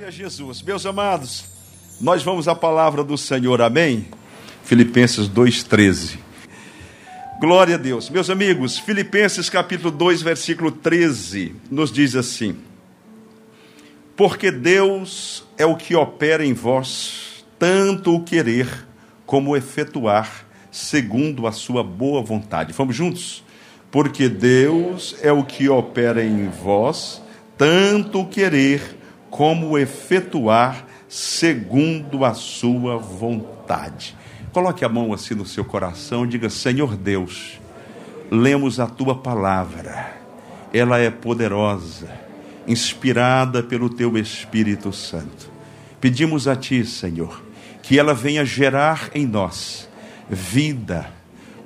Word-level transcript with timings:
Glória 0.00 0.08
a 0.08 0.18
Jesus. 0.18 0.62
Meus 0.62 0.86
amados, 0.86 1.44
nós 2.00 2.22
vamos 2.22 2.48
à 2.48 2.54
palavra 2.54 3.04
do 3.04 3.18
Senhor, 3.18 3.60
amém? 3.60 4.06
Filipenses 4.64 5.28
2,13. 5.28 6.16
Glória 7.38 7.74
a 7.74 7.78
Deus. 7.78 8.08
Meus 8.08 8.30
amigos, 8.30 8.78
Filipenses 8.78 9.50
capítulo 9.50 9.90
2, 9.90 10.22
versículo 10.22 10.72
13, 10.72 11.54
nos 11.70 11.92
diz 11.92 12.16
assim: 12.16 12.56
Porque 14.16 14.50
Deus 14.50 15.44
é 15.58 15.66
o 15.66 15.76
que 15.76 15.94
opera 15.94 16.46
em 16.46 16.54
vós, 16.54 17.44
tanto 17.58 18.14
o 18.14 18.24
querer 18.24 18.86
como 19.26 19.50
o 19.50 19.56
efetuar, 19.56 20.46
segundo 20.70 21.46
a 21.46 21.52
sua 21.52 21.84
boa 21.84 22.22
vontade. 22.22 22.72
Vamos 22.72 22.96
juntos? 22.96 23.44
Porque 23.90 24.30
Deus 24.30 25.14
é 25.20 25.30
o 25.30 25.44
que 25.44 25.68
opera 25.68 26.24
em 26.24 26.48
vós, 26.48 27.20
tanto 27.58 28.20
o 28.20 28.26
querer 28.26 28.98
como 29.30 29.78
efetuar 29.78 30.84
segundo 31.08 32.24
a 32.24 32.34
sua 32.34 32.98
vontade. 32.98 34.16
Coloque 34.52 34.84
a 34.84 34.88
mão 34.88 35.12
assim 35.12 35.34
no 35.34 35.46
seu 35.46 35.64
coração 35.64 36.24
e 36.24 36.28
diga: 36.28 36.50
Senhor 36.50 36.96
Deus, 36.96 37.60
lemos 38.30 38.80
a 38.80 38.86
tua 38.86 39.14
palavra, 39.14 40.16
ela 40.72 40.98
é 40.98 41.10
poderosa, 41.10 42.08
inspirada 42.66 43.62
pelo 43.62 43.88
teu 43.88 44.18
Espírito 44.18 44.92
Santo. 44.92 45.50
Pedimos 46.00 46.48
a 46.48 46.56
ti, 46.56 46.84
Senhor, 46.84 47.42
que 47.82 47.98
ela 47.98 48.14
venha 48.14 48.44
gerar 48.44 49.10
em 49.14 49.26
nós 49.26 49.88
vida, 50.28 51.10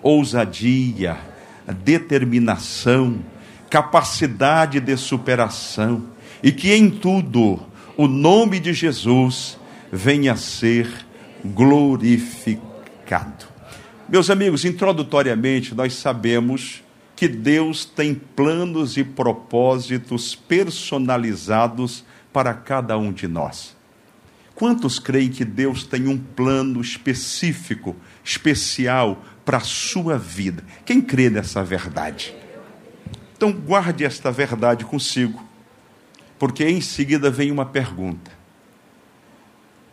ousadia, 0.03 1.17
determinação, 1.85 3.19
capacidade 3.71 4.81
de 4.81 4.97
superação 4.97 6.14
e 6.45 6.53
que 6.53 6.75
em 6.75 6.91
tudo 6.91 7.59
o 7.97 8.07
nome 8.07 8.61
de 8.61 8.75
Jesus 8.75 9.59
venha 9.91 10.35
a 10.35 10.37
ser 10.37 10.87
glorificado. 11.43 13.47
Meus 14.07 14.29
amigos, 14.29 14.67
introdutoriamente, 14.67 15.75
nós 15.75 15.95
sabemos 15.95 16.85
que 17.17 17.27
Deus 17.27 17.87
tem 17.87 18.15
planos 18.15 18.99
e 18.99 19.05
propósitos 19.05 20.35
personalizados 20.35 22.05
para 22.31 22.53
cada 22.53 22.99
um 22.99 23.11
de 23.11 23.27
nós. 23.27 23.75
Quantos 24.55 24.99
creem 24.99 25.31
que 25.31 25.47
Deus 25.47 25.85
tem 25.85 26.07
um 26.07 26.19
plano 26.19 26.83
específico, 26.83 27.97
especial 28.23 29.25
para 29.47 29.57
a 29.57 29.61
sua 29.61 30.19
vida? 30.19 30.63
Quem 30.85 31.01
crê 31.01 31.31
nessa 31.31 31.65
verdade? 31.65 32.35
Então, 33.35 33.51
guarde 33.51 34.05
esta 34.05 34.31
verdade 34.31 34.85
consigo 34.85 35.54
porque 36.45 36.69
em 36.69 36.79
seguida 36.83 37.31
vem 37.31 37.51
uma 37.51 37.65
pergunta: 37.65 38.31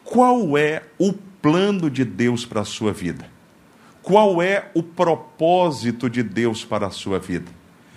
qual 0.04 0.58
é 0.58 0.84
o 1.00 1.14
plano 1.14 1.90
de 1.90 2.04
Deus 2.04 2.44
para 2.44 2.60
a 2.60 2.66
sua 2.66 2.92
vida? 2.92 3.26
Qual 4.04 4.42
é 4.42 4.70
o 4.74 4.84
propósito 4.84 6.10
de 6.10 6.22
Deus 6.22 6.66
para 6.66 6.88
a 6.88 6.90
sua 6.90 7.20
vida? 7.20 7.50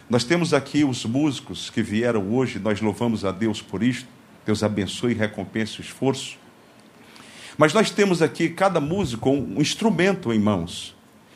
Nós 0.09 0.23
temos 0.23 0.55
aqui 0.55 0.85
os 0.85 1.05
músicos 1.05 1.69
que 1.69 1.83
vieram 1.83 2.33
hoje, 2.33 2.61
nós 2.61 2.81
louvamos 2.81 3.25
a 3.25 3.33
Deus 3.33 3.61
por 3.61 3.83
isto. 3.83 4.07
Deus 4.47 4.63
abençoe 4.63 5.11
e 5.11 5.17
recompense 5.17 5.81
o 5.81 5.83
esforço. 5.83 6.39
Mas 7.59 7.75
nós 7.75 7.91
temos 7.91 8.23
aqui, 8.23 8.49
cada 8.49 8.79
músico, 8.81 9.31
um 9.31 9.61
instrumento 9.61 10.33
em 10.33 10.39
mãos. 10.39 10.95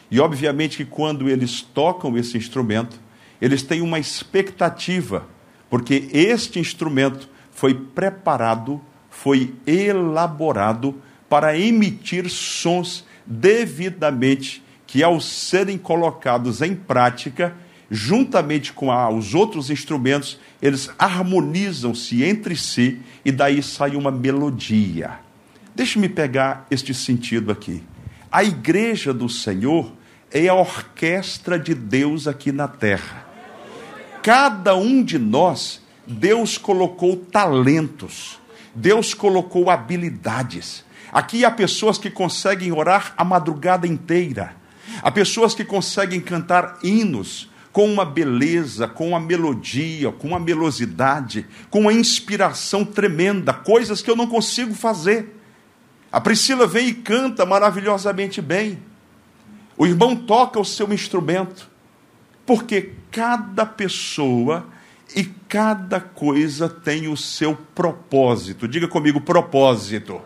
E 0.09 0.21
obviamente 0.21 0.77
que 0.77 0.85
quando 0.85 1.29
eles 1.29 1.63
tocam 1.63 2.17
esse 2.17 2.39
instrumento, 2.39 2.97
eles 3.43 3.65
têm 3.65 3.81
uma 3.81 3.99
expectativa 3.99 5.27
porque 5.71 6.09
este 6.13 6.59
instrumento 6.59 7.29
foi 7.51 7.75
preparado, 7.75 8.81
foi 9.11 9.55
elaborado 9.67 10.95
para 11.29 11.59
emitir 11.59 12.29
sons 12.31 13.05
devidamente 13.27 14.63
que, 14.87 15.03
ao 15.03 15.21
serem 15.21 15.77
colocados 15.77 16.63
em 16.63 16.75
prática, 16.75 17.55
juntamente 17.91 18.73
com 18.73 18.89
os 19.15 19.34
outros 19.34 19.71
instrumentos, 19.71 20.39
eles 20.62 20.91
harmonizam-se 20.99 22.25
entre 22.25 22.57
si 22.57 23.01
e 23.25 23.31
daí 23.31 23.62
sai 23.62 23.97
uma 23.97 24.11
melodia. 24.11 25.19
Deixe-me 25.75 26.09
pegar 26.09 26.67
este 26.71 26.95
sentido 26.95 27.53
aqui. 27.53 27.83
A 28.33 28.43
igreja 28.43 29.12
do 29.12 29.28
Senhor 29.28 29.93
é 30.31 30.49
a 30.49 30.55
orquestra 30.55 31.59
de 31.59 31.75
Deus 31.75 32.27
aqui 32.27 32.53
na 32.53 32.69
terra 32.69 33.28
cada 34.23 34.77
um 34.77 35.03
de 35.03 35.19
nós, 35.19 35.81
Deus 36.06 36.56
colocou 36.56 37.17
talentos, 37.17 38.39
Deus 38.75 39.15
colocou 39.15 39.71
habilidades. 39.71 40.84
Aqui 41.12 41.45
há 41.45 41.51
pessoas 41.51 41.99
que 41.99 42.11
conseguem 42.11 42.73
orar 42.73 43.15
a 43.17 43.25
madrugada 43.25 43.87
inteira, 43.87 44.55
há 45.03 45.11
pessoas 45.11 45.55
que 45.55 45.65
conseguem 45.65 46.21
cantar 46.21 46.78
hinos 46.83 47.49
com 47.73 47.91
uma 47.91 48.05
beleza, 48.05 48.89
com 48.89 49.09
uma 49.09 49.21
melodia, 49.21 50.11
com 50.11 50.28
uma 50.28 50.41
melosidade, 50.41 51.47
com 51.71 51.81
uma 51.81 51.93
inspiração 51.93 52.84
tremenda, 52.84 53.53
coisas 53.53 54.03
que 54.03 54.11
eu 54.11 54.17
não 54.17 54.27
consigo 54.27 54.75
fazer. 54.75 55.37
A 56.11 56.21
Priscila 56.21 56.67
vem 56.67 56.89
e 56.89 56.95
canta 56.95 57.45
maravilhosamente 57.45 58.41
bem. 58.41 58.78
O 59.77 59.87
irmão 59.87 60.17
toca 60.17 60.59
o 60.59 60.65
seu 60.65 60.93
instrumento. 60.93 61.71
Porque 62.45 62.95
cada 63.11 63.65
pessoa 63.67 64.67
e 65.15 65.25
cada 65.49 66.01
coisa 66.01 66.69
tem 66.69 67.09
o 67.09 67.17
seu 67.17 67.57
propósito. 67.75 68.69
Diga 68.69 68.87
comigo, 68.87 69.21
propósito. 69.21 70.21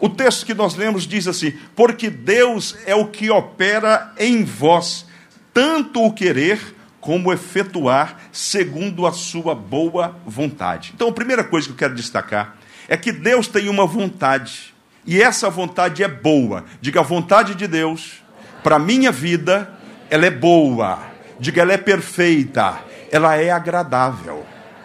O 0.00 0.08
texto 0.08 0.46
que 0.46 0.54
nós 0.54 0.74
lemos 0.74 1.06
diz 1.06 1.26
assim: 1.26 1.52
Porque 1.74 2.10
Deus 2.10 2.76
é 2.86 2.94
o 2.94 3.08
que 3.08 3.30
opera 3.30 4.12
em 4.18 4.44
vós, 4.44 5.06
tanto 5.52 6.04
o 6.04 6.12
querer 6.12 6.76
como 7.00 7.32
efetuar, 7.32 8.18
segundo 8.30 9.06
a 9.06 9.12
sua 9.12 9.54
boa 9.54 10.16
vontade. 10.26 10.92
Então, 10.94 11.08
a 11.08 11.12
primeira 11.12 11.42
coisa 11.42 11.66
que 11.66 11.72
eu 11.72 11.78
quero 11.78 11.94
destacar 11.94 12.56
é 12.88 12.96
que 12.96 13.12
Deus 13.12 13.48
tem 13.48 13.68
uma 13.68 13.86
vontade, 13.86 14.74
e 15.06 15.20
essa 15.20 15.48
vontade 15.48 16.02
é 16.02 16.08
boa. 16.08 16.64
Diga, 16.80 17.00
a 17.00 17.04
vontade 17.04 17.54
de 17.54 17.66
Deus 17.66 18.22
para 18.62 18.78
minha 18.78 19.10
vida, 19.10 19.72
ela 20.10 20.26
é 20.26 20.30
boa 20.30 21.09
Diga, 21.40 21.62
ela 21.62 21.72
é 21.72 21.78
perfeita, 21.78 22.78
ela 23.10 23.34
é 23.34 23.50
agradável. 23.50 24.44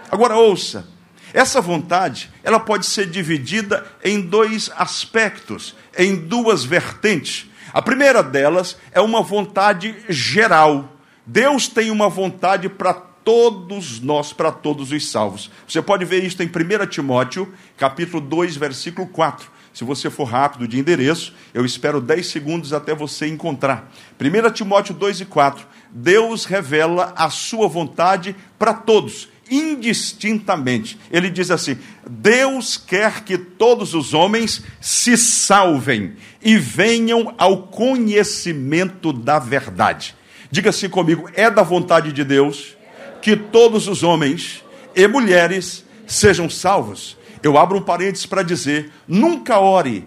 Agora 0.10 0.38
ouça, 0.38 0.88
essa 1.34 1.60
vontade, 1.60 2.32
ela 2.42 2.62
pode 2.62 2.86
ser 2.86 3.08
dividida 3.10 3.86
em 4.02 4.22
dois 4.22 4.72
aspectos, 4.78 5.76
em 5.98 6.16
duas 6.16 6.64
vertentes. 6.64 7.48
A 7.74 7.82
primeira 7.82 8.24
delas 8.24 8.78
é 8.94 9.02
uma 9.02 9.22
vontade 9.22 9.94
geral. 10.08 10.94
Deus 11.26 11.68
tem 11.68 11.92
uma 11.92 12.08
vontade 12.08 12.70
para 12.70 12.94
todos 12.94 14.00
nós, 14.00 14.32
para 14.32 14.50
todos 14.50 14.94
os 14.94 15.12
salvos. 15.12 15.52
Você 15.68 15.82
pode 15.82 16.06
ver 16.06 16.24
isso 16.24 16.42
em 16.42 16.46
1 16.46 16.86
Timóteo, 16.88 17.54
capítulo 17.76 18.22
2, 18.22 18.56
versículo 18.56 19.06
4. 19.08 19.56
Se 19.74 19.84
você 19.84 20.10
for 20.10 20.24
rápido 20.24 20.66
de 20.70 20.80
endereço, 20.80 21.34
eu 21.54 21.66
espero 21.66 22.00
10 22.00 22.26
segundos 22.28 22.72
até 22.72 22.96
você 22.96 23.28
encontrar. 23.28 23.92
1 24.18 24.52
Timóteo 24.54 24.94
2 24.94 25.20
e 25.20 25.26
4. 25.26 25.68
Deus 25.98 26.44
revela 26.44 27.14
a 27.16 27.30
sua 27.30 27.70
vontade 27.70 28.36
para 28.60 28.74
todos, 28.74 29.30
indistintamente. 29.50 31.00
Ele 31.10 31.30
diz 31.30 31.50
assim: 31.50 31.78
Deus 32.06 32.76
quer 32.76 33.24
que 33.24 33.38
todos 33.38 33.94
os 33.94 34.14
homens 34.14 34.62
se 34.82 35.16
salvem 35.16 36.18
e 36.42 36.58
venham 36.58 37.34
ao 37.38 37.68
conhecimento 37.68 39.14
da 39.14 39.40
verdade. 39.40 40.14
Diga 40.52 40.72
assim 40.72 40.90
comigo: 40.90 41.30
é 41.34 41.50
da 41.50 41.64
vontade 41.64 42.12
de 42.12 42.26
Deus 42.26 42.76
que 43.22 43.38
todos 43.38 43.88
os 43.88 44.04
homens 44.04 44.62
e 44.94 45.08
mulheres 45.08 45.86
sejam 46.06 46.50
salvos. 46.50 47.18
Eu 47.42 47.58
abro 47.58 47.78
um 47.78 47.82
parênteses 47.82 48.26
para 48.26 48.44
dizer: 48.44 48.92
nunca 49.08 49.60
ore 49.60 50.06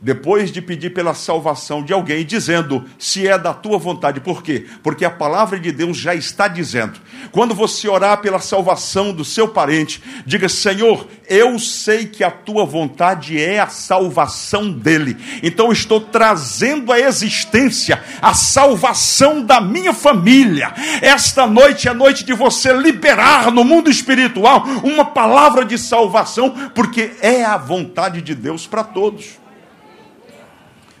depois 0.00 0.50
de 0.50 0.62
pedir 0.62 0.90
pela 0.90 1.12
salvação 1.12 1.82
de 1.82 1.92
alguém, 1.92 2.24
dizendo 2.24 2.84
se 2.98 3.28
é 3.28 3.38
da 3.38 3.52
tua 3.52 3.78
vontade. 3.78 4.20
Por 4.20 4.42
quê? 4.42 4.66
Porque 4.82 5.04
a 5.04 5.10
palavra 5.10 5.60
de 5.60 5.70
Deus 5.70 5.96
já 5.96 6.14
está 6.14 6.48
dizendo. 6.48 6.98
Quando 7.30 7.54
você 7.54 7.86
orar 7.88 8.18
pela 8.20 8.38
salvação 8.38 9.12
do 9.12 9.24
seu 9.24 9.48
parente, 9.48 10.02
diga: 10.24 10.48
Senhor, 10.48 11.06
eu 11.28 11.58
sei 11.58 12.06
que 12.06 12.24
a 12.24 12.30
tua 12.30 12.64
vontade 12.64 13.38
é 13.38 13.60
a 13.60 13.68
salvação 13.68 14.70
dele. 14.70 15.16
Então 15.42 15.70
estou 15.70 16.00
trazendo 16.00 16.92
à 16.92 16.98
existência 16.98 18.02
a 18.22 18.32
salvação 18.32 19.42
da 19.42 19.60
minha 19.60 19.92
família. 19.92 20.72
Esta 21.02 21.46
noite 21.46 21.88
é 21.88 21.92
noite 21.92 22.24
de 22.24 22.32
você 22.32 22.72
liberar 22.72 23.50
no 23.50 23.64
mundo 23.64 23.90
espiritual 23.90 24.64
uma 24.82 25.04
palavra 25.04 25.64
de 25.64 25.76
salvação, 25.76 26.70
porque 26.74 27.12
é 27.20 27.44
a 27.44 27.58
vontade 27.58 28.22
de 28.22 28.34
Deus 28.34 28.66
para 28.66 28.82
todos. 28.82 29.39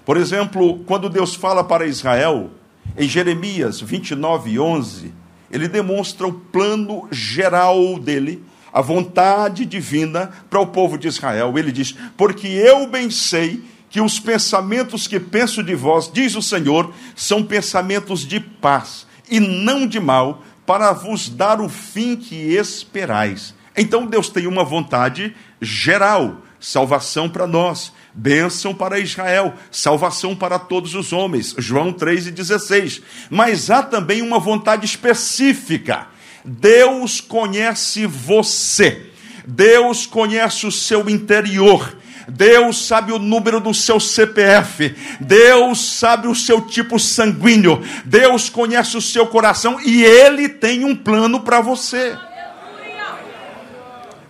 Por 0.04 0.16
exemplo, 0.16 0.80
quando 0.80 1.08
Deus 1.08 1.34
fala 1.34 1.62
para 1.62 1.86
Israel, 1.86 2.50
em 2.96 3.08
Jeremias 3.08 3.80
29, 3.80 4.58
11, 4.58 5.12
ele 5.50 5.68
demonstra 5.68 6.26
o 6.26 6.32
plano 6.32 7.08
geral 7.10 7.98
dele, 7.98 8.42
a 8.72 8.80
vontade 8.80 9.64
divina 9.64 10.30
para 10.48 10.60
o 10.60 10.66
povo 10.66 10.96
de 10.96 11.08
Israel. 11.08 11.58
Ele 11.58 11.72
diz: 11.72 11.94
Porque 12.16 12.46
eu 12.46 12.86
bem 12.86 13.10
sei 13.10 13.62
que 13.88 14.00
os 14.00 14.20
pensamentos 14.20 15.08
que 15.08 15.18
penso 15.18 15.62
de 15.62 15.74
vós, 15.74 16.10
diz 16.12 16.36
o 16.36 16.42
Senhor, 16.42 16.92
são 17.16 17.42
pensamentos 17.42 18.20
de 18.20 18.38
paz 18.38 19.06
e 19.28 19.40
não 19.40 19.86
de 19.86 19.98
mal, 19.98 20.42
para 20.64 20.92
vos 20.92 21.28
dar 21.28 21.60
o 21.60 21.68
fim 21.68 22.14
que 22.14 22.34
esperais. 22.54 23.54
Então 23.76 24.06
Deus 24.06 24.28
tem 24.28 24.46
uma 24.46 24.62
vontade 24.62 25.34
geral, 25.60 26.42
salvação 26.60 27.28
para 27.28 27.46
nós, 27.46 27.92
bênção 28.14 28.74
para 28.74 28.98
Israel, 28.98 29.54
salvação 29.70 30.34
para 30.34 30.58
todos 30.58 30.94
os 30.94 31.12
homens. 31.12 31.54
João 31.58 31.92
3,16. 31.92 33.02
Mas 33.28 33.70
há 33.70 33.82
também 33.82 34.22
uma 34.22 34.38
vontade 34.38 34.84
específica. 34.84 36.08
Deus 36.44 37.20
conhece 37.20 38.06
você. 38.06 39.10
Deus 39.46 40.06
conhece 40.06 40.66
o 40.66 40.72
seu 40.72 41.08
interior. 41.08 41.96
Deus 42.30 42.86
sabe 42.86 43.12
o 43.12 43.18
número 43.18 43.60
do 43.60 43.74
seu 43.74 43.98
CPF, 43.98 44.94
Deus 45.20 45.80
sabe 45.80 46.28
o 46.28 46.34
seu 46.34 46.60
tipo 46.60 46.96
sanguíneo, 46.96 47.82
Deus 48.04 48.48
conhece 48.48 48.96
o 48.96 49.00
seu 49.00 49.26
coração 49.26 49.80
e 49.84 50.04
Ele 50.04 50.48
tem 50.48 50.84
um 50.84 50.94
plano 50.94 51.40
para 51.40 51.60
você. 51.60 52.16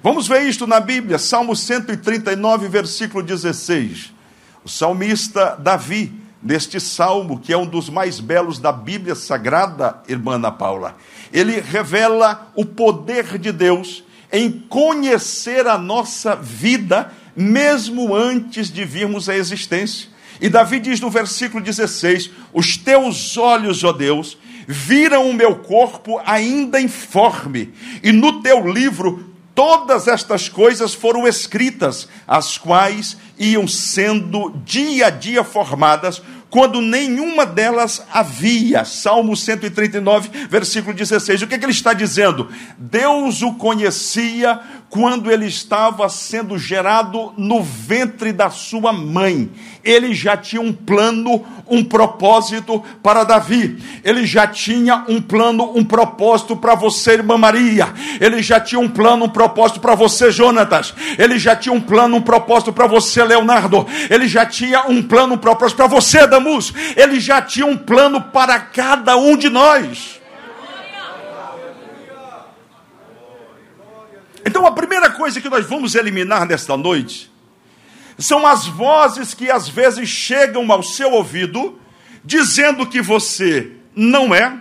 Vamos 0.03 0.27
ver 0.27 0.49
isto 0.49 0.67
na 0.67 0.81
Bíblia, 0.81 1.19
Salmo 1.19 1.55
139, 1.55 2.69
versículo 2.69 3.23
16. 3.23 4.15
O 4.65 4.69
salmista 4.69 5.55
Davi, 5.61 6.11
neste 6.43 6.81
salmo, 6.81 7.39
que 7.39 7.53
é 7.53 7.59
um 7.59 7.67
dos 7.67 7.91
mais 7.91 8.19
belos 8.19 8.59
da 8.59 8.73
Bíblia 8.73 9.15
Sagrada, 9.15 10.03
irmã 10.09 10.37
Ana 10.37 10.51
Paula, 10.51 10.97
ele 11.31 11.61
revela 11.61 12.51
o 12.57 12.65
poder 12.65 13.37
de 13.37 13.53
Deus 13.53 14.03
em 14.33 14.51
conhecer 14.51 15.67
a 15.67 15.77
nossa 15.77 16.35
vida 16.35 17.13
mesmo 17.37 18.17
antes 18.17 18.71
de 18.71 18.87
virmos 18.87 19.29
à 19.29 19.37
existência. 19.37 20.09
E 20.41 20.49
Davi 20.49 20.81
diz 20.81 20.99
no 20.99 21.11
versículo 21.11 21.63
16: 21.63 22.31
Os 22.55 22.79
teus 22.79 23.37
olhos, 23.37 23.85
ó 23.85 23.93
Deus, 23.93 24.39
viram 24.67 25.29
o 25.29 25.35
meu 25.35 25.57
corpo 25.57 26.19
ainda 26.25 26.81
informe, 26.81 27.75
e 28.03 28.13
no 28.13 28.41
teu 28.41 28.67
livro 28.67 29.30
todas 29.61 30.09
estas 30.09 30.49
coisas 30.49 30.95
foram 30.95 31.29
escritas, 31.29 32.09
as 32.27 32.57
quais 32.57 33.15
iam 33.39 33.69
sendo 33.69 34.59
dia 34.65 35.09
a 35.09 35.11
dia 35.11 35.45
formadas, 35.45 36.23
quando 36.49 36.81
nenhuma 36.81 37.45
delas 37.45 38.03
havia. 38.11 38.87
Salmo 38.87 39.37
139, 39.37 40.47
versículo 40.49 40.97
16. 40.97 41.43
O 41.43 41.47
que, 41.47 41.57
é 41.57 41.59
que 41.59 41.65
ele 41.67 41.73
está 41.73 41.93
dizendo? 41.93 42.49
Deus 42.79 43.43
o 43.43 43.53
conhecia 43.53 44.59
quando 44.89 45.31
ele 45.31 45.45
estava 45.45 46.09
sendo 46.09 46.57
gerado 46.57 47.35
no 47.37 47.63
ventre 47.63 48.33
da 48.33 48.49
sua 48.49 48.95
mãe. 48.95 49.51
Ele 49.83 50.15
já 50.15 50.37
tinha 50.37 50.61
um 50.61 50.73
plano, 50.73 51.45
um 51.67 51.83
propósito 51.83 52.83
para 53.03 53.25
Davi. 53.25 53.79
Ele 54.05 54.27
já 54.27 54.47
tinha 54.47 55.05
um 55.09 55.21
plano, 55.21 55.73
um 55.77 55.85
propósito 55.85 56.57
para 56.57 56.75
você, 56.75 57.13
irmã 57.13 57.39
Maria. 57.39 57.89
Ele 58.21 58.43
já 58.43 58.61
tinha 58.61 58.81
um 58.81 58.89
plano, 58.89 59.25
um 59.25 59.29
propósito 59.29 59.81
para 59.81 59.95
você, 59.95 60.31
Jonatas. 60.31 60.95
Ele 61.19 61.39
já 61.39 61.57
tinha 61.57 61.73
um 61.73 61.81
plano, 61.81 62.17
um 62.17 62.23
propósito 62.23 62.73
para 62.73 62.87
você, 62.87 63.25
Leonardo. 63.25 63.87
Ele 64.11 64.29
já 64.29 64.45
tinha 64.45 64.83
um 64.83 65.03
plano, 65.03 65.35
um 65.35 65.39
propósito 65.39 65.77
para 65.77 65.87
você, 65.87 66.27
Damus. 66.27 66.73
Ele 66.97 67.19
já 67.19 67.41
tinha 67.41 67.67
um 67.67 67.77
plano 67.77 68.21
para 68.21 68.59
cada 68.59 69.17
um 69.17 69.37
de 69.37 69.49
nós. 69.49 70.21
Então 74.45 74.67
a 74.67 74.73
primeira 74.73 75.11
coisa 75.11 75.41
que 75.41 75.49
nós 75.49 75.67
vamos 75.67 75.95
eliminar 75.95 76.47
nesta 76.47 76.77
noite 76.77 77.30
são 78.21 78.47
as 78.47 78.67
vozes 78.67 79.35
que 79.35 79.51
às 79.51 79.69
vezes 79.69 80.09
chegam 80.09 80.71
ao 80.71 80.83
seu 80.83 81.11
ouvido 81.13 81.81
dizendo 82.25 82.87
que 82.87 83.01
você 83.01 83.73
não 83.97 84.35
é, 84.35 84.61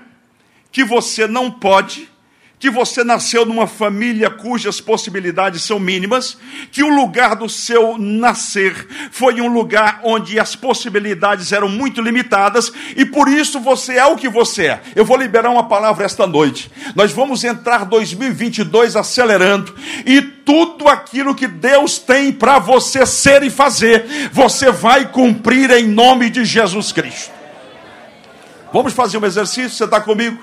que 0.71 0.83
você 0.83 1.27
não 1.27 1.51
pode, 1.51 2.09
que 2.57 2.69
você 2.69 3.03
nasceu 3.03 3.45
numa 3.45 3.67
família 3.67 4.29
cujas 4.29 4.81
possibilidades 4.81 5.63
são 5.63 5.79
mínimas, 5.79 6.37
que 6.71 6.83
o 6.83 6.93
lugar 6.93 7.35
do 7.35 7.49
seu 7.49 7.97
nascer 7.97 8.87
foi 9.11 9.39
um 9.41 9.47
lugar 9.47 10.01
onde 10.03 10.39
as 10.39 10.55
possibilidades 10.55 11.51
eram 11.51 11.69
muito 11.69 12.01
limitadas 12.01 12.71
e 12.95 13.05
por 13.05 13.29
isso 13.29 13.59
você 13.59 13.95
é 13.95 14.05
o 14.05 14.17
que 14.17 14.27
você 14.27 14.67
é. 14.67 14.81
Eu 14.95 15.05
vou 15.05 15.17
liberar 15.17 15.49
uma 15.49 15.67
palavra 15.67 16.05
esta 16.05 16.27
noite. 16.27 16.69
Nós 16.95 17.11
vamos 17.11 17.43
entrar 17.43 17.85
2022 17.85 18.95
acelerando 18.95 19.73
e 20.05 20.38
tudo 20.49 20.87
aquilo 20.89 21.35
que 21.35 21.45
Deus 21.45 21.99
tem 21.99 22.31
para 22.31 22.57
você 22.57 23.05
ser 23.05 23.43
e 23.43 23.51
fazer, 23.51 24.31
você 24.33 24.71
vai 24.71 25.07
cumprir 25.07 25.69
em 25.69 25.85
nome 25.87 26.27
de 26.27 26.43
Jesus 26.43 26.91
Cristo. 26.91 27.31
Vamos 28.73 28.93
fazer 28.93 29.19
um 29.19 29.25
exercício? 29.27 29.69
Você 29.69 29.83
está 29.83 30.01
comigo? 30.01 30.41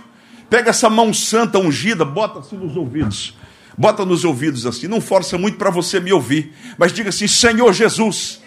Pega 0.49 0.71
essa 0.71 0.89
mão 0.89 1.13
santa 1.13 1.59
ungida, 1.59 2.05
bota 2.05 2.39
assim 2.39 2.57
nos 2.57 2.77
ouvidos. 2.77 3.35
Bota 3.77 4.05
nos 4.05 4.25
ouvidos 4.25 4.65
assim, 4.65 4.87
não 4.87 5.01
força 5.01 5.37
muito 5.37 5.59
para 5.59 5.71
você 5.71 5.99
me 5.99 6.13
ouvir, 6.13 6.55
mas 6.79 6.93
diga 6.93 7.09
assim: 7.09 7.27
Senhor 7.27 7.73
Jesus, 7.73 8.41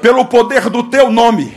pelo 0.00 0.24
poder 0.24 0.70
do 0.70 0.84
teu 0.84 1.10
nome, 1.12 1.54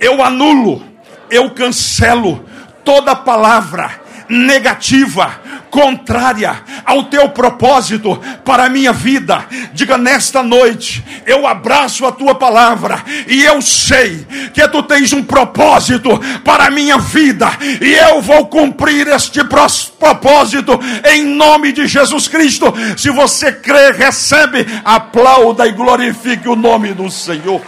eu 0.00 0.20
anulo, 0.20 0.82
eu 1.30 1.48
cancelo 1.52 2.44
toda 2.84 3.14
palavra 3.14 4.00
negativa, 4.28 5.40
contrária 5.70 6.62
ao 6.84 7.04
teu 7.04 7.28
propósito 7.30 8.20
para 8.44 8.64
a 8.64 8.68
minha 8.68 8.92
vida. 8.92 9.44
Diga 9.72 9.96
nesta 9.96 10.42
noite, 10.42 11.04
eu 11.26 11.46
abraço 11.46 12.04
a 12.04 12.12
tua 12.12 12.34
palavra 12.34 13.02
e 13.26 13.42
eu 13.44 13.62
sei 13.62 14.26
que 14.52 14.66
tu 14.68 14.82
tens 14.82 15.12
um 15.12 15.22
propósito 15.22 16.10
para 16.44 16.66
a 16.66 16.70
minha 16.70 16.98
vida 16.98 17.48
e 17.80 17.92
eu 17.92 18.20
vou 18.20 18.46
cumprir 18.46 19.06
este 19.08 19.40
propósito 19.44 20.78
em 21.12 21.24
nome 21.24 21.72
de 21.72 21.86
Jesus 21.86 22.28
Cristo. 22.28 22.72
Se 22.96 23.10
você 23.10 23.52
crê, 23.52 23.92
recebe, 23.92 24.66
aplauda 24.84 25.66
e 25.66 25.72
glorifique 25.72 26.48
o 26.48 26.56
nome 26.56 26.92
do 26.92 27.10
Senhor. 27.10 27.60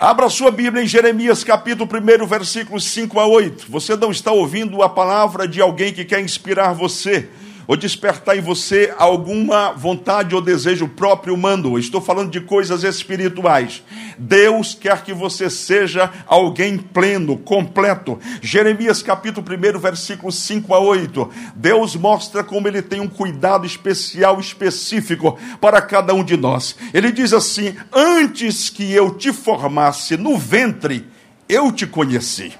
Abra 0.00 0.28
sua 0.28 0.50
Bíblia 0.50 0.84
em 0.84 0.86
Jeremias 0.86 1.42
capítulo 1.42 1.88
1, 1.90 2.26
versículos 2.26 2.84
5 2.84 3.18
a 3.18 3.26
8. 3.26 3.64
Você 3.70 3.96
não 3.96 4.10
está 4.10 4.30
ouvindo 4.30 4.82
a 4.82 4.90
palavra 4.90 5.48
de 5.48 5.58
alguém 5.58 5.90
que 5.90 6.04
quer 6.04 6.20
inspirar 6.20 6.74
você 6.74 7.30
ou 7.66 7.76
despertar 7.76 8.36
em 8.36 8.40
você 8.40 8.94
alguma 8.96 9.72
vontade 9.72 10.34
ou 10.34 10.40
desejo 10.40 10.88
próprio 10.88 11.34
humano. 11.34 11.78
Estou 11.78 12.00
falando 12.00 12.30
de 12.30 12.40
coisas 12.40 12.84
espirituais. 12.84 13.82
Deus 14.18 14.74
quer 14.74 15.02
que 15.02 15.12
você 15.12 15.50
seja 15.50 16.12
alguém 16.26 16.78
pleno, 16.78 17.36
completo. 17.38 18.18
Jeremias 18.40 19.02
capítulo 19.02 19.46
1, 19.46 19.78
versículos 19.78 20.36
5 20.36 20.74
a 20.74 20.78
8. 20.78 21.30
Deus 21.54 21.96
mostra 21.96 22.44
como 22.44 22.68
ele 22.68 22.82
tem 22.82 23.00
um 23.00 23.08
cuidado 23.08 23.66
especial, 23.66 24.38
específico 24.40 25.38
para 25.60 25.82
cada 25.82 26.14
um 26.14 26.24
de 26.24 26.36
nós. 26.36 26.76
Ele 26.94 27.10
diz 27.10 27.32
assim: 27.32 27.74
Antes 27.92 28.70
que 28.70 28.92
eu 28.92 29.14
te 29.14 29.32
formasse 29.32 30.16
no 30.16 30.38
ventre, 30.38 31.06
eu 31.48 31.72
te 31.72 31.86
conheci. 31.86 32.52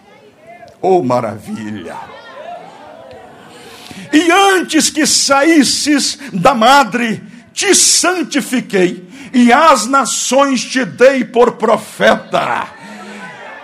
Oh, 0.80 1.02
maravilha! 1.02 2.25
E 4.12 4.30
antes 4.30 4.90
que 4.90 5.06
saísses 5.06 6.18
da 6.32 6.54
madre, 6.54 7.22
te 7.52 7.74
santifiquei, 7.74 9.06
e 9.32 9.52
as 9.52 9.86
nações 9.86 10.64
te 10.64 10.84
dei 10.84 11.24
por 11.24 11.52
profeta. 11.52 12.68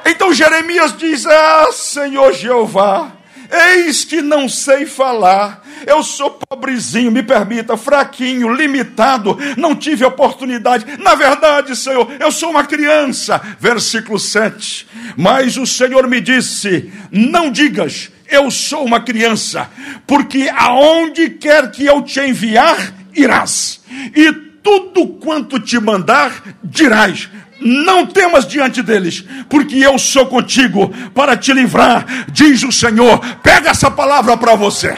Então 0.04 0.32
Jeremias 0.32 0.96
diz: 0.96 1.26
Ah, 1.26 1.68
Senhor 1.72 2.32
Jeová, 2.32 3.12
eis 3.50 4.04
que 4.04 4.20
não 4.20 4.48
sei 4.48 4.86
falar. 4.86 5.62
Eu 5.86 6.02
sou 6.02 6.30
pobrezinho, 6.30 7.10
me 7.10 7.22
permita, 7.22 7.76
fraquinho, 7.76 8.54
limitado, 8.54 9.36
não 9.56 9.74
tive 9.74 10.04
oportunidade. 10.04 10.86
Na 10.98 11.14
verdade, 11.14 11.74
Senhor, 11.74 12.08
eu 12.20 12.30
sou 12.30 12.50
uma 12.50 12.64
criança. 12.64 13.40
Versículo 13.58 14.18
7. 14.18 14.86
Mas 15.16 15.56
o 15.56 15.66
Senhor 15.66 16.06
me 16.06 16.20
disse: 16.20 16.92
Não 17.10 17.50
digas, 17.50 18.10
eu 18.32 18.50
sou 18.50 18.84
uma 18.84 19.00
criança, 19.00 19.70
porque 20.06 20.50
aonde 20.56 21.28
quer 21.30 21.70
que 21.70 21.84
eu 21.84 22.02
te 22.02 22.18
enviar, 22.20 22.94
irás, 23.14 23.80
e 24.16 24.32
tudo 24.62 25.06
quanto 25.06 25.60
te 25.60 25.78
mandar, 25.78 26.42
dirás. 26.64 27.28
Não 27.60 28.04
temas 28.04 28.44
diante 28.44 28.82
deles, 28.82 29.24
porque 29.48 29.76
eu 29.76 29.96
sou 29.96 30.26
contigo 30.26 30.88
para 31.14 31.36
te 31.36 31.52
livrar, 31.52 32.26
diz 32.28 32.64
o 32.64 32.72
Senhor. 32.72 33.20
Pega 33.36 33.70
essa 33.70 33.88
palavra 33.88 34.36
para 34.36 34.56
você. 34.56 34.96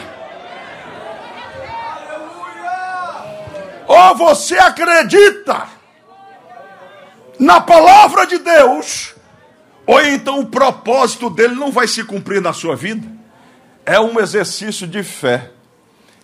Ou 3.85 4.15
você 4.15 4.57
acredita 4.57 5.67
na 7.37 7.61
palavra 7.61 8.25
de 8.25 8.39
Deus, 8.39 9.13
ou 9.85 10.01
então 10.01 10.39
o 10.39 10.47
propósito 10.47 11.29
dele 11.29 11.53
não 11.53 11.71
vai 11.71 11.87
se 11.87 12.03
cumprir 12.03 12.41
na 12.41 12.51
sua 12.51 12.75
vida 12.75 13.14
é 13.85 13.99
um 13.99 14.19
exercício 14.19 14.87
de 14.87 15.03
fé. 15.03 15.51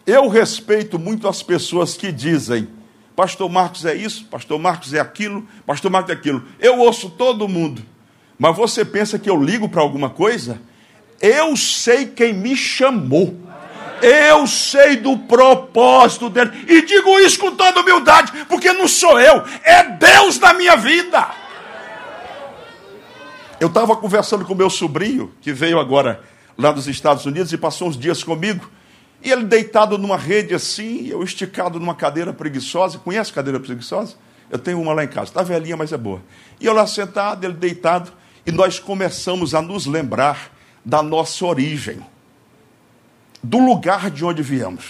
Eu 0.06 0.27
respeito 0.27 0.98
muito 0.98 1.27
as 1.27 1.44
pessoas 1.44 1.96
que 1.96 2.12
dizem, 2.12 2.68
Pastor 3.15 3.50
Marcos 3.50 3.86
é 3.86 3.94
isso, 3.94 4.25
Pastor 4.25 4.60
Marcos 4.60 4.94
é 4.94 5.00
aquilo, 5.00 5.48
Pastor 5.65 5.91
Marcos 5.91 6.10
é 6.10 6.13
aquilo. 6.13 6.44
Eu 6.60 6.80
ouço 6.80 7.10
todo 7.10 7.48
mundo. 7.48 7.84
Mas 8.38 8.56
você 8.56 8.84
pensa 8.84 9.20
que 9.20 9.30
eu 9.30 9.41
ligo 9.41 9.70
para 9.70 9.82
alguma 9.82 10.10
coisa? 10.10 10.60
Eu 11.22 11.56
sei 11.56 12.08
quem 12.08 12.34
me 12.34 12.56
chamou. 12.56 13.38
Eu 14.01 14.48
sei 14.48 14.96
do 14.96 15.15
propósito 15.15 16.27
dele. 16.27 16.65
E 16.68 16.82
digo 16.82 17.20
isso 17.20 17.38
com 17.38 17.56
toda 17.56 17.82
humildade, 17.82 18.32
porque 18.50 18.74
não 18.74 18.88
sou 18.88 19.20
eu, 19.20 19.44
é 19.63 19.84
Deus 19.84 20.39
na 20.39 20.56
minha 20.56 20.75
vida. 20.75 21.30
Eu 23.60 23.68
estava 23.68 23.96
conversando 23.96 24.44
com 24.44 24.56
meu 24.56 24.72
sobrinho, 24.72 25.32
que 25.39 25.53
veio 25.53 25.80
agora 25.80 26.24
lá 26.58 26.72
dos 26.72 26.88
Estados 26.88 27.25
Unidos 27.25 27.51
e 27.53 27.58
passou 27.58 27.88
uns 27.88 27.98
dias 27.98 28.24
comigo. 28.24 28.70
E 29.24 29.31
ele 29.31 29.43
deitado 29.43 29.98
numa 29.98 30.17
rede 30.17 30.53
assim, 30.53 31.08
eu 31.08 31.24
esticado 31.24 31.79
numa 31.79 31.93
cadeira 31.93 32.34
preguiçosa. 32.34 32.98
Conhece 32.98 33.31
cadeira 33.31 33.60
preguiçosa? 33.60 34.15
Eu 34.50 34.60
tenho 34.60 34.81
uma 34.81 34.93
lá 34.93 35.03
em 35.03 35.08
casa. 35.08 35.29
Está 35.29 35.43
velhinha, 35.43 35.77
mas 35.77 35.93
é 35.93 35.98
boa. 35.98 36.22
E 36.60 36.65
eu 36.65 36.74
lá 36.74 36.86
sentado, 36.88 37.46
ele 37.46 37.53
deitado, 37.53 38.12
e 38.46 38.51
nós 38.51 38.79
começamos 38.79 39.53
a 39.53 39.62
nos 39.62 39.86
lembrar 39.86 40.51
da 40.84 41.03
nossa 41.03 41.46
origem, 41.46 42.00
do 43.43 43.60
lugar 43.60 44.10
de 44.10 44.25
onde 44.25 44.41
viemos. 44.41 44.86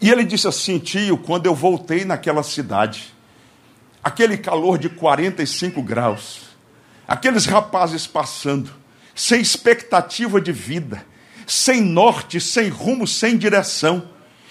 E 0.00 0.10
ele 0.10 0.24
disse 0.24 0.46
assim: 0.46 0.78
tio, 0.78 1.16
quando 1.16 1.46
eu 1.46 1.54
voltei 1.54 2.04
naquela 2.04 2.42
cidade, 2.42 3.14
aquele 4.02 4.36
calor 4.36 4.76
de 4.76 4.88
45 4.88 5.82
graus, 5.82 6.40
aqueles 7.06 7.46
rapazes 7.46 8.06
passando, 8.06 8.70
sem 9.22 9.40
expectativa 9.40 10.40
de 10.40 10.50
vida, 10.50 11.06
sem 11.46 11.80
norte, 11.80 12.40
sem 12.40 12.68
rumo, 12.68 13.06
sem 13.06 13.36
direção. 13.36 14.10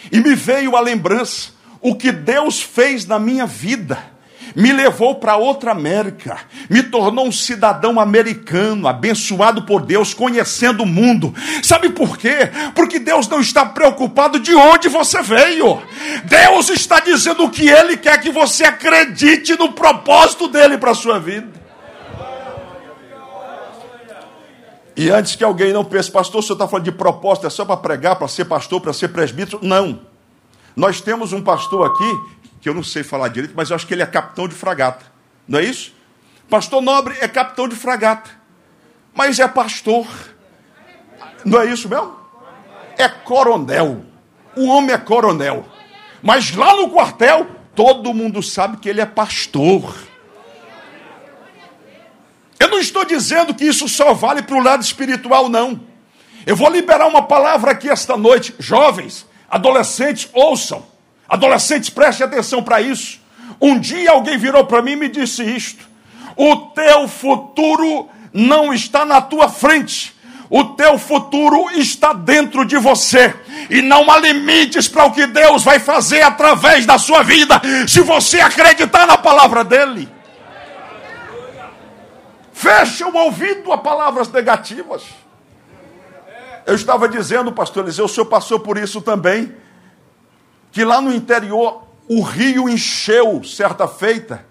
E 0.09 0.21
me 0.21 0.33
veio 0.33 0.77
a 0.77 0.79
lembrança 0.79 1.49
o 1.81 1.93
que 1.93 2.09
Deus 2.09 2.61
fez 2.61 3.05
na 3.05 3.19
minha 3.19 3.45
vida 3.45 4.11
me 4.55 4.71
levou 4.71 5.15
para 5.15 5.37
outra 5.37 5.71
América, 5.71 6.37
me 6.69 6.83
tornou 6.83 7.25
um 7.25 7.31
cidadão 7.31 7.99
americano, 7.99 8.87
abençoado 8.87 9.63
por 9.65 9.81
Deus, 9.81 10.13
conhecendo 10.13 10.83
o 10.83 10.85
mundo. 10.85 11.33
Sabe 11.63 11.89
por 11.89 12.17
quê? 12.17 12.49
Porque 12.75 12.99
Deus 12.99 13.29
não 13.29 13.39
está 13.39 13.65
preocupado 13.65 14.39
de 14.39 14.53
onde 14.53 14.89
você 14.89 15.21
veio. 15.21 15.81
Deus 16.25 16.69
está 16.69 16.99
dizendo 16.99 17.49
que 17.49 17.69
Ele 17.69 17.95
quer 17.95 18.19
que 18.19 18.29
você 18.29 18.65
acredite 18.65 19.57
no 19.57 19.71
propósito 19.71 20.47
dele 20.47 20.77
para 20.77 20.91
a 20.91 20.95
sua 20.95 21.17
vida. 21.17 21.61
E 25.01 25.09
antes 25.09 25.35
que 25.35 25.43
alguém 25.43 25.73
não 25.73 25.83
pense, 25.83 26.11
pastor, 26.11 26.41
o 26.41 26.43
senhor 26.43 26.53
está 26.53 26.67
falando 26.67 26.85
de 26.85 26.91
propósito, 26.91 27.47
é 27.47 27.49
só 27.49 27.65
para 27.65 27.75
pregar, 27.75 28.17
para 28.17 28.27
ser 28.27 28.45
pastor, 28.45 28.79
para 28.79 28.93
ser 28.93 29.07
presbítero? 29.07 29.57
Não. 29.63 29.99
Nós 30.75 31.01
temos 31.01 31.33
um 31.33 31.41
pastor 31.41 31.89
aqui 31.89 32.39
que 32.61 32.69
eu 32.69 32.73
não 32.75 32.83
sei 32.83 33.01
falar 33.01 33.29
direito, 33.29 33.55
mas 33.57 33.71
eu 33.71 33.75
acho 33.75 33.87
que 33.87 33.95
ele 33.95 34.03
é 34.03 34.05
capitão 34.05 34.47
de 34.47 34.53
fragata. 34.53 35.03
Não 35.47 35.57
é 35.57 35.63
isso? 35.63 35.91
Pastor 36.47 36.83
Nobre 36.83 37.17
é 37.19 37.27
capitão 37.27 37.67
de 37.67 37.75
fragata, 37.75 38.29
mas 39.11 39.39
é 39.39 39.47
pastor. 39.47 40.05
Não 41.43 41.59
é 41.59 41.65
isso 41.65 41.89
mesmo? 41.89 42.15
É 42.95 43.09
coronel. 43.09 44.05
O 44.55 44.67
homem 44.67 44.91
é 44.91 44.99
coronel. 44.99 45.65
Mas 46.21 46.55
lá 46.55 46.75
no 46.75 46.91
quartel, 46.91 47.47
todo 47.73 48.13
mundo 48.13 48.43
sabe 48.43 48.77
que 48.77 48.87
ele 48.87 49.01
é 49.01 49.07
pastor. 49.07 49.95
Eu 52.61 52.67
não 52.67 52.77
estou 52.77 53.03
dizendo 53.03 53.55
que 53.55 53.65
isso 53.65 53.89
só 53.89 54.13
vale 54.13 54.43
para 54.43 54.55
o 54.55 54.61
lado 54.61 54.83
espiritual, 54.83 55.49
não. 55.49 55.81
Eu 56.45 56.55
vou 56.55 56.69
liberar 56.69 57.07
uma 57.07 57.23
palavra 57.23 57.71
aqui 57.71 57.89
esta 57.89 58.15
noite. 58.15 58.53
Jovens, 58.59 59.25
adolescentes, 59.49 60.29
ouçam. 60.31 60.85
Adolescentes, 61.27 61.89
preste 61.89 62.23
atenção 62.23 62.61
para 62.61 62.79
isso. 62.79 63.19
Um 63.59 63.79
dia 63.79 64.11
alguém 64.11 64.37
virou 64.37 64.63
para 64.63 64.79
mim 64.79 64.91
e 64.91 64.95
me 64.95 65.09
disse 65.09 65.43
isto: 65.43 65.89
O 66.35 66.55
teu 66.55 67.07
futuro 67.07 68.07
não 68.31 68.71
está 68.71 69.05
na 69.05 69.19
tua 69.19 69.49
frente. 69.49 70.13
O 70.47 70.63
teu 70.63 70.99
futuro 70.99 71.67
está 71.71 72.13
dentro 72.13 72.63
de 72.63 72.77
você. 72.77 73.33
E 73.71 73.81
não 73.81 74.11
há 74.11 74.19
limites 74.19 74.87
para 74.87 75.05
o 75.05 75.11
que 75.11 75.25
Deus 75.25 75.63
vai 75.63 75.79
fazer 75.79 76.21
através 76.21 76.85
da 76.85 76.99
sua 76.99 77.23
vida, 77.23 77.59
se 77.87 78.01
você 78.01 78.39
acreditar 78.39 79.07
na 79.07 79.17
palavra 79.17 79.63
dele. 79.63 80.20
Fecha 82.61 83.07
o 83.07 83.17
ouvido 83.17 83.73
a 83.73 83.77
palavras 83.79 84.31
negativas. 84.31 85.01
Eu 86.63 86.75
estava 86.75 87.09
dizendo, 87.09 87.51
pastor 87.51 87.83
Eliseu, 87.83 88.05
o 88.05 88.07
senhor 88.07 88.27
passou 88.27 88.59
por 88.59 88.77
isso 88.77 89.01
também 89.01 89.51
que 90.71 90.85
lá 90.85 91.01
no 91.01 91.11
interior 91.11 91.87
o 92.07 92.21
rio 92.21 92.69
encheu 92.69 93.43
certa 93.43 93.87
feita. 93.87 94.45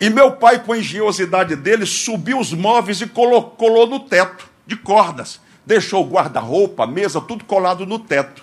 E 0.00 0.10
meu 0.10 0.32
pai, 0.32 0.64
com 0.64 0.72
a 0.72 0.78
engenhosidade 0.78 1.54
dele, 1.54 1.86
subiu 1.86 2.40
os 2.40 2.52
móveis 2.52 3.00
e 3.00 3.06
colou, 3.06 3.50
colou 3.50 3.86
no 3.86 4.00
teto, 4.00 4.50
de 4.66 4.74
cordas. 4.74 5.40
Deixou 5.64 6.04
o 6.04 6.10
guarda-roupa, 6.10 6.82
a 6.82 6.88
mesa, 6.88 7.20
tudo 7.20 7.44
colado 7.44 7.86
no 7.86 8.00
teto. 8.00 8.42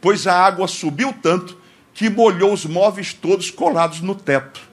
Pois 0.00 0.26
a 0.26 0.34
água 0.34 0.66
subiu 0.66 1.14
tanto 1.22 1.56
que 1.94 2.10
molhou 2.10 2.52
os 2.52 2.66
móveis 2.66 3.14
todos 3.14 3.48
colados 3.48 4.00
no 4.00 4.16
teto. 4.16 4.67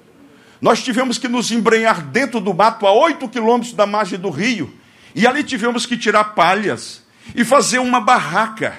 Nós 0.65 0.83
tivemos 0.83 1.19
que 1.19 1.27
nos 1.27 1.51
embrenhar 1.51 2.01
dentro 2.01 2.39
do 2.39 2.51
mato 2.51 2.87
a 2.87 2.91
oito 2.91 3.29
quilômetros 3.29 3.73
da 3.73 3.85
margem 3.85 4.17
do 4.17 4.31
rio. 4.31 4.73
E 5.13 5.27
ali 5.27 5.43
tivemos 5.43 5.85
que 5.85 5.95
tirar 5.95 6.23
palhas 6.33 7.03
e 7.35 7.45
fazer 7.45 7.77
uma 7.77 8.01
barraca 8.01 8.73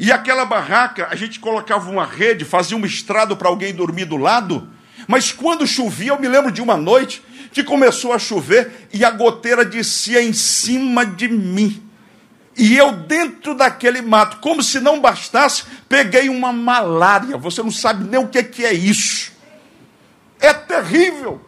e 0.00 0.10
aquela 0.10 0.46
barraca, 0.46 1.08
a 1.10 1.14
gente 1.14 1.38
colocava 1.38 1.90
uma 1.90 2.06
rede, 2.06 2.42
fazia 2.42 2.74
um 2.74 2.86
estrado 2.86 3.36
para 3.36 3.48
alguém 3.48 3.74
dormir 3.74 4.06
do 4.06 4.16
lado. 4.16 4.66
Mas 5.06 5.30
quando 5.30 5.66
chovia, 5.66 6.12
eu 6.12 6.18
me 6.18 6.26
lembro 6.26 6.50
de 6.50 6.62
uma 6.62 6.76
noite 6.78 7.22
que 7.52 7.62
começou 7.62 8.14
a 8.14 8.18
chover 8.18 8.88
e 8.90 9.04
a 9.04 9.10
goteira 9.10 9.62
descia 9.62 10.22
em 10.22 10.32
cima 10.32 11.04
de 11.04 11.28
mim. 11.28 11.82
E 12.56 12.76
eu, 12.76 12.92
dentro 12.92 13.54
daquele 13.54 14.00
mato, 14.00 14.38
como 14.38 14.62
se 14.62 14.80
não 14.80 15.00
bastasse, 15.00 15.64
peguei 15.86 16.30
uma 16.30 16.50
malária. 16.50 17.36
Você 17.36 17.62
não 17.62 17.70
sabe 17.70 18.08
nem 18.08 18.18
o 18.18 18.28
que 18.28 18.64
é 18.64 18.72
isso. 18.72 19.35
É 20.40 20.52
terrível. 20.52 21.40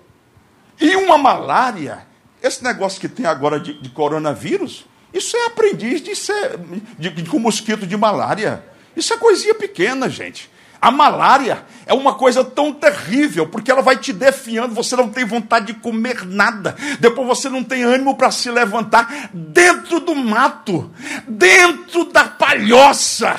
E 0.80 0.96
uma 0.96 1.18
malária, 1.18 2.06
esse 2.42 2.62
negócio 2.62 3.00
que 3.00 3.08
tem 3.08 3.26
agora 3.26 3.58
de, 3.58 3.80
de 3.80 3.88
coronavírus, 3.90 4.86
isso 5.12 5.36
é 5.36 5.46
aprendiz 5.46 6.00
de 6.00 6.14
ser 6.14 6.58
de, 6.98 7.10
de, 7.10 7.28
com 7.28 7.38
mosquito 7.38 7.86
de 7.86 7.96
malária. 7.96 8.64
Isso 8.96 9.12
é 9.12 9.16
coisinha 9.16 9.54
pequena, 9.54 10.08
gente. 10.08 10.50
A 10.80 10.92
malária 10.92 11.64
é 11.86 11.92
uma 11.92 12.14
coisa 12.14 12.44
tão 12.44 12.72
terrível, 12.72 13.48
porque 13.48 13.70
ela 13.70 13.82
vai 13.82 13.96
te 13.96 14.12
defiando, 14.12 14.74
você 14.74 14.94
não 14.94 15.08
tem 15.08 15.24
vontade 15.24 15.72
de 15.72 15.74
comer 15.74 16.24
nada, 16.24 16.76
depois 17.00 17.26
você 17.26 17.48
não 17.48 17.64
tem 17.64 17.82
ânimo 17.82 18.16
para 18.16 18.30
se 18.30 18.48
levantar 18.48 19.28
dentro 19.34 19.98
do 19.98 20.14
mato, 20.14 20.88
dentro 21.26 22.04
da 22.04 22.24
palhoça, 22.24 23.36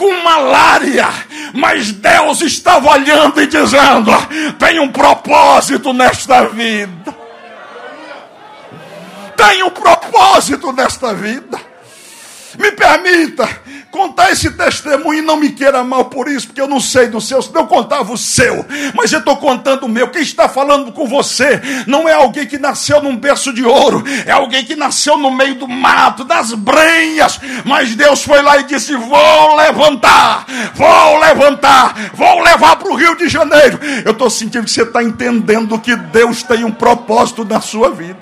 com 0.00 0.22
malária. 0.22 1.06
Mas 1.52 1.92
Deus 1.92 2.40
estava 2.40 2.90
olhando 2.92 3.38
e 3.42 3.46
dizendo: 3.46 4.10
tem 4.58 4.80
um 4.80 4.88
propósito 4.88 5.92
nesta 5.92 6.48
vida 6.48 7.20
tem 9.40 9.62
um 9.62 9.70
propósito 9.70 10.70
nesta 10.70 11.14
vida. 11.14 11.58
Me 12.58 12.70
permita 12.72 13.48
contar 13.90 14.30
esse 14.30 14.50
testemunho 14.50 15.18
e 15.18 15.26
não 15.26 15.36
me 15.36 15.50
queira 15.50 15.82
mal 15.82 16.06
por 16.06 16.28
isso, 16.28 16.46
porque 16.46 16.60
eu 16.60 16.68
não 16.68 16.80
sei 16.80 17.08
do 17.08 17.20
seu, 17.20 17.42
senão 17.42 17.62
eu 17.62 17.66
contava 17.66 18.12
o 18.12 18.18
seu, 18.18 18.64
mas 18.94 19.12
eu 19.12 19.18
estou 19.18 19.36
contando 19.36 19.84
o 19.84 19.88
meu. 19.88 20.08
Quem 20.08 20.22
está 20.22 20.48
falando 20.48 20.92
com 20.92 21.06
você 21.06 21.60
não 21.86 22.08
é 22.08 22.12
alguém 22.12 22.46
que 22.46 22.58
nasceu 22.58 23.02
num 23.02 23.16
berço 23.16 23.52
de 23.52 23.64
ouro, 23.64 24.04
é 24.24 24.30
alguém 24.30 24.64
que 24.64 24.76
nasceu 24.76 25.16
no 25.16 25.30
meio 25.30 25.56
do 25.56 25.68
mato, 25.68 26.24
das 26.24 26.52
brenhas, 26.52 27.40
mas 27.64 27.94
Deus 27.94 28.22
foi 28.22 28.40
lá 28.42 28.58
e 28.58 28.64
disse: 28.64 28.94
Vou 28.94 29.56
levantar, 29.56 30.46
vou 30.74 31.18
levantar, 31.18 32.10
vou 32.14 32.40
levar 32.40 32.76
para 32.76 32.90
o 32.90 32.94
Rio 32.94 33.16
de 33.16 33.28
Janeiro. 33.28 33.78
Eu 34.04 34.12
estou 34.12 34.30
sentindo 34.30 34.64
que 34.64 34.70
você 34.70 34.82
está 34.82 35.02
entendendo 35.02 35.78
que 35.78 35.96
Deus 35.96 36.42
tem 36.42 36.64
um 36.64 36.72
propósito 36.72 37.44
na 37.44 37.60
sua 37.60 37.90
vida. 37.90 38.18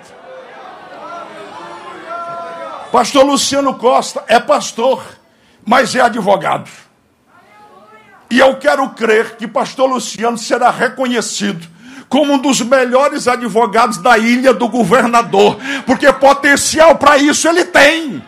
Pastor 2.90 3.25
Luciano 3.25 3.75
Costa 3.75 4.25
é 4.26 4.40
pastor, 4.40 5.02
mas 5.68 5.94
é 5.94 6.00
advogado. 6.00 6.70
E 8.30 8.38
eu 8.38 8.56
quero 8.56 8.88
crer 8.90 9.37
que 9.37 9.46
pastor 9.46 9.87
Luciano 9.87 10.38
será 10.38 10.70
reconhecido 10.70 11.68
como 12.08 12.32
um 12.32 12.38
dos 12.38 12.62
melhores 12.62 13.28
advogados 13.28 13.98
da 13.98 14.16
ilha 14.16 14.54
do 14.54 14.66
governador, 14.66 15.58
porque 15.84 16.10
potencial 16.10 16.96
para 16.96 17.18
isso 17.18 17.46
ele 17.46 17.66
tem. 17.66 18.25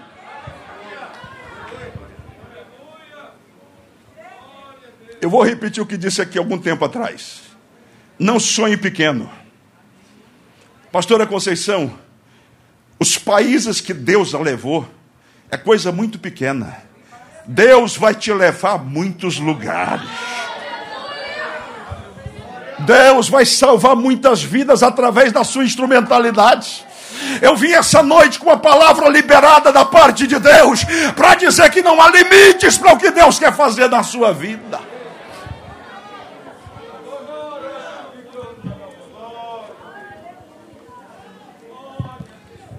Eu 5.18 5.30
vou 5.30 5.42
repetir 5.42 5.82
o 5.82 5.86
que 5.86 5.96
disse 5.96 6.20
aqui 6.20 6.36
algum 6.36 6.58
tempo 6.58 6.84
atrás. 6.84 7.40
Não 8.18 8.38
sonhe 8.38 8.76
pequeno. 8.76 9.30
Pastora 10.92 11.26
Conceição, 11.26 11.98
os 12.98 13.16
países 13.16 13.80
que 13.80 13.94
Deus 13.94 14.34
a 14.34 14.38
levou 14.38 14.86
é 15.50 15.56
coisa 15.56 15.90
muito 15.90 16.18
pequena. 16.18 16.89
Deus 17.52 17.96
vai 17.96 18.14
te 18.14 18.32
levar 18.32 18.74
a 18.74 18.78
muitos 18.78 19.40
lugares. 19.40 20.08
Deus 22.78 23.28
vai 23.28 23.44
salvar 23.44 23.96
muitas 23.96 24.40
vidas 24.40 24.84
através 24.84 25.32
da 25.32 25.42
sua 25.42 25.64
instrumentalidade. 25.64 26.86
Eu 27.42 27.56
vim 27.56 27.72
essa 27.72 28.04
noite 28.04 28.38
com 28.38 28.50
a 28.50 28.56
palavra 28.56 29.08
liberada 29.08 29.72
da 29.72 29.84
parte 29.84 30.28
de 30.28 30.38
Deus 30.38 30.84
para 31.16 31.34
dizer 31.34 31.68
que 31.70 31.82
não 31.82 32.00
há 32.00 32.08
limites 32.08 32.78
para 32.78 32.92
o 32.92 32.96
que 32.96 33.10
Deus 33.10 33.36
quer 33.36 33.52
fazer 33.52 33.88
na 33.88 34.04
sua 34.04 34.32
vida. 34.32 34.80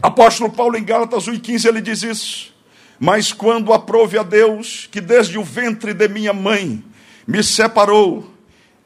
Apóstolo 0.02 0.50
Paulo 0.50 0.78
em 0.78 0.84
Gálatas 0.86 1.28
1,15 1.28 1.66
ele 1.66 1.82
diz 1.82 2.04
isso. 2.04 2.61
Mas 3.04 3.34
quando 3.34 3.74
aprove 3.74 4.16
a 4.16 4.22
Deus, 4.22 4.88
que 4.92 5.02
desde 5.02 5.36
o 5.36 5.44
ventre 5.44 5.92
de 5.92 6.08
minha 6.08 6.32
mãe 6.32 6.84
me 7.26 7.44
separou 7.44 8.32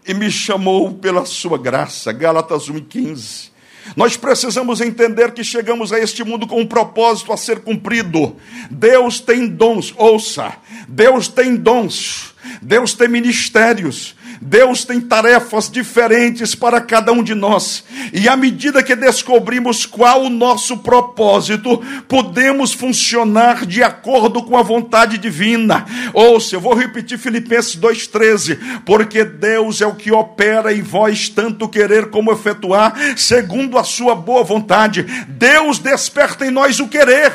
e 0.07 0.13
me 0.13 0.31
chamou 0.31 0.93
pela 0.93 1.25
sua 1.25 1.57
graça. 1.57 2.13
Gálatas 2.13 2.69
1,15. 2.69 3.50
Nós 3.93 4.15
precisamos 4.15 4.79
entender 4.79 5.34
que 5.34 5.43
chegamos 5.43 5.91
a 5.91 6.00
este 6.00 6.24
mundo 6.24 6.48
com 6.48 6.62
um 6.62 6.65
propósito 6.65 7.34
a 7.34 7.38
ser 7.38 7.60
cumprido. 7.60 8.38
Deus 8.72 9.19
tem 9.19 9.50
dons, 9.50 9.93
ouça, 9.98 10.55
Deus 10.88 11.27
tem 11.27 11.53
dons, 11.57 12.34
Deus 12.62 12.93
tem 12.93 13.10
ministérios, 13.10 14.15
Deus 14.42 14.84
tem 14.84 15.00
tarefas 15.00 15.70
diferentes 15.70 16.56
para 16.56 16.82
cada 16.82 17.12
um 17.12 17.24
de 17.24 17.34
nós. 17.34 17.84
E 18.13 18.27
à 18.27 18.36
medida 18.36 18.84
que 18.84 18.96
descobrimos 18.96 19.86
qual 19.86 20.24
o 20.24 20.30
nosso 20.30 20.77
propósito, 20.77 21.82
podemos 22.08 22.74
funcionar 22.74 23.65
de 23.65 23.84
acordo 23.84 24.44
com 24.44 24.58
a 24.58 24.63
vontade 24.63 25.18
divina. 25.18 25.86
Ouça, 26.13 26.56
eu 26.56 26.62
vou 26.62 26.74
repetir 26.74 27.18
Filipenses 27.18 27.75
2,13: 27.75 28.84
porque 28.86 29.24
Deus 29.24 29.82
é 29.82 29.88
o 29.88 29.96
que 29.96 30.12
opera 30.12 30.74
em 30.74 30.82
vós 30.82 31.30
tanto 31.30 31.70
querer 31.70 32.10
como 32.10 32.32
efetuar, 32.32 32.94
segundo 33.18 33.77
a 33.77 33.84
sua 33.84 34.15
boa 34.15 34.44
vontade. 34.44 35.04
Deus 35.27 35.80
desperta 35.80 36.46
em 36.46 36.51
nós 36.51 36.80
o 36.80 36.88
querer. 36.88 37.34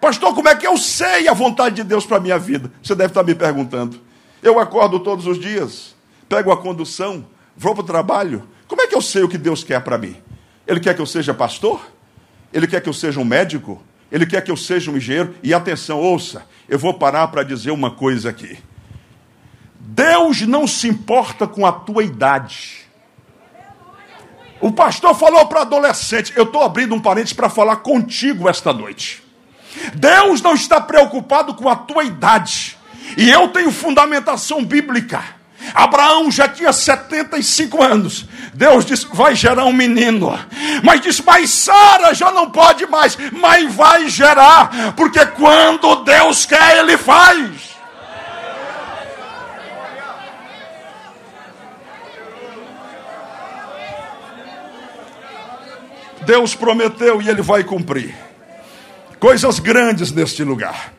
Pastor, 0.00 0.34
como 0.34 0.48
é 0.48 0.54
que 0.56 0.66
eu 0.66 0.76
sei 0.76 1.28
a 1.28 1.32
vontade 1.32 1.76
de 1.76 1.84
Deus 1.84 2.04
para 2.04 2.16
a 2.16 2.20
minha 2.20 2.38
vida? 2.38 2.72
Você 2.82 2.94
deve 2.94 3.10
estar 3.10 3.22
me 3.22 3.34
perguntando. 3.36 4.00
Eu 4.42 4.58
acordo 4.58 4.98
todos 4.98 5.28
os 5.28 5.38
dias 5.38 5.94
pego 6.32 6.50
a 6.50 6.56
condução, 6.56 7.26
vou 7.54 7.74
para 7.74 7.84
o 7.84 7.86
trabalho. 7.86 8.48
Como 8.66 8.80
é 8.80 8.86
que 8.86 8.94
eu 8.94 9.02
sei 9.02 9.22
o 9.22 9.28
que 9.28 9.36
Deus 9.36 9.62
quer 9.62 9.82
para 9.82 9.98
mim? 9.98 10.16
Ele 10.66 10.80
quer 10.80 10.94
que 10.94 11.02
eu 11.02 11.04
seja 11.04 11.34
pastor? 11.34 11.78
Ele 12.50 12.66
quer 12.66 12.80
que 12.80 12.88
eu 12.88 12.94
seja 12.94 13.20
um 13.20 13.24
médico? 13.24 13.82
Ele 14.10 14.24
quer 14.24 14.40
que 14.40 14.50
eu 14.50 14.56
seja 14.56 14.90
um 14.90 14.96
engenheiro? 14.96 15.34
E 15.42 15.52
atenção, 15.52 16.00
ouça, 16.00 16.46
eu 16.66 16.78
vou 16.78 16.94
parar 16.94 17.28
para 17.28 17.42
dizer 17.42 17.70
uma 17.70 17.90
coisa 17.90 18.30
aqui. 18.30 18.58
Deus 19.78 20.40
não 20.40 20.66
se 20.66 20.88
importa 20.88 21.46
com 21.46 21.66
a 21.66 21.72
tua 21.72 22.02
idade. 22.02 22.88
O 24.58 24.72
pastor 24.72 25.14
falou 25.14 25.44
para 25.48 25.62
adolescente, 25.62 26.32
eu 26.34 26.44
estou 26.44 26.62
abrindo 26.62 26.94
um 26.94 27.00
parênteses 27.00 27.34
para 27.34 27.50
falar 27.50 27.76
contigo 27.76 28.48
esta 28.48 28.72
noite. 28.72 29.22
Deus 29.94 30.40
não 30.40 30.54
está 30.54 30.80
preocupado 30.80 31.52
com 31.52 31.68
a 31.68 31.76
tua 31.76 32.04
idade. 32.04 32.78
E 33.18 33.28
eu 33.28 33.48
tenho 33.48 33.70
fundamentação 33.70 34.64
bíblica. 34.64 35.41
Abraão 35.74 36.30
já 36.30 36.48
tinha 36.48 36.72
75 36.72 37.82
anos. 37.82 38.26
Deus 38.54 38.84
disse: 38.84 39.06
vai 39.12 39.34
gerar 39.34 39.64
um 39.64 39.72
menino. 39.72 40.38
Mas 40.82 41.00
disse: 41.00 41.22
mas 41.24 41.50
Sara 41.50 42.14
já 42.14 42.30
não 42.30 42.50
pode 42.50 42.86
mais. 42.86 43.16
Mas 43.32 43.74
vai 43.74 44.08
gerar. 44.08 44.94
Porque 44.94 45.24
quando 45.26 46.04
Deus 46.04 46.46
quer, 46.46 46.78
Ele 46.78 46.96
faz. 46.96 47.72
Deus 56.24 56.54
prometeu 56.54 57.20
e 57.20 57.28
Ele 57.28 57.42
vai 57.42 57.64
cumprir. 57.64 58.14
Coisas 59.18 59.58
grandes 59.58 60.12
neste 60.12 60.44
lugar. 60.44 60.92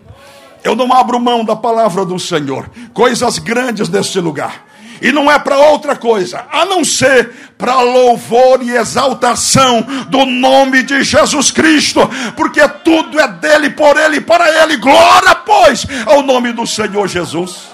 Eu 0.63 0.75
não 0.75 0.93
abro 0.93 1.19
mão 1.19 1.43
da 1.43 1.55
palavra 1.55 2.05
do 2.05 2.17
Senhor. 2.17 2.69
Coisas 2.93 3.37
grandes 3.37 3.89
neste 3.89 4.19
lugar. 4.19 4.65
E 5.01 5.11
não 5.11 5.29
é 5.29 5.37
para 5.37 5.57
outra 5.57 5.97
coisa, 5.97 6.45
a 6.49 6.65
não 6.65 6.85
ser 6.85 7.29
para 7.57 7.81
louvor 7.81 8.63
e 8.63 8.71
exaltação 8.71 9.81
do 10.07 10.25
nome 10.25 10.81
de 10.81 11.03
Jesus 11.03 11.51
Cristo, 11.51 11.99
porque 12.37 12.65
tudo 12.85 13.19
é 13.19 13.27
dele, 13.27 13.71
por 13.71 13.97
ele 13.97 14.17
e 14.17 14.21
para 14.21 14.63
ele. 14.63 14.77
Glória, 14.77 15.35
pois, 15.35 15.85
ao 16.05 16.23
nome 16.23 16.53
do 16.53 16.65
Senhor 16.65 17.05
Jesus. 17.09 17.73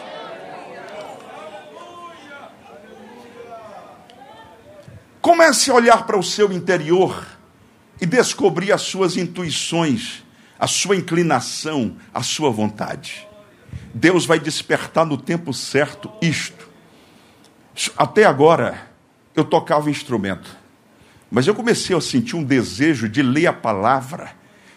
Comece 5.22 5.70
a 5.70 5.76
olhar 5.76 6.08
para 6.08 6.18
o 6.18 6.24
seu 6.24 6.52
interior 6.52 7.24
e 8.02 8.08
descobrir 8.08 8.72
as 8.72 8.82
suas 8.82 9.18
intuições 9.18 10.24
a 10.60 10.68
sua 10.68 10.96
inclinação, 10.96 11.96
a 12.14 12.22
sua 12.22 12.52
vontade. 12.52 13.28
Deus 13.94 14.26
vai 14.26 14.40
despertar 14.40 15.06
no 15.06 15.18
tempo 15.18 15.54
certo 15.54 16.12
isto. 16.22 16.68
Até 17.98 18.26
agora, 18.26 18.90
eu 19.36 19.46
tocava 19.46 19.90
instrumento, 19.90 20.56
mas 21.32 21.48
eu 21.48 21.56
comecei 21.56 21.96
a 21.96 22.02
sentir 22.02 22.36
um 22.36 22.44
desejo 22.44 23.08
de 23.08 23.22
ler 23.22 23.48
a 23.48 23.54
palavra, 23.54 24.32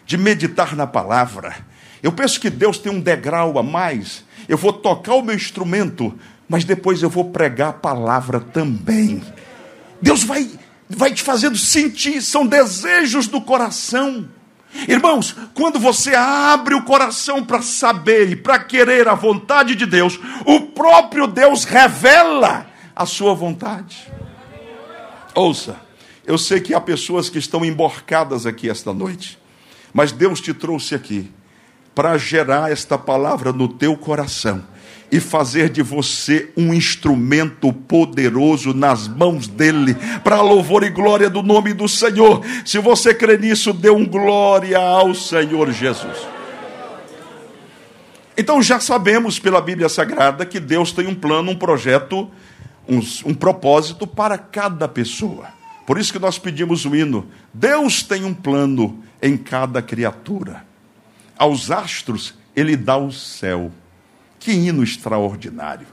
de 0.05 0.17
meditar 0.17 0.75
na 0.75 0.87
palavra. 0.87 1.55
Eu 2.01 2.11
penso 2.11 2.39
que 2.39 2.49
Deus 2.49 2.77
tem 2.77 2.91
um 2.91 3.01
degrau 3.01 3.57
a 3.57 3.63
mais. 3.63 4.23
Eu 4.47 4.57
vou 4.57 4.71
tocar 4.71 5.15
o 5.15 5.21
meu 5.21 5.35
instrumento, 5.35 6.17
mas 6.47 6.63
depois 6.63 7.01
eu 7.01 7.09
vou 7.09 7.31
pregar 7.31 7.69
a 7.69 7.73
palavra 7.73 8.39
também. 8.39 9.21
Deus 10.01 10.23
vai, 10.23 10.49
vai 10.89 11.13
te 11.13 11.21
fazendo 11.21 11.57
sentir, 11.57 12.21
são 12.21 12.45
desejos 12.45 13.27
do 13.27 13.41
coração. 13.41 14.29
Irmãos, 14.87 15.35
quando 15.53 15.79
você 15.79 16.15
abre 16.15 16.73
o 16.73 16.83
coração 16.83 17.43
para 17.43 17.61
saber 17.61 18.29
e 18.29 18.35
para 18.35 18.59
querer 18.59 19.07
a 19.07 19.13
vontade 19.13 19.75
de 19.75 19.85
Deus, 19.85 20.19
o 20.45 20.61
próprio 20.61 21.27
Deus 21.27 21.63
revela 21.63 22.65
a 22.95 23.05
sua 23.05 23.33
vontade. 23.33 24.11
Ouça, 25.35 25.79
eu 26.25 26.37
sei 26.37 26.59
que 26.59 26.73
há 26.73 26.81
pessoas 26.81 27.29
que 27.29 27.37
estão 27.37 27.63
emborcadas 27.63 28.45
aqui 28.45 28.69
esta 28.69 28.93
noite, 28.93 29.37
mas 29.93 30.11
Deus 30.11 30.41
te 30.41 30.53
trouxe 30.53 30.95
aqui 30.95 31.31
para 31.93 32.17
gerar 32.17 32.71
esta 32.71 32.97
palavra 32.97 33.51
no 33.53 33.67
teu 33.67 33.95
coração 33.95 34.63
e 35.13 35.19
fazer 35.19 35.69
de 35.69 35.83
você 35.83 36.49
um 36.57 36.73
instrumento 36.73 37.71
poderoso 37.71 38.73
nas 38.73 39.07
mãos 39.07 39.47
dele, 39.47 39.95
para 40.23 40.41
louvor 40.41 40.83
e 40.83 40.89
glória 40.89 41.29
do 41.29 41.43
nome 41.43 41.71
do 41.71 41.87
Senhor. 41.87 42.43
Se 42.65 42.79
você 42.79 43.13
crê 43.13 43.37
nisso, 43.37 43.71
dê 43.73 43.91
um 43.91 44.07
glória 44.07 44.79
ao 44.79 45.13
Senhor 45.13 45.71
Jesus. 45.71 46.17
Então 48.35 48.59
já 48.59 48.79
sabemos 48.79 49.37
pela 49.37 49.61
Bíblia 49.61 49.87
Sagrada 49.87 50.47
que 50.47 50.59
Deus 50.59 50.91
tem 50.91 51.05
um 51.05 51.13
plano, 51.13 51.51
um 51.51 51.55
projeto, 51.55 52.27
um, 52.89 52.99
um 53.23 53.35
propósito 53.35 54.07
para 54.07 54.35
cada 54.35 54.87
pessoa. 54.87 55.45
Por 55.85 55.99
isso 55.99 56.11
que 56.11 56.17
nós 56.17 56.39
pedimos 56.39 56.85
o 56.85 56.95
hino: 56.95 57.27
Deus 57.53 58.01
tem 58.01 58.25
um 58.25 58.33
plano 58.33 58.97
em 59.21 59.37
cada 59.37 59.79
criatura. 59.79 60.65
Aos 61.37 61.69
astros, 61.69 62.33
Ele 62.55 62.75
dá 62.75 62.97
o 62.97 63.11
céu 63.11 63.71
que 64.43 64.51
hino 64.51 64.83
extraordinário! 64.83 65.87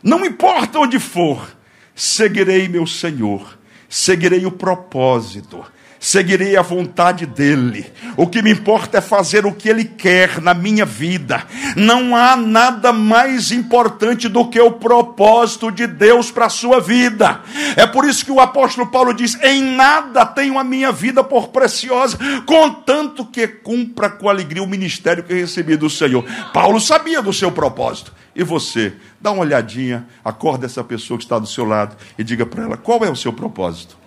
Não 0.00 0.24
importa 0.24 0.78
onde 0.78 1.00
for, 1.00 1.56
seguirei 1.94 2.68
meu 2.68 2.86
Senhor, 2.86 3.58
seguirei 3.88 4.46
o 4.46 4.52
propósito, 4.52 5.64
seguirei 6.04 6.54
a 6.54 6.60
vontade 6.60 7.24
dEle. 7.24 7.90
O 8.14 8.26
que 8.26 8.42
me 8.42 8.52
importa 8.52 8.98
é 8.98 9.00
fazer 9.00 9.46
o 9.46 9.52
que 9.54 9.70
Ele 9.70 9.84
quer 9.84 10.38
na 10.38 10.52
minha 10.52 10.84
vida. 10.84 11.42
Não 11.74 12.14
há 12.14 12.36
nada 12.36 12.92
mais 12.92 13.50
importante 13.50 14.28
do 14.28 14.46
que 14.50 14.60
o 14.60 14.72
propósito 14.72 15.72
de 15.72 15.86
Deus 15.86 16.30
para 16.30 16.44
a 16.44 16.50
sua 16.50 16.78
vida. 16.78 17.40
É 17.74 17.86
por 17.86 18.04
isso 18.04 18.22
que 18.22 18.30
o 18.30 18.38
apóstolo 18.38 18.88
Paulo 18.88 19.14
diz: 19.14 19.42
Em 19.42 19.62
nada 19.62 20.26
tenho 20.26 20.58
a 20.58 20.64
minha 20.64 20.92
vida 20.92 21.24
por 21.24 21.48
preciosa, 21.48 22.18
contanto 22.44 23.24
que 23.24 23.48
cumpra 23.48 24.10
com 24.10 24.28
alegria 24.28 24.62
o 24.62 24.66
ministério 24.66 25.24
que 25.24 25.32
recebi 25.32 25.74
do 25.74 25.88
Senhor. 25.88 26.22
Paulo 26.52 26.78
sabia 26.80 27.22
do 27.22 27.32
seu 27.32 27.50
propósito. 27.50 28.12
E 28.36 28.44
você, 28.44 28.92
dá 29.18 29.30
uma 29.30 29.42
olhadinha, 29.42 30.06
acorda 30.22 30.66
essa 30.66 30.84
pessoa 30.84 31.16
que 31.16 31.24
está 31.24 31.38
do 31.38 31.46
seu 31.46 31.64
lado 31.64 31.96
e 32.18 32.22
diga 32.22 32.44
para 32.44 32.64
ela: 32.64 32.76
qual 32.76 33.02
é 33.02 33.10
o 33.10 33.16
seu 33.16 33.32
propósito? 33.32 34.03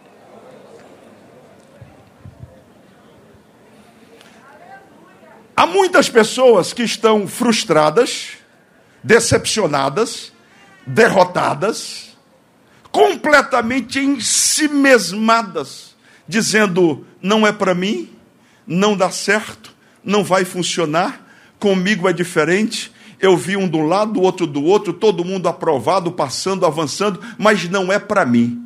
Há 5.60 5.66
muitas 5.66 6.08
pessoas 6.08 6.72
que 6.72 6.84
estão 6.84 7.28
frustradas, 7.28 8.34
decepcionadas, 9.04 10.32
derrotadas, 10.86 12.16
completamente 12.92 13.98
ensimesmadas, 13.98 15.96
dizendo: 16.28 17.08
não 17.20 17.48
é 17.48 17.52
para 17.52 17.74
mim, 17.74 18.08
não 18.68 18.96
dá 18.96 19.10
certo, 19.10 19.74
não 20.04 20.24
vai 20.24 20.46
funcionar, 20.46 21.26
comigo 21.58 22.08
é 22.08 22.14
diferente, 22.14 22.92
eu 23.20 23.36
vi 23.36 23.58
um 23.58 23.68
do 23.68 23.82
lado, 23.82 24.20
o 24.20 24.24
outro 24.24 24.46
do 24.46 24.64
outro, 24.64 24.94
todo 24.94 25.26
mundo 25.26 25.50
aprovado, 25.50 26.12
passando, 26.12 26.68
avançando, 26.68 27.20
mas 27.36 27.68
não 27.68 27.92
é 27.92 27.98
para 27.98 28.24
mim. 28.28 28.64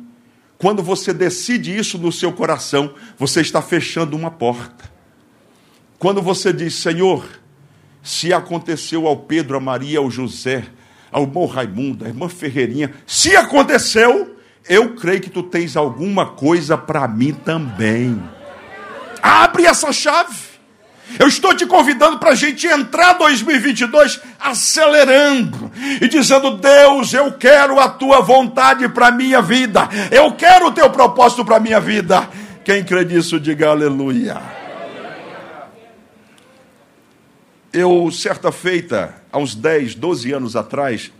Quando 0.58 0.82
você 0.82 1.14
decide 1.14 1.74
isso 1.74 1.96
no 1.96 2.12
seu 2.12 2.34
coração, 2.34 2.92
você 3.16 3.40
está 3.40 3.62
fechando 3.62 4.14
uma 4.14 4.30
porta. 4.30 4.91
Quando 6.02 6.20
você 6.20 6.52
diz, 6.52 6.74
Senhor, 6.74 7.24
se 8.02 8.32
aconteceu 8.32 9.06
ao 9.06 9.18
Pedro, 9.18 9.56
a 9.56 9.60
Maria, 9.60 10.00
ao 10.00 10.10
José, 10.10 10.64
ao 11.12 11.22
irmão 11.22 11.46
Raimundo, 11.46 12.04
à 12.04 12.08
irmã 12.08 12.28
Ferreirinha, 12.28 12.92
se 13.06 13.36
aconteceu, 13.36 14.36
eu 14.68 14.96
creio 14.96 15.20
que 15.20 15.30
tu 15.30 15.44
tens 15.44 15.76
alguma 15.76 16.26
coisa 16.26 16.76
para 16.76 17.06
mim 17.06 17.32
também. 17.32 18.20
Abre 19.22 19.64
essa 19.64 19.92
chave. 19.92 20.34
Eu 21.20 21.28
estou 21.28 21.54
te 21.54 21.66
convidando 21.66 22.18
para 22.18 22.30
a 22.30 22.34
gente 22.34 22.66
entrar 22.66 23.12
2022 23.12 24.20
acelerando 24.40 25.70
e 26.00 26.08
dizendo: 26.08 26.56
Deus, 26.56 27.14
eu 27.14 27.30
quero 27.34 27.78
a 27.78 27.88
tua 27.88 28.20
vontade 28.20 28.88
para 28.88 29.06
a 29.06 29.12
minha 29.12 29.40
vida, 29.40 29.88
eu 30.10 30.32
quero 30.32 30.66
o 30.66 30.72
teu 30.72 30.90
propósito 30.90 31.44
para 31.44 31.58
a 31.58 31.60
minha 31.60 31.78
vida. 31.78 32.28
Quem 32.64 32.82
crê 32.82 33.04
nisso, 33.04 33.38
diga 33.38 33.68
aleluia. 33.68 34.61
Eu, 37.72 38.10
certa 38.10 38.52
feita, 38.52 39.22
há 39.32 39.38
uns 39.38 39.54
10, 39.54 39.94
12 39.94 40.32
anos 40.32 40.56
atrás, 40.56 41.10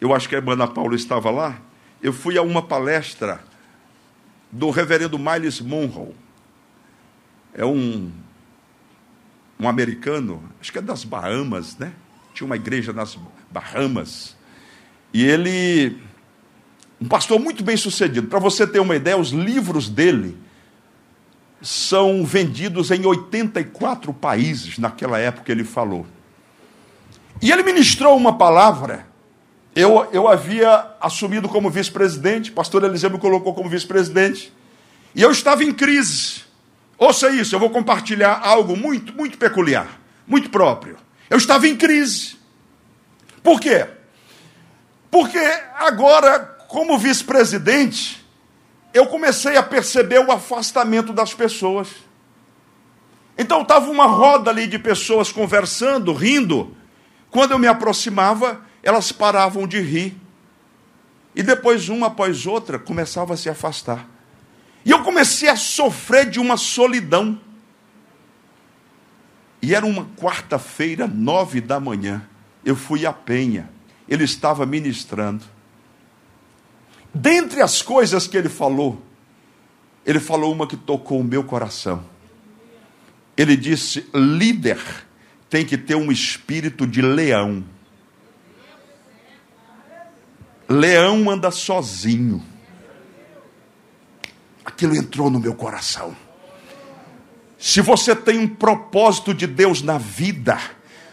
eu 0.00 0.14
acho 0.14 0.28
que 0.28 0.34
a 0.34 0.38
irmã 0.38 0.56
Paula 0.66 0.96
estava 0.96 1.30
lá, 1.30 1.60
eu 2.02 2.12
fui 2.12 2.36
a 2.36 2.42
uma 2.42 2.62
palestra 2.62 3.40
do 4.50 4.70
reverendo 4.70 5.18
Miles 5.18 5.60
Monroe. 5.60 6.14
É 7.54 7.64
um 7.64 8.10
um 9.60 9.68
americano, 9.68 10.42
acho 10.58 10.72
que 10.72 10.78
é 10.78 10.82
das 10.82 11.04
Bahamas, 11.04 11.76
né? 11.76 11.92
Tinha 12.32 12.46
uma 12.46 12.56
igreja 12.56 12.94
nas 12.94 13.18
Bahamas. 13.50 14.34
E 15.12 15.22
ele, 15.22 15.98
um 16.98 17.06
pastor 17.06 17.38
muito 17.38 17.62
bem 17.62 17.76
sucedido. 17.76 18.26
Para 18.26 18.38
você 18.38 18.66
ter 18.66 18.80
uma 18.80 18.96
ideia, 18.96 19.18
os 19.18 19.30
livros 19.30 19.90
dele 19.90 20.36
são 21.62 22.24
vendidos 22.24 22.90
em 22.90 23.04
84 23.04 24.12
países 24.14 24.78
naquela 24.78 25.18
época 25.18 25.52
ele 25.52 25.64
falou. 25.64 26.06
E 27.42 27.50
ele 27.50 27.62
ministrou 27.62 28.16
uma 28.16 28.36
palavra. 28.36 29.06
Eu, 29.74 30.08
eu 30.12 30.26
havia 30.26 30.86
assumido 31.00 31.48
como 31.48 31.70
vice-presidente, 31.70 32.50
pastor 32.50 32.84
Eliseu 32.84 33.10
me 33.10 33.18
colocou 33.18 33.54
como 33.54 33.68
vice-presidente. 33.68 34.52
E 35.14 35.22
eu 35.22 35.30
estava 35.30 35.64
em 35.64 35.72
crise. 35.72 36.42
Ouça 36.98 37.30
isso, 37.30 37.54
eu 37.54 37.60
vou 37.60 37.70
compartilhar 37.70 38.40
algo 38.42 38.76
muito, 38.76 39.14
muito 39.14 39.38
peculiar, 39.38 40.00
muito 40.26 40.50
próprio. 40.50 40.96
Eu 41.30 41.38
estava 41.38 41.66
em 41.66 41.76
crise. 41.76 42.36
Por 43.42 43.60
quê? 43.60 43.86
Porque 45.10 45.38
agora, 45.78 46.38
como 46.68 46.98
vice-presidente, 46.98 48.19
eu 48.92 49.06
comecei 49.06 49.56
a 49.56 49.62
perceber 49.62 50.18
o 50.18 50.32
afastamento 50.32 51.12
das 51.12 51.32
pessoas. 51.32 51.88
Então 53.38 53.62
estava 53.62 53.90
uma 53.90 54.06
roda 54.06 54.50
ali 54.50 54.66
de 54.66 54.78
pessoas 54.78 55.32
conversando, 55.32 56.12
rindo. 56.12 56.76
Quando 57.30 57.52
eu 57.52 57.58
me 57.58 57.66
aproximava, 57.66 58.60
elas 58.82 59.12
paravam 59.12 59.66
de 59.66 59.80
rir. 59.80 60.16
E 61.34 61.42
depois, 61.42 61.88
uma 61.88 62.08
após 62.08 62.44
outra, 62.46 62.78
começava 62.78 63.34
a 63.34 63.36
se 63.36 63.48
afastar. 63.48 64.06
E 64.84 64.90
eu 64.90 65.02
comecei 65.02 65.48
a 65.48 65.56
sofrer 65.56 66.28
de 66.28 66.40
uma 66.40 66.56
solidão. 66.56 67.40
E 69.62 69.74
era 69.74 69.86
uma 69.86 70.06
quarta-feira, 70.16 71.06
nove 71.06 71.60
da 71.60 71.78
manhã. 71.78 72.26
Eu 72.64 72.74
fui 72.74 73.06
à 73.06 73.12
Penha. 73.12 73.70
Ele 74.08 74.24
estava 74.24 74.66
ministrando. 74.66 75.44
Dentre 77.12 77.60
as 77.60 77.82
coisas 77.82 78.26
que 78.26 78.36
ele 78.36 78.48
falou, 78.48 79.02
ele 80.06 80.20
falou 80.20 80.52
uma 80.52 80.66
que 80.66 80.76
tocou 80.76 81.20
o 81.20 81.24
meu 81.24 81.44
coração. 81.44 82.04
Ele 83.36 83.56
disse: 83.56 84.06
líder 84.14 84.78
tem 85.48 85.64
que 85.64 85.76
ter 85.76 85.94
um 85.94 86.12
espírito 86.12 86.86
de 86.86 87.02
leão. 87.02 87.64
Leão 90.68 91.28
anda 91.28 91.50
sozinho 91.50 92.42
aquilo 94.80 94.96
entrou 94.96 95.28
no 95.28 95.38
meu 95.38 95.54
coração. 95.54 96.16
Se 97.58 97.82
você 97.82 98.16
tem 98.16 98.38
um 98.38 98.48
propósito 98.48 99.34
de 99.34 99.46
Deus 99.46 99.82
na 99.82 99.98
vida, 99.98 100.58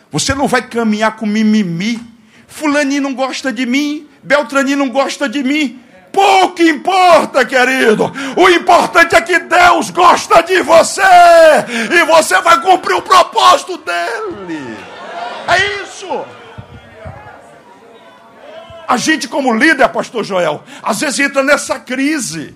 você 0.10 0.34
não 0.34 0.48
vai 0.48 0.66
caminhar 0.66 1.18
com 1.18 1.26
mimimi. 1.26 2.00
Fulaninho 2.48 3.02
não 3.02 3.14
gosta 3.14 3.52
de 3.52 3.66
mim, 3.66 4.08
Beltraninho 4.24 4.78
não 4.78 4.90
gosta 4.90 5.28
de 5.28 5.44
mim. 5.44 5.82
Pouco 6.18 6.64
importa, 6.64 7.46
querido. 7.46 8.12
O 8.36 8.50
importante 8.50 9.16
é 9.16 9.22
que 9.22 9.38
Deus 9.38 9.92
gosta 9.92 10.42
de 10.42 10.64
você 10.64 11.04
e 11.94 12.04
você 12.06 12.42
vai 12.42 12.60
cumprir 12.60 12.96
o 12.96 13.04
propósito 13.04 13.78
dele. 13.78 14.76
É 15.48 15.84
isso. 15.84 16.26
A 18.88 18.98
gente, 18.98 19.28
como 19.28 19.54
líder, 19.54 19.88
Pastor 19.90 20.24
Joel, 20.24 20.64
às 20.82 21.02
vezes 21.02 21.20
entra 21.20 21.44
nessa 21.44 21.80
crise. 21.80 22.56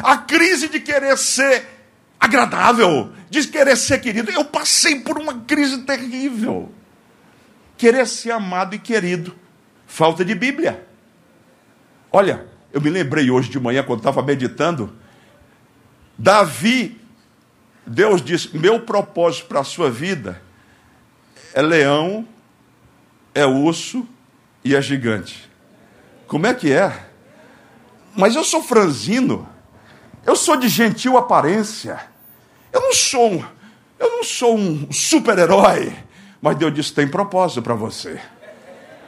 A 0.00 0.18
crise 0.18 0.68
de 0.68 0.78
querer 0.78 1.18
ser 1.18 1.66
agradável, 2.20 3.10
de 3.28 3.48
querer 3.48 3.76
ser 3.76 4.00
querido. 4.00 4.30
Eu 4.30 4.44
passei 4.44 5.00
por 5.00 5.18
uma 5.18 5.40
crise 5.40 5.78
terrível. 5.78 6.72
Querer 7.76 8.06
ser 8.06 8.30
amado 8.30 8.76
e 8.76 8.78
querido. 8.78 9.34
Falta 9.88 10.24
de 10.24 10.36
Bíblia. 10.36 10.86
Olha, 12.12 12.51
eu 12.72 12.80
me 12.80 12.88
lembrei 12.88 13.30
hoje 13.30 13.50
de 13.50 13.60
manhã, 13.60 13.82
quando 13.82 14.00
estava 14.00 14.22
meditando. 14.22 14.92
Davi, 16.16 17.00
Deus 17.86 18.22
disse: 18.22 18.56
Meu 18.56 18.80
propósito 18.80 19.46
para 19.46 19.60
a 19.60 19.64
sua 19.64 19.90
vida 19.90 20.40
é 21.52 21.60
leão, 21.60 22.26
é 23.34 23.44
urso 23.44 24.06
e 24.64 24.74
é 24.74 24.80
gigante. 24.80 25.50
Como 26.26 26.46
é 26.46 26.54
que 26.54 26.72
é? 26.72 27.06
Mas 28.16 28.34
eu 28.34 28.44
sou 28.44 28.62
franzino. 28.62 29.48
Eu 30.24 30.36
sou 30.36 30.56
de 30.56 30.68
gentil 30.68 31.18
aparência. 31.18 32.00
Eu 32.72 32.80
não 32.80 32.92
sou 32.92 33.32
um, 33.32 33.44
eu 33.98 34.10
não 34.10 34.24
sou 34.24 34.56
um 34.56 34.90
super-herói. 34.90 35.92
Mas 36.40 36.56
Deus 36.56 36.72
disse: 36.72 36.94
tem 36.94 37.06
propósito 37.06 37.60
para 37.60 37.74
você. 37.74 38.18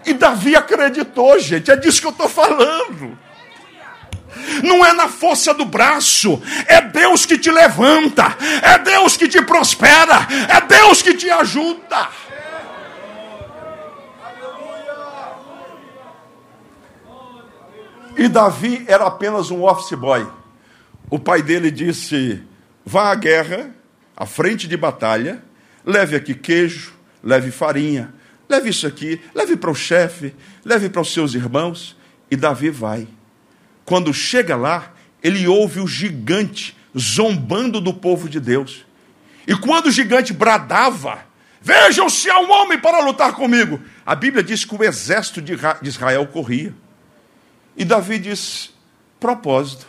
E 0.05 0.13
Davi 0.13 0.55
acreditou, 0.55 1.39
gente. 1.39 1.71
É 1.71 1.77
disso 1.77 2.01
que 2.01 2.07
eu 2.07 2.11
estou 2.11 2.29
falando. 2.29 3.17
Não 4.63 4.85
é 4.85 4.93
na 4.93 5.09
força 5.09 5.53
do 5.55 5.65
braço, 5.65 6.41
é 6.67 6.81
Deus 6.81 7.27
que 7.27 7.39
te 7.39 7.51
levanta, 7.51 8.37
é 8.63 8.79
Deus 8.79 9.17
que 9.17 9.29
te 9.29 9.43
prospera, 9.43 10.27
é 10.49 10.61
Deus 10.61 11.03
que 11.03 11.15
te 11.15 11.31
ajuda. 11.31 12.09
E 18.17 18.29
Davi 18.29 18.85
era 18.87 19.07
apenas 19.07 19.51
um 19.51 19.65
office 19.65 19.99
boy. 19.99 20.27
O 21.11 21.19
pai 21.19 21.43
dele 21.43 21.71
disse: 21.71 22.43
vá 22.85 23.11
à 23.11 23.15
guerra, 23.15 23.71
à 24.17 24.25
frente 24.25 24.69
de 24.69 24.77
batalha, 24.77 25.43
leve 25.85 26.17
aqui 26.17 26.35
queijo, 26.35 26.95
leve 27.23 27.51
farinha, 27.51 28.15
leve 28.49 28.71
isso 28.71 28.87
aqui, 28.87 29.21
leve 29.35 29.57
para 29.57 29.71
o 29.71 29.75
chefe, 29.75 30.35
leve 30.65 30.89
para 30.89 31.03
os 31.03 31.13
seus 31.13 31.35
irmãos. 31.35 31.97
E 32.31 32.37
Davi 32.37 32.71
vai. 32.71 33.07
Quando 33.85 34.13
chega 34.15 34.57
lá, 34.57 34.93
ele 35.23 35.47
ouve 35.47 35.81
o 35.81 35.87
gigante 35.87 36.77
zombando 36.99 37.81
do 37.81 37.93
povo 37.93 38.29
de 38.29 38.41
Deus. 38.41 38.85
E 39.47 39.55
quando 39.55 39.87
o 39.87 39.91
gigante 39.91 40.33
bradava, 40.33 41.19
vejam 41.61 42.09
se 42.09 42.31
há 42.31 42.39
um 42.39 42.51
homem 42.51 42.79
para 42.79 43.01
lutar 43.01 43.33
comigo. 43.33 43.81
A 44.07 44.15
Bíblia 44.15 44.43
diz 44.43 44.65
que 44.65 44.75
o 44.75 44.85
exército 44.85 45.43
de 45.43 45.59
Israel 45.83 46.27
corria. 46.27 46.75
E 47.77 47.85
Davi 47.85 48.19
diz: 48.19 48.73
propósito, 49.19 49.87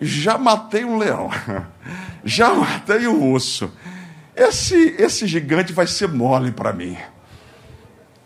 já 0.00 0.36
matei 0.36 0.84
um 0.84 0.98
leão, 0.98 1.30
já 2.24 2.52
matei 2.52 3.06
um 3.06 3.32
urso. 3.32 3.72
Esse, 4.34 4.96
esse 4.98 5.26
gigante 5.26 5.72
vai 5.72 5.86
ser 5.86 6.08
mole 6.08 6.50
para 6.50 6.72
mim. 6.72 6.96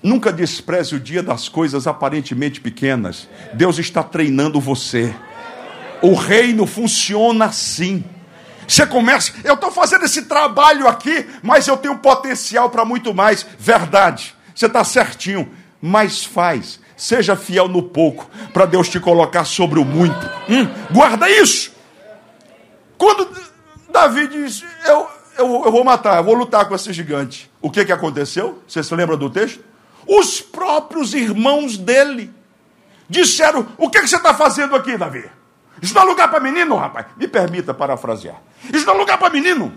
Nunca 0.06 0.32
despreze 0.32 0.94
o 0.94 1.00
dia 1.00 1.20
das 1.20 1.48
coisas 1.48 1.84
aparentemente 1.84 2.60
pequenas. 2.60 3.28
Deus 3.52 3.76
está 3.80 4.04
treinando 4.04 4.60
você. 4.60 5.12
O 6.00 6.14
reino 6.14 6.64
funciona 6.64 7.46
assim. 7.46 8.04
Você 8.68 8.86
começa, 8.86 9.32
eu 9.42 9.54
estou 9.54 9.72
fazendo 9.72 10.04
esse 10.04 10.26
trabalho 10.26 10.86
aqui, 10.86 11.26
mas 11.42 11.66
eu 11.66 11.76
tenho 11.76 11.98
potencial 11.98 12.70
para 12.70 12.84
muito 12.84 13.12
mais. 13.12 13.44
Verdade, 13.58 14.32
você 14.54 14.66
está 14.66 14.84
certinho, 14.84 15.50
mas 15.82 16.24
faz. 16.24 16.78
Seja 16.96 17.34
fiel 17.34 17.66
no 17.66 17.82
pouco, 17.82 18.30
para 18.52 18.64
Deus 18.64 18.88
te 18.88 19.00
colocar 19.00 19.44
sobre 19.44 19.80
o 19.80 19.84
muito. 19.84 20.24
Hum, 20.48 20.68
guarda 20.92 21.28
isso. 21.28 21.72
Quando 22.96 23.28
Davi 23.92 24.28
diz, 24.28 24.64
eu, 24.84 25.08
eu, 25.36 25.64
eu 25.64 25.72
vou 25.72 25.82
matar, 25.82 26.18
eu 26.18 26.24
vou 26.24 26.34
lutar 26.34 26.64
com 26.68 26.76
esse 26.76 26.92
gigante. 26.92 27.50
O 27.60 27.72
que, 27.72 27.84
que 27.84 27.92
aconteceu? 27.92 28.62
Você 28.68 28.84
se 28.84 28.94
lembra 28.94 29.16
do 29.16 29.28
texto? 29.28 29.74
Os 30.06 30.40
próprios 30.40 31.14
irmãos 31.14 31.76
dele 31.76 32.32
disseram: 33.08 33.66
O 33.76 33.90
que, 33.90 34.00
que 34.00 34.08
você 34.08 34.16
está 34.16 34.34
fazendo 34.34 34.74
aqui, 34.76 34.96
Davi? 34.96 35.28
Isso 35.80 35.94
não 35.94 36.02
é 36.02 36.04
lugar 36.04 36.30
para 36.30 36.40
menino, 36.40 36.76
rapaz. 36.76 37.06
Me 37.16 37.28
permita 37.28 37.74
parafrasear. 37.74 38.40
Isso 38.72 38.86
não 38.86 38.94
é 38.94 38.98
lugar 38.98 39.18
para 39.18 39.30
menino. 39.30 39.72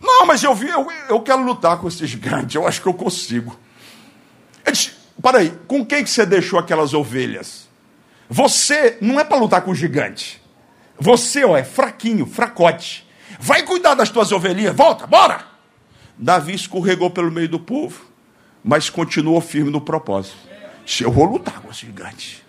Não, 0.00 0.26
mas 0.26 0.42
eu 0.42 0.54
vi, 0.54 0.68
eu, 0.68 0.86
eu 1.08 1.20
quero 1.20 1.42
lutar 1.42 1.78
com 1.78 1.88
esse 1.88 2.06
gigante, 2.06 2.56
eu 2.56 2.66
acho 2.66 2.80
que 2.80 2.86
eu 2.86 2.94
consigo. 2.94 3.56
Ele 4.64 4.72
disse, 4.74 4.92
peraí, 5.20 5.52
com 5.66 5.84
quem 5.84 6.04
que 6.04 6.10
você 6.10 6.24
deixou 6.24 6.58
aquelas 6.58 6.94
ovelhas? 6.94 7.68
Você 8.28 8.98
não 9.00 9.18
é 9.18 9.24
para 9.24 9.38
lutar 9.38 9.62
com 9.62 9.72
o 9.72 9.74
gigante. 9.74 10.42
Você, 10.98 11.44
ó, 11.44 11.56
é 11.56 11.64
fraquinho, 11.64 12.26
fracote. 12.26 13.08
Vai 13.40 13.62
cuidar 13.62 13.94
das 13.94 14.10
tuas 14.10 14.32
ovelhinhas, 14.32 14.74
volta, 14.74 15.06
bora! 15.06 15.46
Davi 16.16 16.54
escorregou 16.54 17.10
pelo 17.10 17.30
meio 17.30 17.48
do 17.48 17.60
povo, 17.60 18.07
mas 18.64 18.90
continuou 18.90 19.40
firme 19.40 19.70
no 19.70 19.80
propósito. 19.80 20.36
Eu 21.00 21.12
vou 21.12 21.24
lutar 21.24 21.60
com 21.60 21.70
esse 21.70 21.86
gigante. 21.86 22.42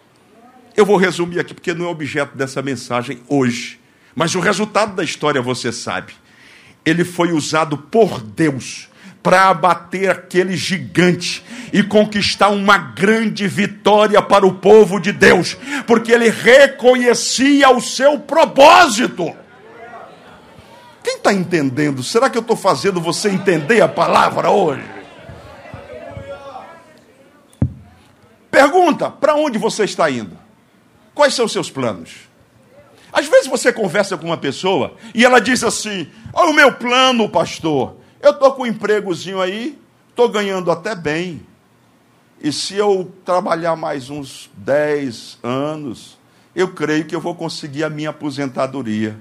Eu 0.76 0.86
vou 0.86 0.98
resumir 0.98 1.39
aqui, 1.39 1.54
porque 1.54 1.74
não 1.74 1.86
é 1.86 1.89
objeto 1.89 2.38
dessa 2.38 2.62
mensagem 2.62 3.22
hoje. 3.28 3.80
Mas 4.15 4.34
o 4.34 4.39
resultado 4.39 4.95
da 4.95 5.04
história 5.04 5.41
você 5.41 5.72
sabe. 5.72 6.13
Ele 6.86 7.04
foi 7.04 7.32
usado 7.34 7.78
por 7.78 8.22
Deus 8.22 8.88
para 9.22 9.50
abater 9.50 10.10
aquele 10.10 10.56
gigante 10.56 11.43
e 11.74 11.84
conquistar 11.84 12.50
uma 12.50 12.78
grande 12.78 13.48
vitória 13.48 14.22
para 14.22 14.48
o 14.48 14.56
povo 14.56 15.00
de 15.00 15.12
Deus, 15.12 15.58
porque 15.86 16.12
ele 16.12 16.30
reconhecia 16.30 17.69
o 17.69 17.82
seu 17.82 18.17
propósito. 18.19 19.36
Quem 21.04 21.17
está 21.17 21.34
entendendo? 21.34 22.02
Será 22.04 22.30
que 22.30 22.38
eu 22.38 22.41
estou 22.41 22.56
fazendo 22.56 23.02
você 23.02 23.30
entender 23.30 23.82
a 23.82 23.88
palavra 23.88 24.50
hoje? 24.50 24.99
Pergunta: 28.60 29.10
para 29.10 29.36
onde 29.36 29.58
você 29.58 29.86
está 29.86 30.12
indo? 30.12 30.38
Quais 31.15 31.34
são 31.34 31.45
os 31.45 31.52
seus 31.54 31.72
planos? 31.72 32.28
Às 33.10 33.26
vezes 33.26 33.48
você 33.48 33.72
conversa 33.72 34.17
com 34.17 34.26
uma 34.26 34.38
pessoa 34.38 34.95
e 35.15 35.24
ela 35.24 35.39
diz 35.39 35.63
assim: 35.63 36.10
Olha 36.34 36.52
o 36.52 36.54
meu 36.54 36.74
plano, 36.74 37.30
pastor. 37.30 37.95
Eu 38.19 38.32
estou 38.32 38.52
com 38.52 38.63
um 38.63 38.65
empregozinho 38.65 39.39
aí, 39.39 39.80
estou 40.10 40.28
ganhando 40.28 40.69
até 40.72 40.93
bem. 40.93 41.41
E 42.41 42.52
se 42.52 42.76
eu 42.76 43.10
trabalhar 43.24 43.78
mais 43.78 44.10
uns 44.10 44.50
10 44.58 45.39
anos, 45.41 46.17
eu 46.54 46.74
creio 46.74 47.06
que 47.06 47.15
eu 47.15 47.22
vou 47.22 47.36
conseguir 47.36 47.86
a 47.86 47.89
minha 47.89 48.10
aposentadoria. 48.10 49.17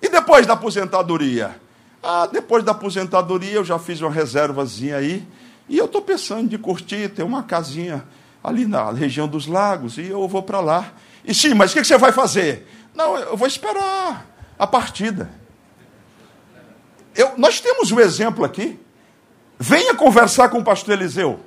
E 0.00 0.08
depois 0.08 0.46
da 0.46 0.54
aposentadoria? 0.54 1.54
Ah, 2.02 2.26
depois 2.26 2.64
da 2.64 2.72
aposentadoria 2.72 3.56
eu 3.56 3.64
já 3.64 3.78
fiz 3.78 4.00
uma 4.00 4.10
reservazinha 4.10 4.96
aí. 4.96 5.22
E 5.68 5.76
eu 5.76 5.84
estou 5.84 6.00
pensando 6.00 6.48
de 6.48 6.56
curtir, 6.56 7.10
ter 7.10 7.22
uma 7.22 7.42
casinha 7.42 8.02
ali 8.42 8.66
na 8.66 8.90
região 8.90 9.28
dos 9.28 9.46
lagos. 9.46 9.98
E 9.98 10.06
eu 10.08 10.26
vou 10.26 10.42
para 10.42 10.60
lá. 10.60 10.92
E 11.24 11.34
sim, 11.34 11.54
mas 11.54 11.70
o 11.70 11.74
que 11.74 11.84
você 11.84 11.98
vai 11.98 12.12
fazer? 12.12 12.66
Não, 12.94 13.16
eu 13.16 13.36
vou 13.36 13.46
esperar 13.46 14.26
a 14.58 14.66
partida. 14.66 15.30
Eu, 17.14 17.34
nós 17.36 17.60
temos 17.60 17.92
um 17.92 18.00
exemplo 18.00 18.44
aqui. 18.44 18.78
Venha 19.58 19.94
conversar 19.94 20.48
com 20.48 20.58
o 20.58 20.64
pastor 20.64 20.94
Eliseu. 20.94 21.40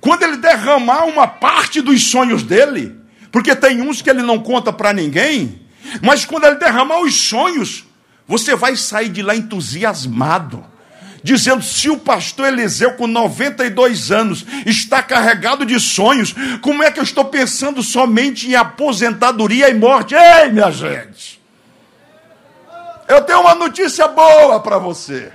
Quando 0.00 0.22
ele 0.22 0.36
derramar 0.36 1.04
uma 1.04 1.26
parte 1.26 1.80
dos 1.80 2.10
sonhos 2.10 2.42
dele, 2.42 3.00
porque 3.30 3.54
tem 3.54 3.80
uns 3.80 4.02
que 4.02 4.10
ele 4.10 4.22
não 4.22 4.38
conta 4.38 4.72
para 4.72 4.92
ninguém, 4.92 5.62
mas 6.02 6.24
quando 6.24 6.44
ele 6.44 6.56
derramar 6.56 7.00
os 7.00 7.14
sonhos, 7.14 7.86
você 8.26 8.54
vai 8.54 8.76
sair 8.76 9.08
de 9.08 9.22
lá 9.22 9.34
entusiasmado 9.34 10.73
dizendo: 11.24 11.64
se 11.64 11.88
o 11.88 11.96
pastor 11.96 12.48
Eliseu, 12.48 12.92
com 12.92 13.06
92 13.06 14.12
anos, 14.12 14.44
está 14.66 15.02
carregado 15.02 15.64
de 15.64 15.80
sonhos, 15.80 16.34
como 16.60 16.82
é 16.82 16.90
que 16.92 17.00
eu 17.00 17.02
estou 17.02 17.24
pensando 17.24 17.82
somente 17.82 18.48
em 18.48 18.54
aposentadoria 18.54 19.70
e 19.70 19.74
morte? 19.74 20.14
Ei, 20.14 20.52
minha 20.52 20.70
gente! 20.70 21.42
Eu 23.08 23.22
tenho 23.22 23.40
uma 23.40 23.54
notícia 23.54 24.06
boa 24.06 24.60
para 24.60 24.78
você. 24.78 25.32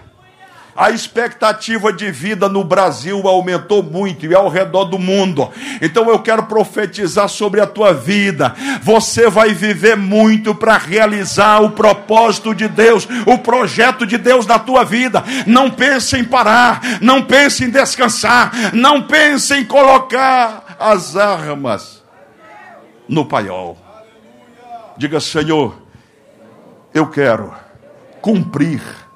A 0.79 0.91
expectativa 0.91 1.91
de 1.91 2.09
vida 2.09 2.47
no 2.47 2.63
Brasil 2.63 3.27
aumentou 3.27 3.83
muito 3.83 4.25
e 4.25 4.33
ao 4.33 4.47
redor 4.47 4.85
do 4.85 4.97
mundo. 4.97 5.51
Então 5.81 6.09
eu 6.09 6.19
quero 6.19 6.43
profetizar 6.43 7.27
sobre 7.27 7.59
a 7.59 7.67
tua 7.67 7.93
vida. 7.93 8.55
Você 8.81 9.29
vai 9.29 9.53
viver 9.53 9.97
muito 9.97 10.55
para 10.55 10.77
realizar 10.77 11.61
o 11.61 11.71
propósito 11.71 12.55
de 12.55 12.69
Deus, 12.69 13.05
o 13.25 13.37
projeto 13.39 14.05
de 14.05 14.17
Deus 14.17 14.47
na 14.47 14.57
tua 14.57 14.85
vida. 14.85 15.21
Não 15.45 15.69
pense 15.69 16.15
em 16.15 16.23
parar, 16.23 16.79
não 17.01 17.23
pense 17.23 17.65
em 17.65 17.69
descansar, 17.69 18.73
não 18.73 19.01
pense 19.01 19.53
em 19.53 19.65
colocar 19.65 20.77
as 20.79 21.17
armas 21.17 22.01
no 23.05 23.25
paiol. 23.25 23.77
Diga, 24.95 25.19
Senhor, 25.19 25.77
eu 26.93 27.05
quero 27.07 27.53
cumprir 28.21 29.09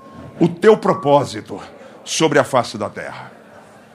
o 0.44 0.50
teu 0.50 0.76
propósito 0.76 1.58
sobre 2.04 2.38
a 2.38 2.44
face 2.44 2.78
da 2.78 2.90
terra. 2.90 3.32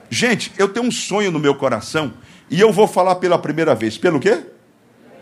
Gente, 0.09 0.51
eu 0.57 0.67
tenho 0.67 0.87
um 0.87 0.91
sonho 0.91 1.29
no 1.29 1.37
meu 1.37 1.53
coração 1.53 2.11
e 2.49 2.59
eu 2.59 2.73
vou 2.73 2.87
falar 2.87 3.17
pela 3.17 3.37
primeira 3.37 3.75
vez. 3.75 3.99
Pelo 3.99 4.19
quê? 4.19 4.47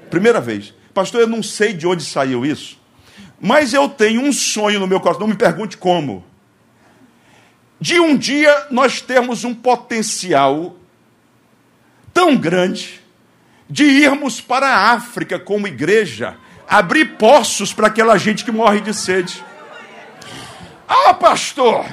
Primeira 0.10 0.40
vez. 0.40 0.74
Pastor, 0.94 1.20
eu 1.20 1.28
não 1.28 1.44
sei 1.44 1.74
de 1.74 1.86
onde 1.86 2.06
saiu 2.06 2.46
isso, 2.46 2.80
mas 3.42 3.74
eu 3.74 3.90
tenho 3.90 4.22
um 4.22 4.32
sonho 4.32 4.80
no 4.80 4.88
meu 4.88 5.02
coração. 5.02 5.20
Não 5.20 5.28
me 5.28 5.36
pergunte 5.36 5.76
como. 5.76 6.24
De 7.78 8.00
um 8.00 8.16
dia 8.16 8.68
nós 8.72 9.02
termos 9.02 9.44
um 9.44 9.54
potencial 9.54 10.78
tão 12.14 12.38
grande 12.38 13.02
de 13.70 13.84
irmos 13.84 14.40
para 14.40 14.66
a 14.66 14.92
África 14.94 15.38
como 15.38 15.68
igreja, 15.68 16.38
abrir 16.66 17.18
poços 17.18 17.74
para 17.74 17.88
aquela 17.88 18.18
gente 18.18 18.46
que 18.46 18.52
morre 18.52 18.80
de 18.80 18.94
sede. 18.94 19.44
Ah, 20.88 21.14
pastor, 21.14 21.86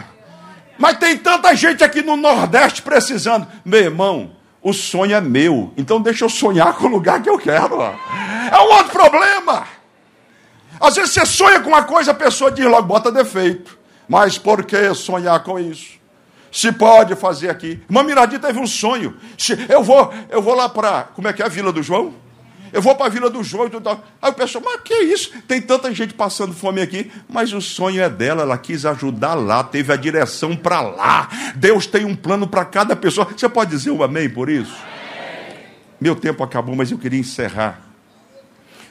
mas 0.78 0.98
tem 0.98 1.16
tanta 1.16 1.54
gente 1.54 1.83
aqui 1.83 2.02
no 2.02 2.16
Nordeste 2.16 2.83
precisando. 2.83 3.46
Meu 3.64 3.80
irmão, 3.80 4.33
o 4.62 4.72
sonho 4.72 5.14
é 5.14 5.20
meu, 5.20 5.72
então 5.76 6.00
deixa 6.00 6.24
eu 6.24 6.28
sonhar 6.28 6.74
com 6.74 6.87
o 6.87 6.90
lugar 6.90 7.20
que 7.22 7.28
eu 7.28 7.38
quero. 7.38 7.80
É 7.83 8.59
um 8.59 8.72
outro 8.72 8.92
problema. 8.92 9.66
Às 10.80 10.96
vezes 10.96 11.12
você 11.12 11.26
sonha 11.26 11.61
com 11.61 11.68
uma 11.68 11.85
coisa, 11.85 12.11
a 12.11 12.14
pessoa 12.14 12.50
diz 12.50 12.66
logo, 12.66 12.87
bota 12.87 13.11
defeito. 13.11 13.78
Mas 14.09 14.37
por 14.37 14.64
que 14.64 14.92
sonhar 14.94 15.42
com 15.42 15.59
isso? 15.59 15.94
Se 16.52 16.70
pode 16.70 17.16
fazer 17.16 17.50
aqui. 17.50 17.83
Irmã 17.88 18.02
Miradinha 18.02 18.38
teve 18.38 18.59
um 18.59 18.66
sonho. 18.66 19.16
Eu 19.68 19.83
vou, 19.83 20.12
eu 20.28 20.40
vou 20.40 20.54
lá 20.54 20.68
para. 20.68 21.04
Como 21.14 21.26
é 21.26 21.33
que 21.33 21.42
é 21.42 21.46
a 21.46 21.48
Vila 21.48 21.72
do 21.72 21.83
João? 21.83 22.14
Eu 22.74 22.82
vou 22.82 22.96
para 22.96 23.06
a 23.06 23.08
Vila 23.08 23.30
do 23.30 23.40
João 23.44 23.68
e 23.68 23.70
tal. 23.70 24.04
Aí 24.20 24.32
o 24.32 24.34
pessoal, 24.34 24.64
mas 24.64 24.80
que 24.80 24.92
isso? 24.94 25.30
Tem 25.46 25.62
tanta 25.62 25.94
gente 25.94 26.12
passando 26.12 26.52
fome 26.52 26.80
aqui, 26.80 27.08
mas 27.28 27.52
o 27.52 27.60
sonho 27.60 28.02
é 28.02 28.10
dela, 28.10 28.42
ela 28.42 28.58
quis 28.58 28.84
ajudar 28.84 29.34
lá, 29.34 29.62
teve 29.62 29.92
a 29.92 29.96
direção 29.96 30.56
para 30.56 30.80
lá. 30.80 31.28
Deus 31.54 31.87
tem 31.87 32.04
um 32.04 32.16
plano 32.16 32.48
para 32.48 32.64
cada 32.64 32.96
pessoa. 32.96 33.28
Você 33.30 33.48
pode 33.48 33.70
dizer 33.70 33.92
um 33.92 34.02
amém 34.02 34.28
por 34.28 34.50
isso? 34.50 34.74
Meu 36.00 36.16
tempo 36.16 36.42
acabou, 36.42 36.74
mas 36.74 36.90
eu 36.90 36.98
queria 36.98 37.20
encerrar. 37.20 37.80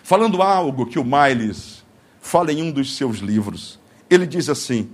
Falando 0.02 0.42
algo 0.42 0.86
que 0.86 0.98
o 0.98 1.04
Miles 1.04 1.84
fala 2.22 2.54
em 2.54 2.64
um 2.64 2.72
dos 2.72 2.96
seus 2.96 3.18
livros. 3.18 3.78
Ele 4.10 4.26
diz 4.26 4.48
assim: 4.48 4.92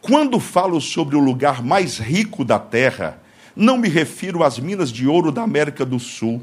Quando 0.00 0.40
falo 0.40 0.80
sobre 0.80 1.14
o 1.14 1.20
lugar 1.20 1.62
mais 1.62 1.98
rico 1.98 2.42
da 2.42 2.58
terra, 2.58 3.20
não 3.54 3.76
me 3.76 3.90
refiro 3.90 4.42
às 4.42 4.58
minas 4.58 4.90
de 4.90 5.06
ouro 5.06 5.30
da 5.30 5.42
América 5.42 5.84
do 5.84 6.00
Sul 6.00 6.42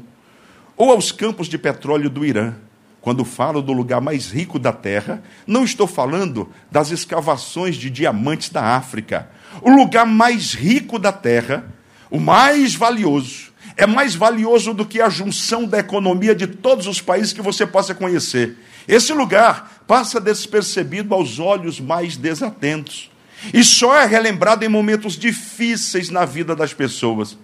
ou 0.82 0.90
aos 0.90 1.12
campos 1.12 1.46
de 1.46 1.56
petróleo 1.56 2.10
do 2.10 2.24
Irã. 2.24 2.54
Quando 3.00 3.24
falo 3.24 3.62
do 3.62 3.72
lugar 3.72 4.00
mais 4.00 4.32
rico 4.32 4.58
da 4.58 4.72
terra, 4.72 5.22
não 5.46 5.62
estou 5.62 5.86
falando 5.86 6.48
das 6.72 6.90
escavações 6.90 7.76
de 7.76 7.88
diamantes 7.88 8.48
da 8.48 8.64
África. 8.74 9.30
O 9.60 9.70
lugar 9.70 10.04
mais 10.04 10.54
rico 10.54 10.98
da 10.98 11.12
terra, 11.12 11.72
o 12.10 12.18
mais 12.18 12.74
valioso, 12.74 13.52
é 13.76 13.86
mais 13.86 14.16
valioso 14.16 14.74
do 14.74 14.84
que 14.84 15.00
a 15.00 15.08
junção 15.08 15.66
da 15.66 15.78
economia 15.78 16.34
de 16.34 16.48
todos 16.48 16.88
os 16.88 17.00
países 17.00 17.32
que 17.32 17.40
você 17.40 17.64
possa 17.64 17.94
conhecer. 17.94 18.56
Esse 18.88 19.12
lugar 19.12 19.84
passa 19.86 20.20
despercebido 20.20 21.14
aos 21.14 21.38
olhos 21.38 21.78
mais 21.78 22.16
desatentos 22.16 23.08
e 23.54 23.62
só 23.62 23.96
é 23.96 24.04
relembrado 24.04 24.64
em 24.64 24.68
momentos 24.68 25.16
difíceis 25.16 26.10
na 26.10 26.24
vida 26.24 26.56
das 26.56 26.74
pessoas. 26.74 27.38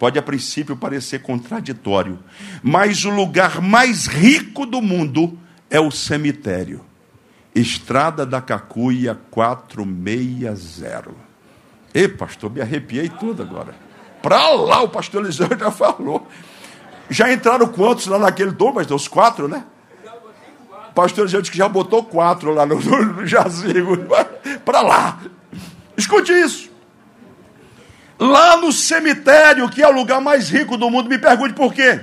Pode 0.00 0.18
a 0.18 0.22
princípio 0.22 0.74
parecer 0.74 1.20
contraditório, 1.20 2.18
mas 2.62 3.04
o 3.04 3.10
lugar 3.10 3.60
mais 3.60 4.06
rico 4.06 4.64
do 4.64 4.80
mundo 4.80 5.38
é 5.68 5.78
o 5.78 5.90
cemitério. 5.90 6.82
Estrada 7.54 8.24
da 8.24 8.40
Cacuia 8.40 9.20
460. 9.30 11.10
Ei, 11.92 12.08
pastor, 12.08 12.50
me 12.50 12.62
arrepiei 12.62 13.10
tudo 13.10 13.42
agora. 13.42 13.74
Para 14.22 14.50
lá, 14.52 14.80
o 14.80 14.88
pastor 14.88 15.22
Eliseu 15.22 15.48
já 15.58 15.70
falou. 15.70 16.26
Já 17.10 17.30
entraram 17.30 17.68
quantos 17.68 18.06
lá 18.06 18.18
naquele 18.18 18.52
tom, 18.52 18.72
mas 18.72 18.90
os 18.90 19.06
quatro, 19.06 19.48
né? 19.48 19.66
Pastor 20.94 21.24
Eliseu 21.24 21.42
disse 21.42 21.52
que 21.52 21.58
já 21.58 21.68
botou 21.68 22.04
quatro 22.04 22.54
lá 22.54 22.64
no, 22.64 22.76
no 22.80 23.26
jazigo. 23.26 23.98
para 24.64 24.80
lá. 24.80 25.20
Escute 25.94 26.32
isso. 26.32 26.69
Lá 28.20 28.58
no 28.58 28.70
cemitério, 28.70 29.66
que 29.70 29.82
é 29.82 29.88
o 29.88 29.92
lugar 29.92 30.20
mais 30.20 30.50
rico 30.50 30.76
do 30.76 30.90
mundo, 30.90 31.08
me 31.08 31.18
pergunte 31.18 31.54
por 31.54 31.72
quê. 31.72 31.98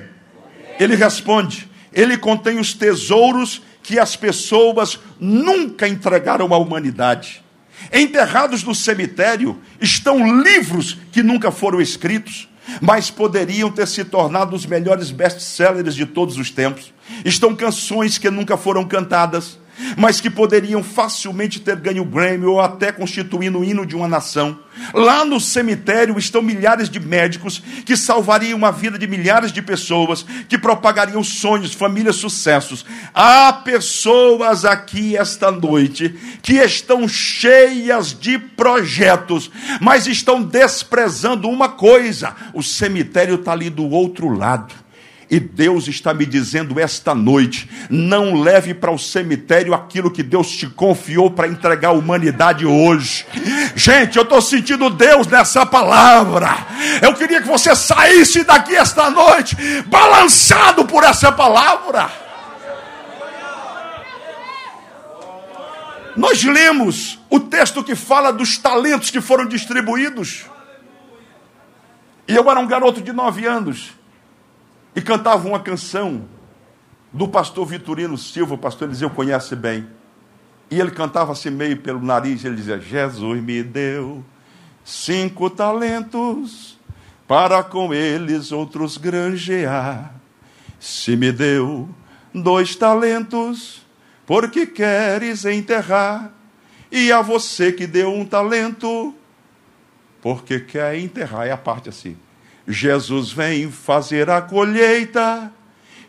Ele 0.79 0.95
responde: 0.95 1.69
ele 1.93 2.17
contém 2.17 2.59
os 2.59 2.73
tesouros 2.73 3.61
que 3.83 3.99
as 3.99 4.15
pessoas 4.15 4.99
nunca 5.19 5.87
entregaram 5.87 6.51
à 6.53 6.57
humanidade. 6.57 7.43
Enterrados 7.93 8.63
no 8.63 8.73
cemitério 8.73 9.61
estão 9.79 10.41
livros 10.41 10.97
que 11.11 11.21
nunca 11.21 11.51
foram 11.51 11.79
escritos, 11.79 12.49
mas 12.81 13.11
poderiam 13.11 13.71
ter 13.71 13.87
se 13.87 14.03
tornado 14.03 14.55
os 14.55 14.65
melhores 14.65 15.11
best-sellers 15.11 15.93
de 15.93 16.07
todos 16.07 16.37
os 16.37 16.49
tempos. 16.49 16.91
Estão 17.23 17.55
canções 17.55 18.17
que 18.17 18.29
nunca 18.31 18.57
foram 18.57 18.83
cantadas, 18.85 19.59
mas 19.97 20.21
que 20.21 20.29
poderiam 20.29 20.83
facilmente 20.83 21.59
ter 21.59 21.75
ganho 21.75 22.05
Grammy 22.05 22.45
ou 22.45 22.59
até 22.59 22.91
constituindo 22.91 23.59
o 23.59 23.63
hino 23.63 23.85
de 23.85 23.95
uma 23.95 24.07
nação. 24.07 24.59
Lá 24.93 25.25
no 25.25 25.39
cemitério 25.39 26.17
estão 26.17 26.41
milhares 26.41 26.89
de 26.89 26.99
médicos 26.99 27.61
que 27.85 27.97
salvariam 27.97 28.63
a 28.65 28.71
vida 28.71 28.97
de 28.97 29.07
milhares 29.07 29.51
de 29.51 29.61
pessoas, 29.61 30.25
que 30.47 30.57
propagariam 30.57 31.23
sonhos, 31.23 31.73
famílias, 31.73 32.17
sucessos. 32.17 32.85
Há 33.13 33.51
pessoas 33.53 34.65
aqui 34.65 35.17
esta 35.17 35.51
noite 35.51 36.15
que 36.41 36.53
estão 36.53 37.07
cheias 37.07 38.17
de 38.17 38.37
projetos, 38.37 39.49
mas 39.81 40.07
estão 40.07 40.41
desprezando 40.41 41.49
uma 41.49 41.69
coisa: 41.69 42.35
o 42.53 42.61
cemitério 42.61 43.35
está 43.35 43.51
ali 43.53 43.69
do 43.69 43.89
outro 43.89 44.29
lado. 44.29 44.86
E 45.29 45.41
Deus 45.41 45.89
está 45.89 46.13
me 46.13 46.25
dizendo 46.25 46.79
esta 46.79 47.13
noite: 47.13 47.69
não 47.89 48.39
leve 48.39 48.73
para 48.73 48.91
o 48.91 48.97
cemitério 48.97 49.73
aquilo 49.73 50.09
que 50.09 50.23
Deus 50.23 50.49
te 50.49 50.67
confiou 50.67 51.29
para 51.29 51.49
entregar 51.49 51.89
à 51.89 51.91
humanidade 51.91 52.65
hoje. 52.65 53.25
Gente, 53.75 54.17
eu 54.17 54.23
estou 54.23 54.41
sentindo 54.41 54.89
Deus 54.89 55.27
nessa 55.27 55.65
palavra. 55.65 56.47
Eu 57.01 57.13
queria 57.13 57.41
que 57.41 57.47
você 57.47 57.75
saísse 57.75 58.43
daqui 58.45 58.75
esta 58.75 59.09
noite, 59.09 59.57
balançado 59.87 60.85
por 60.85 61.03
essa 61.03 61.29
palavra. 61.29 62.09
Nós 66.15 66.43
lemos 66.43 67.19
o 67.29 67.39
texto 67.39 67.83
que 67.83 67.95
fala 67.95 68.31
dos 68.31 68.57
talentos 68.57 69.11
que 69.11 69.19
foram 69.19 69.45
distribuídos. 69.45 70.45
E 72.27 72.35
eu 72.35 72.49
era 72.49 72.59
um 72.59 72.65
garoto 72.65 73.01
de 73.01 73.11
nove 73.11 73.45
anos 73.45 73.96
e 74.97 75.01
cantava 75.01 75.47
uma 75.47 75.59
canção 75.59 76.25
do 77.13 77.27
pastor 77.27 77.67
Vitorino 77.67 78.17
Silva, 78.17 78.55
o 78.55 78.57
pastor 78.57 78.87
Eliseu 78.87 79.11
conhece 79.11 79.55
bem. 79.55 79.87
E 80.71 80.79
ele 80.79 80.89
cantava 80.89 81.33
assim 81.33 81.51
meio 81.51 81.77
pelo 81.77 82.01
nariz, 82.01 82.43
ele 82.43 82.55
dizia: 82.55 82.79
Jesus 82.79 83.43
me 83.43 83.61
deu 83.61 84.25
cinco 84.83 85.51
talentos 85.51 86.79
para 87.27 87.61
com 87.61 87.93
eles 87.93 88.51
outros 88.51 88.97
granjear. 88.97 90.15
Se 90.79 91.15
me 91.15 91.31
deu 91.31 91.87
dois 92.33 92.75
talentos, 92.75 93.85
porque 94.25 94.65
queres 94.65 95.45
enterrar? 95.45 96.31
E 96.91 97.11
a 97.11 97.21
você 97.21 97.71
que 97.71 97.85
deu 97.85 98.11
um 98.11 98.25
talento, 98.25 99.13
porque 100.23 100.59
quer 100.59 100.97
enterrar. 100.97 101.45
É 101.45 101.51
a 101.51 101.57
parte 101.57 101.87
assim. 101.87 102.17
Jesus 102.67 103.31
vem 103.31 103.71
fazer 103.71 104.29
a 104.29 104.41
colheita, 104.41 105.51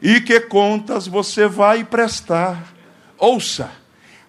e 0.02 0.20
que 0.20 0.40
contas 0.40 1.06
você 1.06 1.46
vai 1.46 1.84
prestar? 1.84 2.74
Ouça, 3.16 3.70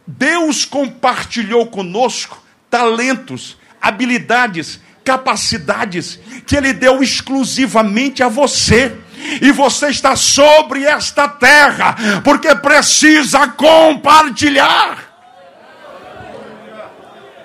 Deus 0.05 0.65
compartilhou 0.65 1.67
conosco 1.67 2.41
talentos, 2.69 3.57
habilidades, 3.81 4.79
capacidades 5.03 6.19
que 6.45 6.55
Ele 6.55 6.73
deu 6.73 7.01
exclusivamente 7.01 8.21
a 8.21 8.27
você. 8.27 8.95
E 9.41 9.51
você 9.51 9.89
está 9.89 10.15
sobre 10.15 10.85
esta 10.85 11.27
terra, 11.27 12.21
porque 12.23 12.53
precisa 12.55 13.47
compartilhar. 13.49 15.09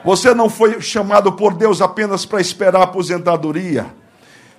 Você 0.04 0.34
não 0.34 0.48
foi 0.48 0.80
chamado 0.80 1.32
por 1.32 1.54
Deus 1.54 1.80
apenas 1.80 2.24
para 2.24 2.40
esperar 2.40 2.80
a 2.80 2.84
aposentadoria. 2.84 4.03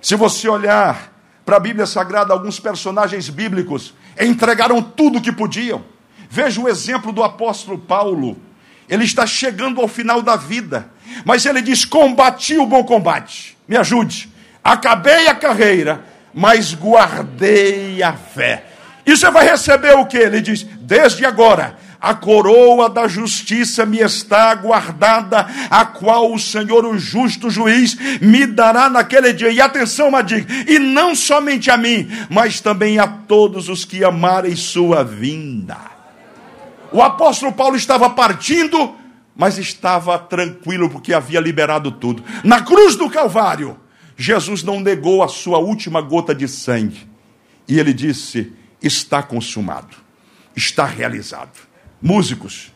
Se 0.06 0.14
você 0.14 0.48
olhar 0.48 1.12
para 1.44 1.56
a 1.56 1.58
Bíblia 1.58 1.84
Sagrada, 1.84 2.32
alguns 2.32 2.60
personagens 2.60 3.28
bíblicos 3.28 3.92
entregaram 4.20 4.80
tudo 4.80 5.18
o 5.18 5.20
que 5.20 5.32
podiam. 5.32 5.84
Veja 6.30 6.60
o 6.60 6.68
exemplo 6.68 7.10
do 7.10 7.24
apóstolo 7.24 7.76
Paulo. 7.76 8.40
Ele 8.88 9.02
está 9.02 9.26
chegando 9.26 9.80
ao 9.80 9.88
final 9.88 10.22
da 10.22 10.36
vida, 10.36 10.88
mas 11.24 11.44
ele 11.44 11.60
diz: 11.60 11.84
Combati 11.84 12.56
o 12.56 12.66
bom 12.66 12.84
combate. 12.84 13.58
Me 13.66 13.76
ajude. 13.76 14.32
Acabei 14.62 15.26
a 15.26 15.34
carreira, 15.34 16.04
mas 16.32 16.72
guardei 16.72 18.00
a 18.00 18.12
fé. 18.12 18.64
E 19.04 19.16
você 19.16 19.28
vai 19.28 19.44
receber 19.44 19.96
o 19.96 20.06
que? 20.06 20.18
Ele 20.18 20.40
diz: 20.40 20.62
Desde 20.62 21.26
agora 21.26 21.76
a 22.06 22.14
coroa 22.14 22.88
da 22.88 23.08
justiça 23.08 23.84
me 23.84 23.98
está 23.98 24.54
guardada, 24.54 25.40
a 25.68 25.84
qual 25.84 26.32
o 26.32 26.38
Senhor, 26.38 26.86
o 26.86 26.96
justo 26.96 27.50
juiz, 27.50 27.96
me 28.20 28.46
dará 28.46 28.88
naquele 28.88 29.32
dia. 29.32 29.50
E 29.50 29.60
atenção, 29.60 30.08
Madig, 30.12 30.46
e 30.68 30.78
não 30.78 31.16
somente 31.16 31.68
a 31.68 31.76
mim, 31.76 32.08
mas 32.30 32.60
também 32.60 33.00
a 33.00 33.08
todos 33.08 33.68
os 33.68 33.84
que 33.84 34.04
amarem 34.04 34.54
sua 34.54 35.02
vinda. 35.02 35.78
O 36.92 37.02
apóstolo 37.02 37.52
Paulo 37.52 37.74
estava 37.74 38.08
partindo, 38.10 38.94
mas 39.34 39.58
estava 39.58 40.16
tranquilo 40.16 40.88
porque 40.88 41.12
havia 41.12 41.40
liberado 41.40 41.90
tudo. 41.90 42.22
Na 42.44 42.62
cruz 42.62 42.94
do 42.94 43.10
Calvário, 43.10 43.80
Jesus 44.16 44.62
não 44.62 44.78
negou 44.78 45.24
a 45.24 45.28
sua 45.28 45.58
última 45.58 46.00
gota 46.00 46.32
de 46.32 46.46
sangue. 46.46 47.04
E 47.66 47.80
ele 47.80 47.92
disse: 47.92 48.52
Está 48.80 49.24
consumado, 49.24 49.96
está 50.54 50.84
realizado. 50.84 51.65
Músicos, 52.00 52.72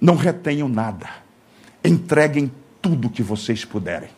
não 0.00 0.16
retenham 0.16 0.68
nada. 0.68 1.08
Entreguem 1.84 2.50
tudo 2.80 3.10
que 3.10 3.22
vocês 3.22 3.64
puderem. 3.64 4.08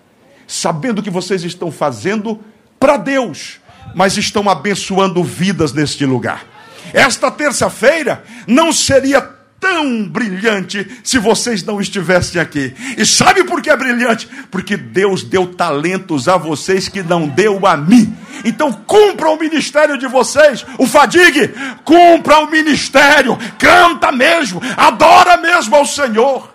Sabendo 0.47 1.03
que 1.03 1.11
vocês 1.11 1.45
estão 1.45 1.71
fazendo 1.71 2.41
para 2.79 2.97
Deus, 2.97 3.61
mas 3.95 4.17
estão 4.17 4.49
abençoando 4.49 5.23
vidas 5.23 5.73
neste 5.73 6.07
lugar. 6.07 6.47
Esta 6.93 7.31
terça-feira 7.31 8.25
não 8.47 8.73
seria 8.73 9.21
tão 9.61 10.09
brilhante 10.09 11.01
se 11.03 11.19
vocês 11.19 11.63
não 11.63 11.81
estivessem 11.81 12.41
aqui. 12.41 12.75
E 12.97 13.05
sabe 13.05 13.45
por 13.45 13.61
que 13.61 13.71
é 13.71 13.77
brilhante? 13.77 14.29
Porque 14.51 14.77
Deus 14.77 15.23
deu 15.23 15.55
talentos 15.55 16.29
a 16.29 16.37
vocês 16.37 16.89
que 16.89 17.03
não 17.03 17.27
deu 17.27 17.67
a 17.67 17.77
mim. 17.77 18.17
Então 18.45 18.73
cumpra 18.73 19.31
o 19.31 19.39
ministério 19.39 19.99
de 19.99 20.07
vocês, 20.07 20.65
o 20.79 20.87
fadigue, 20.87 21.49
cumpra 21.85 22.39
o 22.39 22.51
ministério, 22.51 23.37
canta 23.59 24.13
mesmo, 24.13 24.61
adora 24.77 25.37
mesmo 25.37 25.75
ao 25.75 25.85
Senhor. 25.85 26.55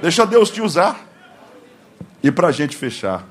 Deixa 0.00 0.26
Deus 0.26 0.50
te 0.50 0.60
usar. 0.60 1.08
E 2.22 2.30
para 2.30 2.48
a 2.48 2.52
gente 2.52 2.76
fechar, 2.76 3.26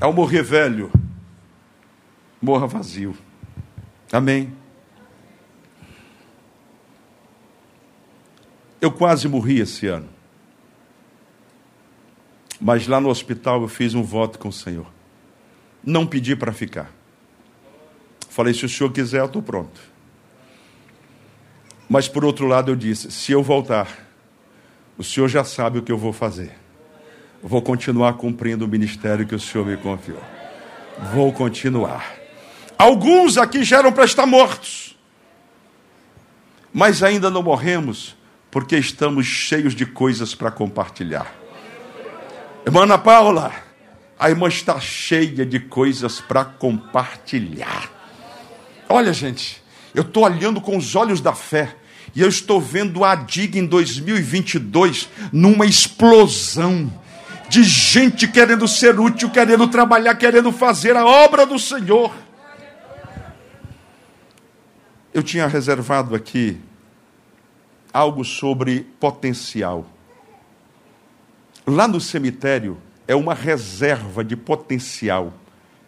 ao 0.00 0.12
morrer 0.12 0.42
velho, 0.42 0.92
morra 2.40 2.66
vazio. 2.66 3.16
Amém. 4.12 4.65
Eu 8.86 8.92
quase 8.92 9.26
morri 9.26 9.58
esse 9.58 9.88
ano. 9.88 10.08
Mas 12.60 12.86
lá 12.86 13.00
no 13.00 13.08
hospital 13.08 13.62
eu 13.62 13.66
fiz 13.66 13.94
um 13.94 14.02
voto 14.04 14.38
com 14.38 14.46
o 14.46 14.52
Senhor. 14.52 14.86
Não 15.82 16.06
pedi 16.06 16.36
para 16.36 16.52
ficar. 16.52 16.92
Falei, 18.28 18.54
se 18.54 18.64
o 18.64 18.68
senhor 18.68 18.92
quiser, 18.92 19.22
eu 19.22 19.26
estou 19.26 19.42
pronto. 19.42 19.80
Mas 21.88 22.06
por 22.06 22.24
outro 22.24 22.46
lado 22.46 22.70
eu 22.70 22.76
disse: 22.76 23.10
se 23.10 23.32
eu 23.32 23.42
voltar, 23.42 23.88
o 24.96 25.02
senhor 25.02 25.26
já 25.26 25.42
sabe 25.42 25.80
o 25.80 25.82
que 25.82 25.90
eu 25.90 25.98
vou 25.98 26.12
fazer. 26.12 26.52
vou 27.42 27.60
continuar 27.60 28.12
cumprindo 28.14 28.66
o 28.66 28.68
ministério 28.68 29.26
que 29.26 29.34
o 29.34 29.40
senhor 29.40 29.66
me 29.66 29.76
confiou. 29.76 30.22
Vou 31.12 31.32
continuar. 31.32 32.14
Alguns 32.78 33.36
aqui 33.36 33.64
já 33.64 33.78
eram 33.78 33.90
para 33.90 34.04
estar 34.04 34.26
mortos, 34.26 34.96
mas 36.72 37.02
ainda 37.02 37.28
não 37.28 37.42
morremos 37.42 38.14
porque 38.50 38.76
estamos 38.76 39.26
cheios 39.26 39.74
de 39.74 39.84
coisas 39.86 40.34
para 40.34 40.50
compartilhar. 40.50 41.32
Irmã 42.64 42.82
Ana 42.82 42.98
Paula, 42.98 43.52
a 44.18 44.30
irmã 44.30 44.48
está 44.48 44.80
cheia 44.80 45.44
de 45.44 45.60
coisas 45.60 46.20
para 46.20 46.44
compartilhar. 46.44 47.90
Olha, 48.88 49.12
gente, 49.12 49.62
eu 49.94 50.02
estou 50.02 50.24
olhando 50.24 50.60
com 50.60 50.76
os 50.76 50.94
olhos 50.96 51.20
da 51.20 51.32
fé 51.32 51.76
e 52.14 52.20
eu 52.20 52.28
estou 52.28 52.60
vendo 52.60 53.04
a 53.04 53.14
DIG 53.14 53.58
em 53.58 53.66
2022 53.66 55.08
numa 55.32 55.66
explosão 55.66 56.90
de 57.48 57.62
gente 57.62 58.26
querendo 58.26 58.66
ser 58.66 58.98
útil, 58.98 59.30
querendo 59.30 59.68
trabalhar, 59.68 60.14
querendo 60.14 60.50
fazer 60.50 60.96
a 60.96 61.04
obra 61.04 61.46
do 61.46 61.58
Senhor. 61.58 62.12
Eu 65.12 65.22
tinha 65.22 65.46
reservado 65.46 66.14
aqui 66.14 66.58
algo 67.96 68.26
sobre 68.26 68.86
potencial. 69.00 69.86
Lá 71.66 71.88
no 71.88 71.98
cemitério 71.98 72.76
é 73.08 73.14
uma 73.14 73.32
reserva 73.32 74.22
de 74.22 74.36
potencial. 74.36 75.32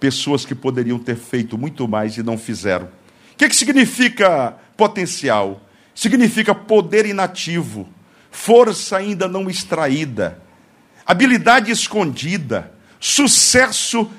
Pessoas 0.01 0.47
que 0.47 0.55
poderiam 0.55 0.99
ter 0.99 1.17
feito 1.17 1.59
muito 1.59 1.87
mais 1.87 2.17
e 2.17 2.23
não 2.23 2.39
fizeram. 2.39 2.87
O 2.87 3.37
que, 3.37 3.47
que 3.47 3.55
significa 3.55 4.57
potencial? 4.75 5.61
Significa 5.95 6.55
poder 6.55 7.05
inativo, 7.05 7.87
força 8.31 8.97
ainda 8.97 9.29
não 9.29 9.51
extraída, 9.51 10.41
habilidade 11.05 11.71
escondida, 11.71 12.73
sucesso 12.99 14.11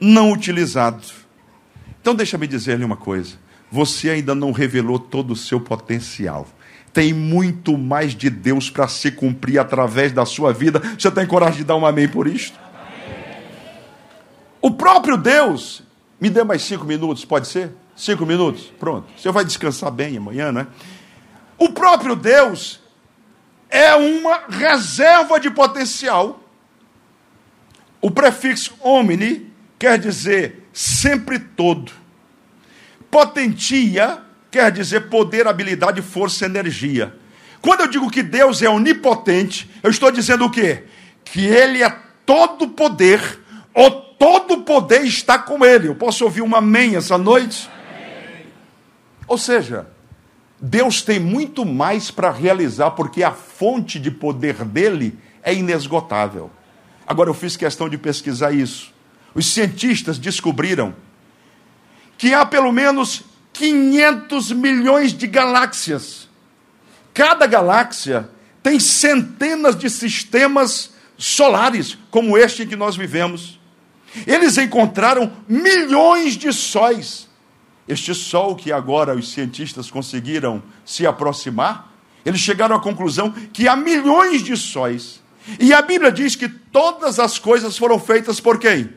não 0.00 0.32
utilizado. 0.32 1.02
Então, 2.00 2.14
deixa-me 2.14 2.46
dizer-lhe 2.46 2.84
uma 2.84 2.96
coisa: 2.96 3.36
você 3.70 4.08
ainda 4.08 4.34
não 4.34 4.50
revelou 4.50 4.98
todo 4.98 5.32
o 5.32 5.36
seu 5.36 5.60
potencial. 5.60 6.48
Tem 6.94 7.12
muito 7.12 7.76
mais 7.76 8.14
de 8.14 8.30
Deus 8.30 8.70
para 8.70 8.86
se 8.86 9.10
cumprir 9.10 9.58
através 9.58 10.12
da 10.12 10.24
sua 10.24 10.52
vida. 10.52 10.80
Você 10.96 11.10
tem 11.10 11.26
coragem 11.26 11.58
de 11.58 11.64
dar 11.64 11.74
um 11.74 11.84
amém 11.84 12.08
por 12.08 12.28
isto? 12.28 12.56
O 14.62 14.70
próprio 14.70 15.16
Deus, 15.16 15.82
me 16.20 16.30
dê 16.30 16.44
mais 16.44 16.62
cinco 16.62 16.84
minutos, 16.84 17.24
pode 17.24 17.48
ser? 17.48 17.72
Cinco 17.96 18.24
minutos? 18.24 18.72
Pronto. 18.78 19.08
Você 19.16 19.28
vai 19.32 19.44
descansar 19.44 19.90
bem 19.90 20.16
amanhã, 20.16 20.52
né? 20.52 20.68
O 21.58 21.70
próprio 21.70 22.14
Deus 22.14 22.80
é 23.68 23.92
uma 23.96 24.44
reserva 24.48 25.40
de 25.40 25.50
potencial. 25.50 26.44
O 28.00 28.08
prefixo 28.08 28.72
omni 28.80 29.52
quer 29.80 29.98
dizer 29.98 30.68
sempre 30.72 31.40
todo. 31.40 31.90
Potentia 33.10 34.22
quer 34.54 34.70
dizer 34.70 35.08
poder, 35.08 35.48
habilidade, 35.48 36.00
força, 36.00 36.46
energia. 36.46 37.12
Quando 37.60 37.80
eu 37.80 37.88
digo 37.88 38.08
que 38.08 38.22
Deus 38.22 38.62
é 38.62 38.70
onipotente, 38.70 39.68
eu 39.82 39.90
estou 39.90 40.12
dizendo 40.12 40.44
o 40.44 40.50
quê? 40.50 40.84
Que 41.24 41.44
Ele 41.44 41.82
é 41.82 41.90
todo 42.24 42.68
poder, 42.68 43.40
ou 43.74 43.90
todo 43.90 44.58
poder 44.58 45.00
está 45.02 45.40
com 45.40 45.64
Ele. 45.64 45.88
Eu 45.88 45.96
posso 45.96 46.22
ouvir 46.22 46.40
uma 46.40 46.58
amém 46.58 46.94
essa 46.94 47.18
noite? 47.18 47.68
Amém. 47.68 48.46
Ou 49.26 49.36
seja, 49.36 49.88
Deus 50.60 51.02
tem 51.02 51.18
muito 51.18 51.64
mais 51.66 52.12
para 52.12 52.30
realizar, 52.30 52.92
porque 52.92 53.24
a 53.24 53.32
fonte 53.32 53.98
de 53.98 54.12
poder 54.12 54.64
dele 54.64 55.18
é 55.42 55.52
inesgotável. 55.52 56.48
Agora, 57.04 57.28
eu 57.28 57.34
fiz 57.34 57.56
questão 57.56 57.88
de 57.88 57.98
pesquisar 57.98 58.52
isso. 58.52 58.94
Os 59.34 59.52
cientistas 59.52 60.16
descobriram 60.16 60.94
que 62.16 62.32
há 62.32 62.46
pelo 62.46 62.70
menos 62.70 63.33
500 63.54 64.52
milhões 64.52 65.12
de 65.12 65.26
galáxias. 65.26 66.28
Cada 67.14 67.46
galáxia 67.46 68.28
tem 68.62 68.78
centenas 68.80 69.76
de 69.76 69.88
sistemas 69.88 70.92
solares, 71.16 71.96
como 72.10 72.36
este 72.36 72.64
em 72.64 72.66
que 72.66 72.76
nós 72.76 72.96
vivemos. 72.96 73.60
Eles 74.26 74.58
encontraram 74.58 75.32
milhões 75.48 76.36
de 76.36 76.52
sóis. 76.52 77.28
Este 77.86 78.14
sol 78.14 78.56
que 78.56 78.72
agora 78.72 79.14
os 79.14 79.30
cientistas 79.30 79.90
conseguiram 79.90 80.62
se 80.84 81.06
aproximar, 81.06 81.92
eles 82.24 82.40
chegaram 82.40 82.74
à 82.74 82.80
conclusão 82.80 83.30
que 83.30 83.68
há 83.68 83.76
milhões 83.76 84.42
de 84.42 84.56
sóis. 84.56 85.22
E 85.60 85.74
a 85.74 85.82
Bíblia 85.82 86.10
diz 86.10 86.34
que 86.34 86.48
todas 86.48 87.18
as 87.18 87.38
coisas 87.38 87.76
foram 87.76 88.00
feitas 88.00 88.40
por 88.40 88.58
quem? 88.58 88.90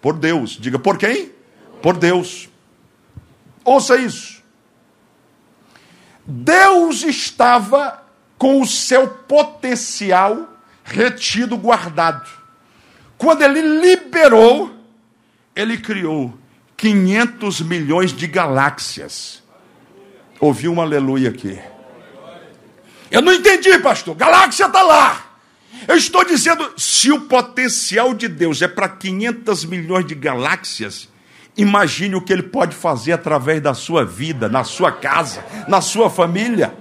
Por 0.00 0.18
Deus. 0.18 0.50
Diga, 0.60 0.78
por 0.78 0.98
quem? 0.98 1.30
Por 1.80 1.96
Deus. 1.96 2.51
Ouça 3.64 3.96
isso. 3.96 4.42
Deus 6.26 7.02
estava 7.02 8.02
com 8.38 8.60
o 8.60 8.66
seu 8.66 9.08
potencial 9.08 10.48
retido, 10.84 11.56
guardado. 11.56 12.28
Quando 13.16 13.42
ele 13.42 13.60
liberou, 13.80 14.74
ele 15.54 15.78
criou 15.78 16.36
500 16.76 17.60
milhões 17.60 18.12
de 18.12 18.26
galáxias. 18.26 19.42
Ouvi 20.40 20.68
um 20.68 20.80
aleluia 20.80 21.30
aqui. 21.30 21.60
Eu 23.10 23.22
não 23.22 23.32
entendi, 23.32 23.78
pastor. 23.78 24.16
Galáxia 24.16 24.66
está 24.66 24.82
lá. 24.82 25.36
Eu 25.86 25.96
estou 25.96 26.24
dizendo, 26.24 26.72
se 26.76 27.12
o 27.12 27.22
potencial 27.22 28.14
de 28.14 28.26
Deus 28.26 28.62
é 28.62 28.68
para 28.68 28.88
500 28.88 29.64
milhões 29.66 30.06
de 30.06 30.14
galáxias, 30.14 31.08
imagine 31.56 32.14
o 32.14 32.20
que 32.20 32.32
ele 32.32 32.42
pode 32.42 32.74
fazer 32.74 33.12
através 33.12 33.60
da 33.60 33.74
sua 33.74 34.04
vida, 34.04 34.48
na 34.48 34.64
sua 34.64 34.90
casa, 34.90 35.44
na 35.68 35.80
sua 35.80 36.08
família. 36.08 36.74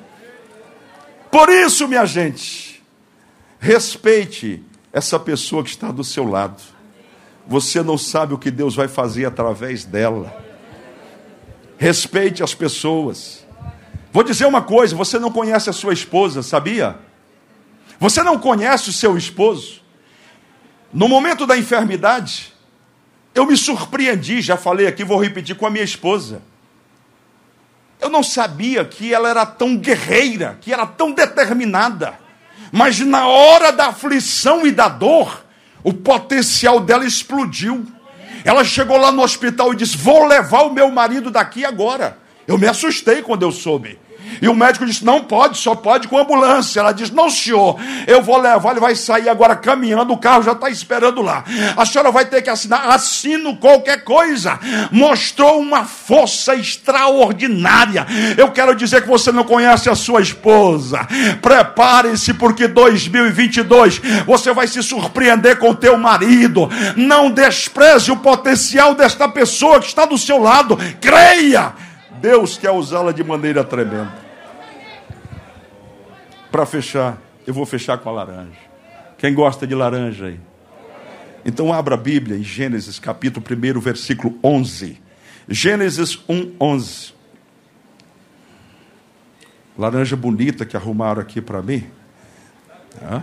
Por 1.30 1.50
isso, 1.50 1.88
minha 1.88 2.06
gente, 2.06 2.84
respeite 3.60 4.64
essa 4.92 5.20
pessoa 5.20 5.64
que 5.64 5.70
está 5.70 5.92
do 5.92 6.04
seu 6.04 6.26
lado. 6.26 6.62
Você 7.48 7.82
não 7.82 7.98
sabe 7.98 8.34
o 8.34 8.38
que 8.38 8.52
Deus 8.52 8.76
vai 8.76 8.88
fazer 8.88 9.26
através 9.26 9.84
dela. 9.84 10.36
Respeite 11.78 12.44
as 12.44 12.54
pessoas. 12.54 13.46
Vou 14.12 14.24
dizer 14.24 14.46
uma 14.46 14.62
coisa: 14.62 14.96
você 14.96 15.18
não 15.18 15.32
conhece 15.32 15.70
a 15.70 15.74
sua 15.74 15.94
esposa, 15.94 16.44
sabia? 16.44 16.98
Você 18.00 18.24
não 18.24 18.38
conhece 18.38 18.90
o 18.90 18.94
seu 18.94 19.18
esposo. 19.18 19.82
No 20.94 21.08
momento 21.08 21.46
da 21.46 21.58
enfermidade, 21.58 22.51
eu 23.34 23.46
me 23.46 23.56
surpreendi, 23.56 24.42
já 24.42 24.58
falei 24.58 24.88
aqui, 24.88 25.04
vou 25.04 25.22
repetir 25.22 25.56
com 25.56 25.66
a 25.66 25.70
minha 25.70 25.84
esposa. 25.84 26.42
Eu 28.00 28.10
não 28.10 28.24
sabia 28.24 28.84
que 28.84 29.14
ela 29.14 29.30
era 29.30 29.46
tão 29.46 29.78
guerreira, 29.78 30.58
que 30.60 30.74
era 30.74 30.86
tão 30.86 31.12
determinada. 31.12 32.20
Mas 32.72 33.00
na 33.00 33.28
hora 33.28 33.72
da 33.72 33.88
aflição 33.88 34.66
e 34.66 34.72
da 34.72 34.88
dor, 34.88 35.46
o 35.84 35.94
potencial 35.94 36.80
dela 36.80 37.06
explodiu. 37.06 37.86
Ela 38.44 38.64
chegou 38.64 38.98
lá 38.98 39.12
no 39.12 39.22
hospital 39.22 39.74
e 39.74 39.76
disse: 39.76 39.98
Vou 39.98 40.26
levar 40.26 40.64
o 40.64 40.74
meu 40.74 40.90
marido 40.90 41.30
daqui 41.30 41.64
agora. 41.64 42.18
Eu 42.48 42.58
me 42.58 42.68
assustei 42.68 43.22
quando 43.22 43.44
eu 43.44 43.52
soube. 43.52 44.00
E 44.42 44.48
o 44.48 44.54
médico 44.54 44.86
disse: 44.86 45.04
Não 45.04 45.22
pode, 45.22 45.58
só 45.58 45.76
pode 45.76 46.08
com 46.08 46.18
ambulância. 46.18 46.80
Ela 46.80 46.92
disse: 46.92 47.14
Não, 47.14 47.30
senhor, 47.30 47.78
eu 48.08 48.22
vou 48.22 48.38
levar, 48.38 48.72
ele 48.72 48.80
vai 48.80 48.96
sair 48.96 49.30
agora 49.30 49.56
caminhando, 49.56 50.14
o 50.14 50.18
carro 50.18 50.44
já 50.44 50.52
está 50.52 50.70
esperando 50.70 51.22
lá. 51.22 51.44
A 51.76 51.86
senhora 51.86 52.12
vai 52.12 52.26
ter 52.26 52.42
que 52.42 52.50
assinar, 52.50 52.90
assino 52.90 53.58
qualquer 53.58 54.04
coisa. 54.04 54.60
Mostrou 54.92 55.60
uma 55.60 55.86
força 55.86 56.56
extraordinária. 56.56 58.06
Eu 58.38 58.52
quero 58.52 58.76
dizer 58.76 59.02
que 59.02 59.08
você 59.08 59.32
não 59.32 59.44
conhece 59.44 59.90
a 59.90 59.96
sua 59.96 60.22
esposa. 60.22 61.08
Prepare-se, 61.42 62.34
porque 62.34 62.68
2022 62.68 64.02
você 64.26 64.54
vai 64.54 64.68
se 64.68 64.82
surpreender 64.84 65.58
com 65.58 65.74
teu 65.74 65.98
marido. 65.98 66.70
Não 66.96 67.32
despreze 67.32 68.12
o 68.12 68.18
potencial 68.18 68.94
desta 68.94 69.28
pessoa 69.28 69.80
que 69.80 69.88
está 69.88 70.06
do 70.06 70.18
seu 70.18 70.38
lado. 70.38 70.78
Creia 71.00 71.74
Deus 72.22 72.56
quer 72.56 72.70
usá-la 72.70 73.12
de 73.12 73.24
maneira 73.24 73.64
tremenda. 73.64 74.21
Para 76.52 76.66
fechar, 76.66 77.18
eu 77.48 77.54
vou 77.54 77.66
fechar 77.66 77.98
com 77.98 78.10
a 78.10 78.12
laranja. 78.12 78.60
Quem 79.18 79.34
gosta 79.34 79.66
de 79.66 79.74
laranja 79.74 80.26
aí? 80.26 80.40
Então 81.46 81.72
abra 81.72 81.96
a 81.96 81.98
Bíblia 81.98 82.38
em 82.38 82.44
Gênesis 82.44 83.00
capítulo 83.00 83.46
1, 83.46 83.80
versículo 83.80 84.38
11. 84.44 85.02
Gênesis 85.48 86.20
1, 86.28 86.56
11. 86.60 87.14
Laranja 89.78 90.16
bonita 90.16 90.66
que 90.66 90.76
arrumaram 90.76 91.22
aqui 91.22 91.42
para 91.42 91.62
mim. 91.62 91.88
Ah. 93.02 93.22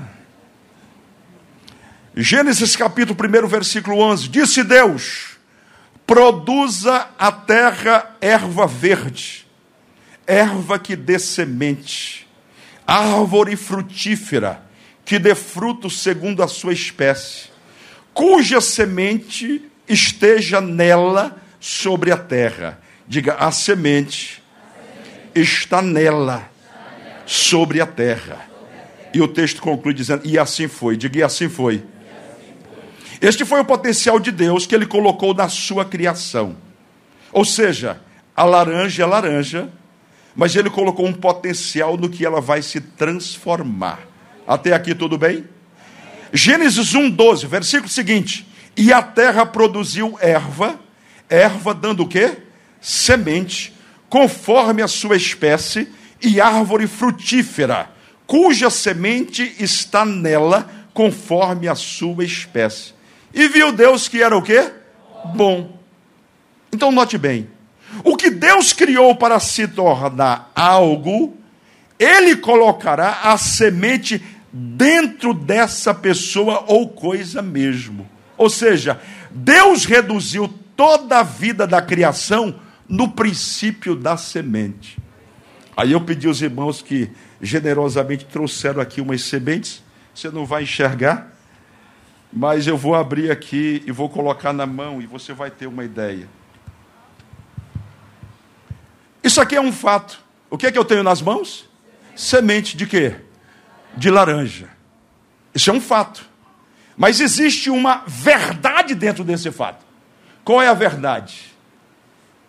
Gênesis 2.17 2.75
capítulo 2.75 3.19
1, 3.19 3.47
versículo 3.47 3.99
11. 3.99 4.29
Disse 4.29 4.65
Deus: 4.65 5.37
Produza 6.07 7.09
a 7.19 7.33
terra 7.33 8.17
erva 8.21 8.67
verde, 8.67 9.47
erva 10.27 10.79
que 10.79 10.97
dê 10.97 11.19
semente, 11.19 12.28
árvore 12.89 13.55
frutífera, 13.55 14.63
que 15.05 15.19
dê 15.19 15.35
fruto 15.35 15.91
segundo 15.91 16.43
a 16.43 16.49
sua 16.49 16.73
espécie, 16.73 17.51
cuja 18.15 18.63
semente 18.63 19.63
esteja 19.87 20.59
nela 20.59 21.37
sobre 21.61 22.11
a 22.11 22.17
terra. 22.17 22.81
Diga, 23.07 23.35
a 23.35 23.53
semente 23.53 24.43
está 25.35 25.83
nela 25.83 26.51
sobre 27.27 27.81
a 27.83 27.87
terra. 27.87 28.49
E 29.13 29.21
o 29.21 29.29
texto 29.29 29.61
conclui 29.61 29.93
dizendo: 29.93 30.23
E 30.25 30.39
assim 30.39 30.67
foi. 30.67 30.97
Diga, 30.97 31.19
e 31.19 31.23
assim 31.23 31.49
foi. 31.49 31.83
Este 33.21 33.45
foi 33.45 33.61
o 33.61 33.65
potencial 33.65 34.19
de 34.19 34.31
Deus 34.31 34.67
que 34.67 34.75
ele 34.75 34.87
colocou 34.87 35.35
na 35.35 35.49
sua 35.49 35.85
criação. 35.85 36.57
Ou 37.33 37.45
seja, 37.45 38.01
a 38.37 38.45
laranja 38.45 39.03
é 39.03 39.07
laranja, 39.07 39.69
mas 40.39 40.55
ele 40.55 40.71
colocou 40.71 41.05
um 41.05 41.13
potencial 41.13 41.97
no 41.97 42.09
que 42.09 42.25
ela 42.25 42.41
vai 42.41 42.63
se 42.63 42.81
transformar. 42.81 43.99
Até 44.47 44.73
aqui 44.73 44.95
tudo 44.95 45.19
bem? 45.19 45.45
Gênesis 46.33 46.95
1:12, 46.95 47.45
versículo 47.49 47.89
seguinte: 47.89 48.47
"E 48.77 48.93
a 48.93 49.03
terra 49.03 49.45
produziu 49.45 50.17
erva, 50.21 50.79
erva 51.29 51.75
dando 51.75 52.05
o 52.05 52.09
quê? 52.09 52.37
Semente, 52.81 53.75
conforme 54.09 54.81
a 54.81 54.87
sua 54.87 55.17
espécie, 55.17 55.89
e 56.23 56.41
árvore 56.41 56.87
frutífera, 56.87 57.91
cuja 58.25 58.71
semente 58.71 59.57
está 59.59 60.05
nela, 60.05 60.71
conforme 60.95 61.67
a 61.67 61.75
sua 61.75 62.25
espécie. 62.25 62.95
E 63.35 63.49
viu 63.49 63.73
Deus 63.73 64.07
que 64.07 64.23
era 64.23 64.37
o 64.37 64.43
quê? 64.43 64.71
Bom. 65.35 65.77
Então 66.73 66.93
note 66.93 67.19
bem, 67.19 67.49
o 68.05 68.17
que 68.17 68.31
Deus 68.31 68.73
criou 68.73 69.15
para 69.17 69.41
se 69.41 69.67
tornar 69.67 70.51
algo, 70.55 71.37
ele 71.99 72.37
colocará 72.37 73.21
a 73.25 73.37
semente 73.37 74.23
dentro 74.53 75.35
dessa 75.35 75.93
pessoa 75.93 76.65
ou 76.67 76.89
coisa 76.89 77.43
mesmo. 77.43 78.09
Ou 78.37 78.49
seja, 78.49 79.01
Deus 79.31 79.85
reduziu 79.85 80.49
toda 80.77 81.19
a 81.19 81.23
vida 81.23 81.67
da 81.67 81.83
criação 81.83 82.55
no 82.89 83.09
princípio 83.09 83.95
da 83.97 84.17
semente. 84.17 84.97
Aí 85.77 85.93
eu 85.93 86.01
pedi 86.01 86.27
aos 86.27 86.41
irmãos 86.41 86.81
que 86.81 87.11
generosamente 87.41 88.25
trouxeram 88.25 88.81
aqui 88.81 89.01
umas 89.01 89.23
sementes. 89.23 89.83
Você 90.15 90.31
não 90.31 90.45
vai 90.45 90.63
enxergar, 90.65 91.33
mas 92.33 92.67
eu 92.67 92.77
vou 92.77 92.95
abrir 92.95 93.31
aqui 93.31 93.83
e 93.87 93.93
vou 93.93 94.09
colocar 94.09 94.53
na 94.53 94.67
mão 94.67 95.01
e 95.01 95.07
você 95.07 95.33
vai 95.33 95.51
ter 95.51 95.67
uma 95.67 95.85
ideia. 95.85 96.29
Isso 99.29 99.43
aqui 99.43 99.57
é 99.57 99.61
um 99.61 99.71
fato. 99.71 100.19
O 100.49 100.57
que 100.57 100.67
é 100.67 100.73
que 100.73 100.79
eu 100.79 100.87
tenho 100.87 101.03
nas 101.03 101.21
mãos? 101.21 101.69
Semente 102.17 102.79
de 102.79 102.87
quê? 102.87 103.15
De 103.95 104.09
laranja. 104.09 104.71
Isso 105.55 105.69
é 105.69 105.73
um 105.75 105.83
fato. 105.83 106.25
Mas 106.97 107.21
existe 107.21 107.69
uma 107.69 108.05
verdade 108.07 108.95
dentro 108.95 109.23
desse 109.23 109.51
fato. 109.51 109.85
Qual 110.43 110.63
é 110.63 110.69
a 110.69 110.73
verdade? 110.73 111.55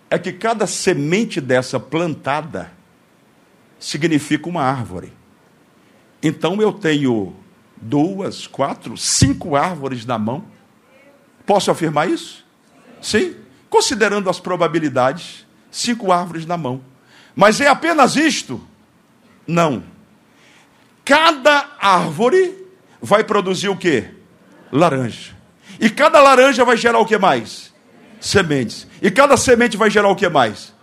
É 0.10 0.18
que 0.18 0.32
cada 0.32 0.66
semente 0.66 1.42
dessa 1.42 1.82
plantada 1.82 2.72
significa 3.78 4.48
uma 4.48 4.64
árvore. 4.64 5.12
Então 6.24 6.62
eu 6.62 6.72
tenho 6.72 7.36
duas, 7.76 8.48
quatro, 8.48 8.96
cinco 8.96 9.58
árvores 9.58 10.06
na 10.06 10.18
mão. 10.18 10.46
Posso 11.46 11.70
afirmar 11.70 12.10
isso? 12.10 12.46
Sim. 13.02 13.36
Considerando 13.70 14.30
as 14.30 14.40
probabilidades, 14.40 15.46
cinco 15.72 16.12
árvores 16.12 16.46
na 16.46 16.58
mão. 16.58 16.82
Mas 17.36 17.62
é 17.62 17.68
apenas 17.68 18.16
isto? 18.16 18.62
Não. 19.48 19.84
Cada 21.06 21.70
árvore 21.80 22.56
vai 23.02 23.24
produzir 23.24 23.70
o 23.70 23.78
que? 23.78 24.06
Laranja. 24.72 25.36
E 25.80 25.90
cada 25.90 26.20
laranja 26.22 26.66
vai 26.66 26.78
gerar 26.78 27.00
o 27.00 27.06
que 27.06 27.18
mais? 27.18 27.74
Sementes. 28.20 28.88
E 29.02 29.10
cada 29.10 29.38
semente 29.38 29.78
vai 29.78 29.90
gerar 29.90 30.10
o 30.10 30.16
que 30.16 30.28
mais? 30.28 30.74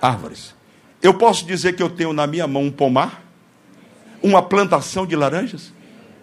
Árvores. 0.00 0.54
Eu 1.02 1.14
posso 1.14 1.46
dizer 1.46 1.74
que 1.74 1.82
eu 1.82 1.88
tenho 1.88 2.12
na 2.12 2.26
minha 2.26 2.46
mão 2.46 2.64
um 2.64 2.70
pomar? 2.70 3.22
Uma 4.22 4.42
plantação 4.42 5.06
de 5.06 5.16
laranjas? 5.16 5.72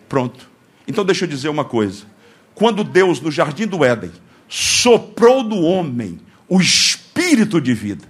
Pronto. 0.08 0.50
Então 0.88 1.04
deixa 1.04 1.26
eu 1.26 1.30
dizer 1.30 1.50
uma 1.50 1.66
coisa. 1.66 2.06
Quando 2.54 2.84
Deus, 2.84 3.20
no 3.20 3.32
jardim 3.32 3.66
do 3.66 3.84
Éden, 3.84 4.12
soprou 4.48 5.44
no 5.44 5.62
homem 5.62 6.20
o 6.48 6.62
de 7.62 7.74
vida, 7.74 8.06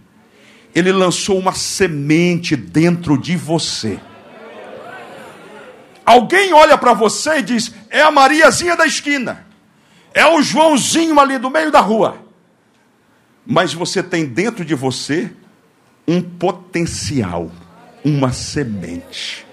ele 0.73 0.91
lançou 0.91 1.37
uma 1.37 1.53
semente 1.53 2.55
dentro 2.55 3.17
de 3.17 3.35
você. 3.35 3.99
Alguém 6.05 6.53
olha 6.53 6.77
para 6.77 6.93
você 6.93 7.39
e 7.39 7.41
diz: 7.41 7.73
é 7.89 8.01
a 8.01 8.11
Mariazinha 8.11 8.75
da 8.75 8.85
esquina, 8.85 9.45
é 10.13 10.25
o 10.25 10.41
Joãozinho 10.41 11.19
ali 11.19 11.37
do 11.37 11.49
meio 11.49 11.71
da 11.71 11.79
rua. 11.79 12.17
Mas 13.45 13.73
você 13.73 14.01
tem 14.01 14.25
dentro 14.25 14.63
de 14.63 14.73
você 14.73 15.31
um 16.07 16.21
potencial, 16.21 17.51
uma 18.03 18.31
semente. 18.31 19.45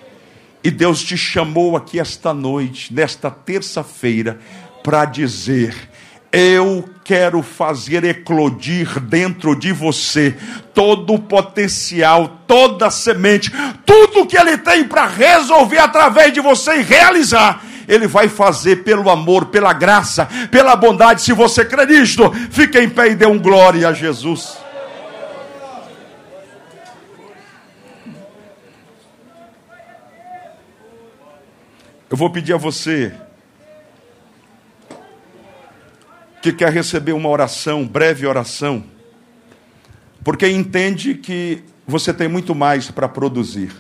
E 0.63 0.71
Deus 0.71 1.03
te 1.03 1.17
chamou 1.17 1.77
aqui 1.77 1.99
esta 1.99 2.35
noite, 2.35 2.93
nesta 2.93 3.31
terça-feira, 3.31 4.39
para 4.83 5.05
dizer: 5.05 5.90
eu 6.33 6.89
quero 7.03 7.43
fazer 7.43 8.05
eclodir 8.05 9.01
dentro 9.01 9.57
de 9.57 9.73
você 9.73 10.37
todo 10.73 11.15
o 11.15 11.19
potencial, 11.19 12.41
toda 12.47 12.87
a 12.87 12.91
semente, 12.91 13.51
tudo 13.85 14.27
que 14.27 14.39
Ele 14.39 14.57
tem 14.59 14.85
para 14.85 15.07
resolver 15.07 15.79
através 15.79 16.33
de 16.33 16.41
você 16.41 16.77
e 16.77 16.83
realizar. 16.83 17.65
Ele 17.89 18.07
vai 18.07 18.29
fazer 18.29 18.85
pelo 18.85 19.11
amor, 19.11 19.47
pela 19.47 19.73
graça, 19.73 20.29
pela 20.53 20.77
bondade. 20.77 21.23
Se 21.23 21.33
você 21.33 21.65
crê 21.65 21.85
nisto, 21.87 22.31
fique 22.51 22.79
em 22.79 22.89
pé 22.89 23.09
e 23.09 23.15
dê 23.17 23.27
um 23.27 23.39
glória 23.39 23.89
a 23.89 23.93
Jesus. 23.93 24.57
Eu 32.09 32.17
vou 32.17 32.31
pedir 32.31 32.55
a 32.55 32.57
você 32.57 33.13
que 36.41 36.53
quer 36.53 36.73
receber 36.73 37.13
uma 37.13 37.29
oração, 37.29 37.87
breve 37.87 38.27
oração, 38.27 38.85
porque 40.25 40.49
entende 40.49 41.15
que 41.15 41.63
você 41.87 42.13
tem 42.13 42.29
muito 42.29 42.55
mais 42.55 42.91
para 42.91 43.09
produzir. 43.09 43.73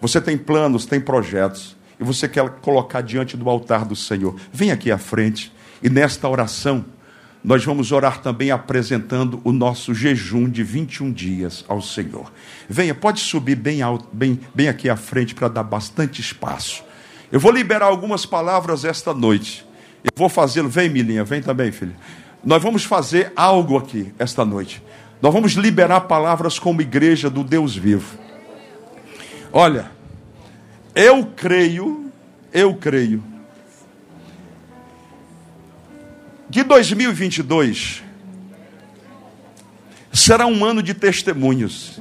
Você 0.00 0.20
tem 0.20 0.36
planos, 0.36 0.84
tem 0.84 1.00
projetos, 1.00 1.76
e 1.98 2.04
você 2.04 2.28
quer 2.28 2.48
colocar 2.60 3.00
diante 3.00 3.36
do 3.36 3.48
altar 3.48 3.84
do 3.84 3.96
Senhor. 3.96 4.36
Vem 4.52 4.70
aqui 4.70 4.90
à 4.90 4.98
frente, 4.98 5.52
e 5.82 5.88
nesta 5.88 6.28
oração, 6.28 6.84
nós 7.42 7.64
vamos 7.64 7.92
orar 7.92 8.20
também 8.22 8.50
apresentando 8.50 9.40
o 9.44 9.52
nosso 9.52 9.94
jejum 9.94 10.48
de 10.48 10.62
21 10.62 11.12
dias 11.12 11.64
ao 11.68 11.82
Senhor. 11.82 12.32
Venha, 12.68 12.94
pode 12.94 13.20
subir 13.20 13.54
bem, 13.54 13.82
alto, 13.82 14.08
bem, 14.12 14.40
bem 14.54 14.68
aqui 14.68 14.88
à 14.88 14.96
frente 14.96 15.34
para 15.34 15.48
dar 15.48 15.62
bastante 15.62 16.22
espaço. 16.22 16.82
Eu 17.30 17.38
vou 17.38 17.52
liberar 17.52 17.86
algumas 17.86 18.24
palavras 18.24 18.84
esta 18.84 19.12
noite. 19.12 19.64
Eu 20.04 20.10
vou 20.14 20.28
fazê-lo. 20.28 20.68
Vem, 20.68 20.88
Milinha, 20.90 21.24
vem 21.24 21.42
também, 21.42 21.72
filho. 21.72 21.96
Nós 22.44 22.62
vamos 22.62 22.84
fazer 22.84 23.32
algo 23.34 23.78
aqui 23.78 24.12
esta 24.18 24.44
noite. 24.44 24.82
Nós 25.20 25.32
vamos 25.32 25.52
liberar 25.52 26.02
palavras 26.02 26.58
como 26.58 26.82
igreja 26.82 27.30
do 27.30 27.42
Deus 27.42 27.74
vivo. 27.74 28.18
Olha, 29.50 29.90
eu 30.94 31.24
creio, 31.34 32.12
eu 32.52 32.74
creio, 32.74 33.24
que 36.50 36.62
2022 36.62 38.04
será 40.12 40.46
um 40.46 40.64
ano 40.64 40.82
de 40.82 40.94
testemunhos. 40.94 42.00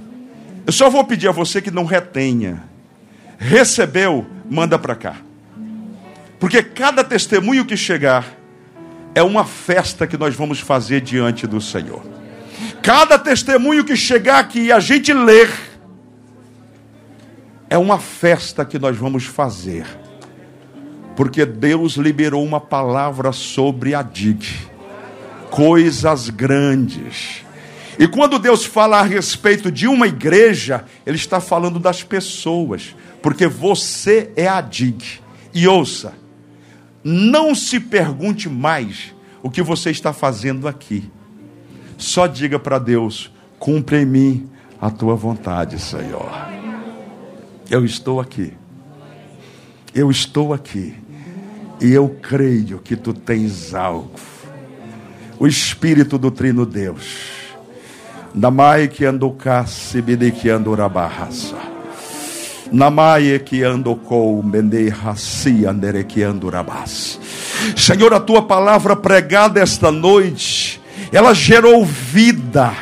Eu 0.68 0.72
só 0.72 0.90
vou 0.90 1.04
pedir 1.04 1.28
a 1.28 1.32
você 1.32 1.60
que 1.62 1.72
não 1.72 1.86
retenha. 1.86 2.64
Recebeu, 3.40 4.28
manda 4.50 4.78
para 4.78 4.96
cá. 4.96 5.16
Porque 6.44 6.62
cada 6.62 7.06
testemunho 7.06 7.64
que 7.64 7.78
chegar 7.78 8.38
é 9.16 9.24
uma 9.24 9.46
festa 9.46 10.06
que 10.06 10.18
nós 10.18 10.36
vamos 10.36 10.60
fazer 10.60 11.00
diante 11.00 11.48
do 11.48 11.62
Senhor. 11.62 12.04
Cada 12.82 13.18
testemunho 13.18 13.86
que 13.86 13.96
chegar 13.96 14.40
aqui 14.40 14.64
e 14.64 14.70
a 14.70 14.82
gente 14.82 15.14
ler 15.14 15.50
é 17.70 17.78
uma 17.78 17.98
festa 17.98 18.66
que 18.66 18.78
nós 18.78 18.98
vamos 18.98 19.24
fazer. 19.24 19.86
Porque 21.16 21.46
Deus 21.46 21.94
liberou 21.94 22.44
uma 22.44 22.60
palavra 22.60 23.32
sobre 23.32 23.96
a 23.96 24.02
DIG. 24.02 24.46
Coisas 25.50 26.30
grandes. 26.30 27.46
E 27.98 28.06
quando 28.06 28.38
Deus 28.38 28.66
fala 28.66 29.00
a 29.00 29.04
respeito 29.04 29.72
de 29.72 29.88
uma 29.88 30.08
igreja, 30.08 30.84
Ele 31.06 31.16
está 31.16 31.40
falando 31.40 31.80
das 31.80 32.04
pessoas. 32.04 32.94
Porque 33.22 33.48
você 33.48 34.30
é 34.36 34.50
a 34.50 34.60
DIG. 34.60 35.22
E 35.54 35.70
ouça, 35.70 36.22
não 37.04 37.54
se 37.54 37.80
pergunte 37.80 38.48
mais 38.48 39.14
o 39.42 39.50
que 39.50 39.62
você 39.62 39.92
está 39.92 40.14
fazendo 40.14 40.68
aqui. 40.68 41.12
Só 41.98 42.28
diga 42.28 42.58
para 42.58 42.80
Deus: 42.80 43.32
cumpre 43.60 44.02
em 44.02 44.06
mim 44.06 44.50
a 44.82 44.90
tua 44.90 45.16
vontade, 45.16 45.80
Senhor. 45.80 46.32
Eu 47.70 47.84
estou 47.84 48.22
aqui. 48.22 48.54
Eu 49.94 50.10
estou 50.10 50.54
aqui. 50.54 50.96
E 51.82 51.92
eu 51.92 52.10
creio 52.22 52.80
que 52.80 52.96
tu 52.96 53.14
tens 53.14 53.74
algo. 53.74 54.12
O 55.40 55.48
Espírito 55.48 56.18
do 56.18 56.32
Trino 56.32 56.66
Deus. 56.66 57.32
Namai 58.34 58.88
que 58.88 59.06
anducasse, 59.06 60.02
que 60.42 60.50
andurabarraça. 60.50 61.73
Namaie 62.74 63.38
que 63.38 63.64
andocou, 63.64 64.42
nerequiandurabás. 65.72 67.20
Senhor, 67.78 68.12
a 68.16 68.20
tua 68.20 68.42
palavra 68.42 68.96
pregada 68.96 69.62
esta 69.62 69.92
noite, 69.92 70.82
ela 71.12 71.36
gerou 71.36 71.86
vida, 71.86 72.74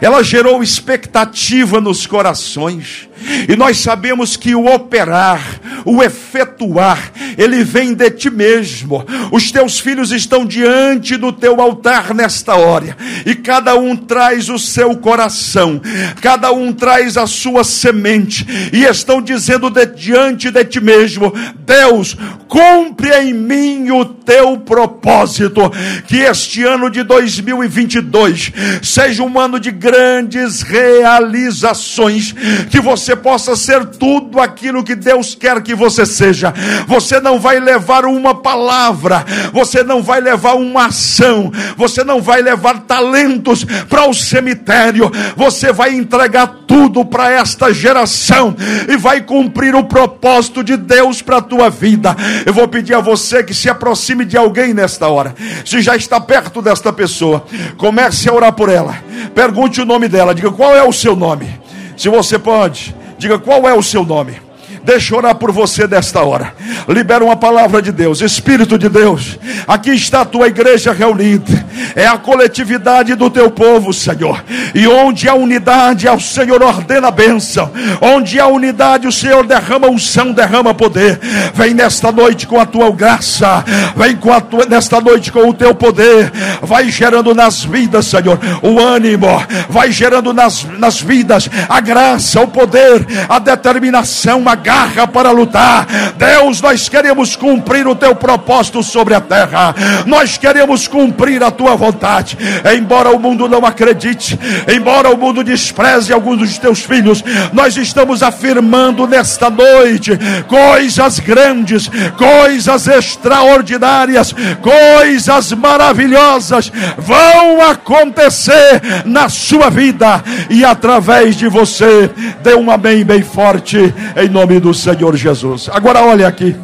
ela 0.00 0.24
gerou 0.24 0.60
expectativa 0.60 1.80
nos 1.80 2.04
corações. 2.04 3.08
E 3.48 3.56
nós 3.56 3.78
sabemos 3.78 4.36
que 4.36 4.54
o 4.54 4.66
operar, 4.66 5.60
o 5.84 6.02
efetuar, 6.02 7.12
ele 7.36 7.64
vem 7.64 7.94
de 7.94 8.10
ti 8.10 8.30
mesmo. 8.30 9.04
Os 9.30 9.50
teus 9.50 9.78
filhos 9.78 10.12
estão 10.12 10.44
diante 10.44 11.16
do 11.16 11.32
teu 11.32 11.60
altar 11.60 12.14
nesta 12.14 12.54
hora, 12.54 12.96
e 13.24 13.34
cada 13.34 13.76
um 13.76 13.96
traz 13.96 14.48
o 14.48 14.58
seu 14.58 14.96
coração, 14.96 15.80
cada 16.20 16.52
um 16.52 16.72
traz 16.72 17.16
a 17.16 17.26
sua 17.26 17.64
semente, 17.64 18.46
e 18.72 18.84
estão 18.84 19.20
dizendo 19.20 19.70
de, 19.70 19.86
diante 19.86 20.50
de 20.50 20.64
ti 20.64 20.80
mesmo: 20.80 21.32
Deus, 21.64 22.16
cumpre 22.48 23.10
em 23.18 23.32
mim 23.32 23.90
o 23.90 24.04
teu 24.04 24.58
propósito. 24.58 25.70
Que 26.06 26.18
este 26.18 26.62
ano 26.64 26.90
de 26.90 27.02
2022 27.02 28.52
seja 28.82 29.22
um 29.22 29.38
ano 29.38 29.58
de 29.58 29.70
grandes 29.70 30.60
realizações, 30.62 32.34
que 32.70 32.80
você 32.80 33.11
possa 33.16 33.56
ser 33.56 33.84
tudo 33.84 34.40
aquilo 34.40 34.84
que 34.84 34.94
Deus 34.94 35.34
quer 35.34 35.60
que 35.62 35.74
você 35.74 36.04
seja. 36.06 36.52
Você 36.86 37.20
não 37.20 37.38
vai 37.38 37.60
levar 37.60 38.04
uma 38.04 38.34
palavra, 38.34 39.24
você 39.52 39.82
não 39.82 40.02
vai 40.02 40.20
levar 40.20 40.54
uma 40.54 40.86
ação, 40.86 41.52
você 41.76 42.04
não 42.04 42.20
vai 42.20 42.42
levar 42.42 42.80
talentos 42.80 43.64
para 43.88 44.08
o 44.08 44.14
cemitério, 44.14 45.10
você 45.36 45.72
vai 45.72 45.94
entregar 45.94 46.62
tudo 46.66 47.04
para 47.04 47.30
esta 47.30 47.72
geração 47.72 48.54
e 48.88 48.96
vai 48.96 49.20
cumprir 49.20 49.74
o 49.74 49.84
propósito 49.84 50.64
de 50.64 50.76
Deus 50.76 51.20
para 51.22 51.38
a 51.38 51.42
tua 51.42 51.68
vida. 51.68 52.16
Eu 52.46 52.52
vou 52.52 52.66
pedir 52.68 52.94
a 52.94 53.00
você 53.00 53.42
que 53.42 53.54
se 53.54 53.68
aproxime 53.68 54.24
de 54.24 54.36
alguém 54.36 54.72
nesta 54.72 55.08
hora. 55.08 55.34
Se 55.64 55.80
já 55.80 55.96
está 55.96 56.20
perto 56.20 56.62
desta 56.62 56.92
pessoa, 56.92 57.44
comece 57.76 58.28
a 58.28 58.32
orar 58.32 58.52
por 58.52 58.68
ela. 58.68 58.96
Pergunte 59.34 59.80
o 59.80 59.84
nome 59.84 60.08
dela, 60.08 60.34
diga 60.34 60.50
qual 60.50 60.74
é 60.74 60.82
o 60.82 60.92
seu 60.92 61.14
nome. 61.14 61.60
Se 61.96 62.08
você 62.08 62.38
pode, 62.38 62.94
diga 63.22 63.38
qual 63.38 63.68
é 63.68 63.72
o 63.72 63.82
seu 63.82 64.04
nome. 64.04 64.36
Deixa 64.84 65.14
eu 65.14 65.18
orar 65.18 65.34
por 65.36 65.52
você 65.52 65.86
desta 65.86 66.22
hora. 66.22 66.52
Libera 66.88 67.24
uma 67.24 67.36
palavra 67.36 67.80
de 67.80 67.92
Deus, 67.92 68.20
Espírito 68.20 68.76
de 68.76 68.88
Deus. 68.88 69.38
Aqui 69.66 69.90
está 69.90 70.22
a 70.22 70.24
tua 70.24 70.48
igreja 70.48 70.92
reunida. 70.92 71.64
É 71.94 72.06
a 72.06 72.18
coletividade 72.18 73.14
do 73.14 73.30
teu 73.30 73.50
povo, 73.50 73.92
Senhor. 73.92 74.42
E 74.74 74.86
onde 74.88 75.28
há 75.28 75.34
unidade, 75.34 76.08
o 76.08 76.20
Senhor 76.20 76.62
ordena 76.62 77.08
a 77.08 77.10
bênção. 77.10 77.70
Onde 78.00 78.40
há 78.40 78.46
unidade, 78.46 79.06
o 79.06 79.12
Senhor 79.12 79.46
derrama 79.46 79.88
unção, 79.88 80.32
derrama 80.32 80.74
poder. 80.74 81.18
Vem 81.54 81.74
nesta 81.74 82.10
noite 82.10 82.46
com 82.46 82.58
a 82.58 82.66
tua 82.66 82.90
graça. 82.90 83.64
Vem 83.96 84.16
com 84.16 84.32
a 84.32 84.40
tua, 84.40 84.66
nesta 84.66 85.00
noite 85.00 85.30
com 85.30 85.48
o 85.48 85.54
teu 85.54 85.74
poder. 85.74 86.32
Vai 86.60 86.90
gerando 86.90 87.34
nas 87.34 87.64
vidas, 87.64 88.06
Senhor, 88.06 88.38
o 88.62 88.80
ânimo. 88.80 89.28
Vai 89.68 89.92
gerando 89.92 90.32
nas, 90.32 90.64
nas 90.78 91.00
vidas 91.00 91.48
a 91.68 91.80
graça, 91.80 92.40
o 92.40 92.48
poder, 92.48 93.06
a 93.28 93.38
determinação, 93.38 94.42
a 94.48 94.54
garra 94.72 95.06
para 95.06 95.30
lutar. 95.30 95.86
Deus, 96.16 96.62
nós 96.62 96.88
queremos 96.88 97.36
cumprir 97.36 97.86
o 97.86 97.94
teu 97.94 98.14
propósito 98.14 98.82
sobre 98.82 99.14
a 99.14 99.20
terra. 99.20 99.74
Nós 100.06 100.38
queremos 100.38 100.88
cumprir 100.88 101.42
a 101.42 101.50
tua 101.50 101.76
vontade. 101.76 102.38
Embora 102.74 103.10
o 103.10 103.18
mundo 103.18 103.46
não 103.48 103.66
acredite, 103.66 104.38
embora 104.74 105.10
o 105.10 105.18
mundo 105.18 105.44
despreze 105.44 106.10
alguns 106.10 106.38
dos 106.38 106.58
teus 106.58 106.80
filhos, 106.80 107.22
nós 107.52 107.76
estamos 107.76 108.22
afirmando 108.22 109.06
nesta 109.06 109.50
noite 109.50 110.18
coisas 110.48 111.18
grandes, 111.18 111.90
coisas 112.16 112.86
extraordinárias, 112.86 114.34
coisas 114.62 115.52
maravilhosas 115.52 116.72
vão 116.96 117.60
acontecer 117.70 118.80
na 119.04 119.28
sua 119.28 119.68
vida 119.68 120.22
e 120.48 120.64
através 120.64 121.36
de 121.36 121.46
você. 121.46 122.10
Dê 122.42 122.54
um 122.54 122.70
amém 122.70 123.04
bem 123.04 123.22
forte 123.22 123.92
em 124.16 124.28
nome 124.28 124.61
do 124.62 124.72
Senhor 124.72 125.16
Jesus. 125.16 125.68
Agora 125.68 126.02
olha 126.02 126.28
aqui. 126.28 126.56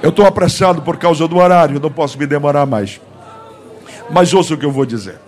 Eu 0.00 0.10
estou 0.10 0.24
apressado 0.24 0.80
por 0.82 0.96
causa 0.96 1.28
do 1.28 1.36
horário, 1.36 1.78
não 1.78 1.90
posso 1.90 2.18
me 2.18 2.26
demorar 2.26 2.64
mais. 2.64 3.00
Mas 4.10 4.32
ouça 4.32 4.54
o 4.54 4.56
que 4.56 4.64
eu 4.64 4.72
vou 4.72 4.86
dizer. 4.86 5.18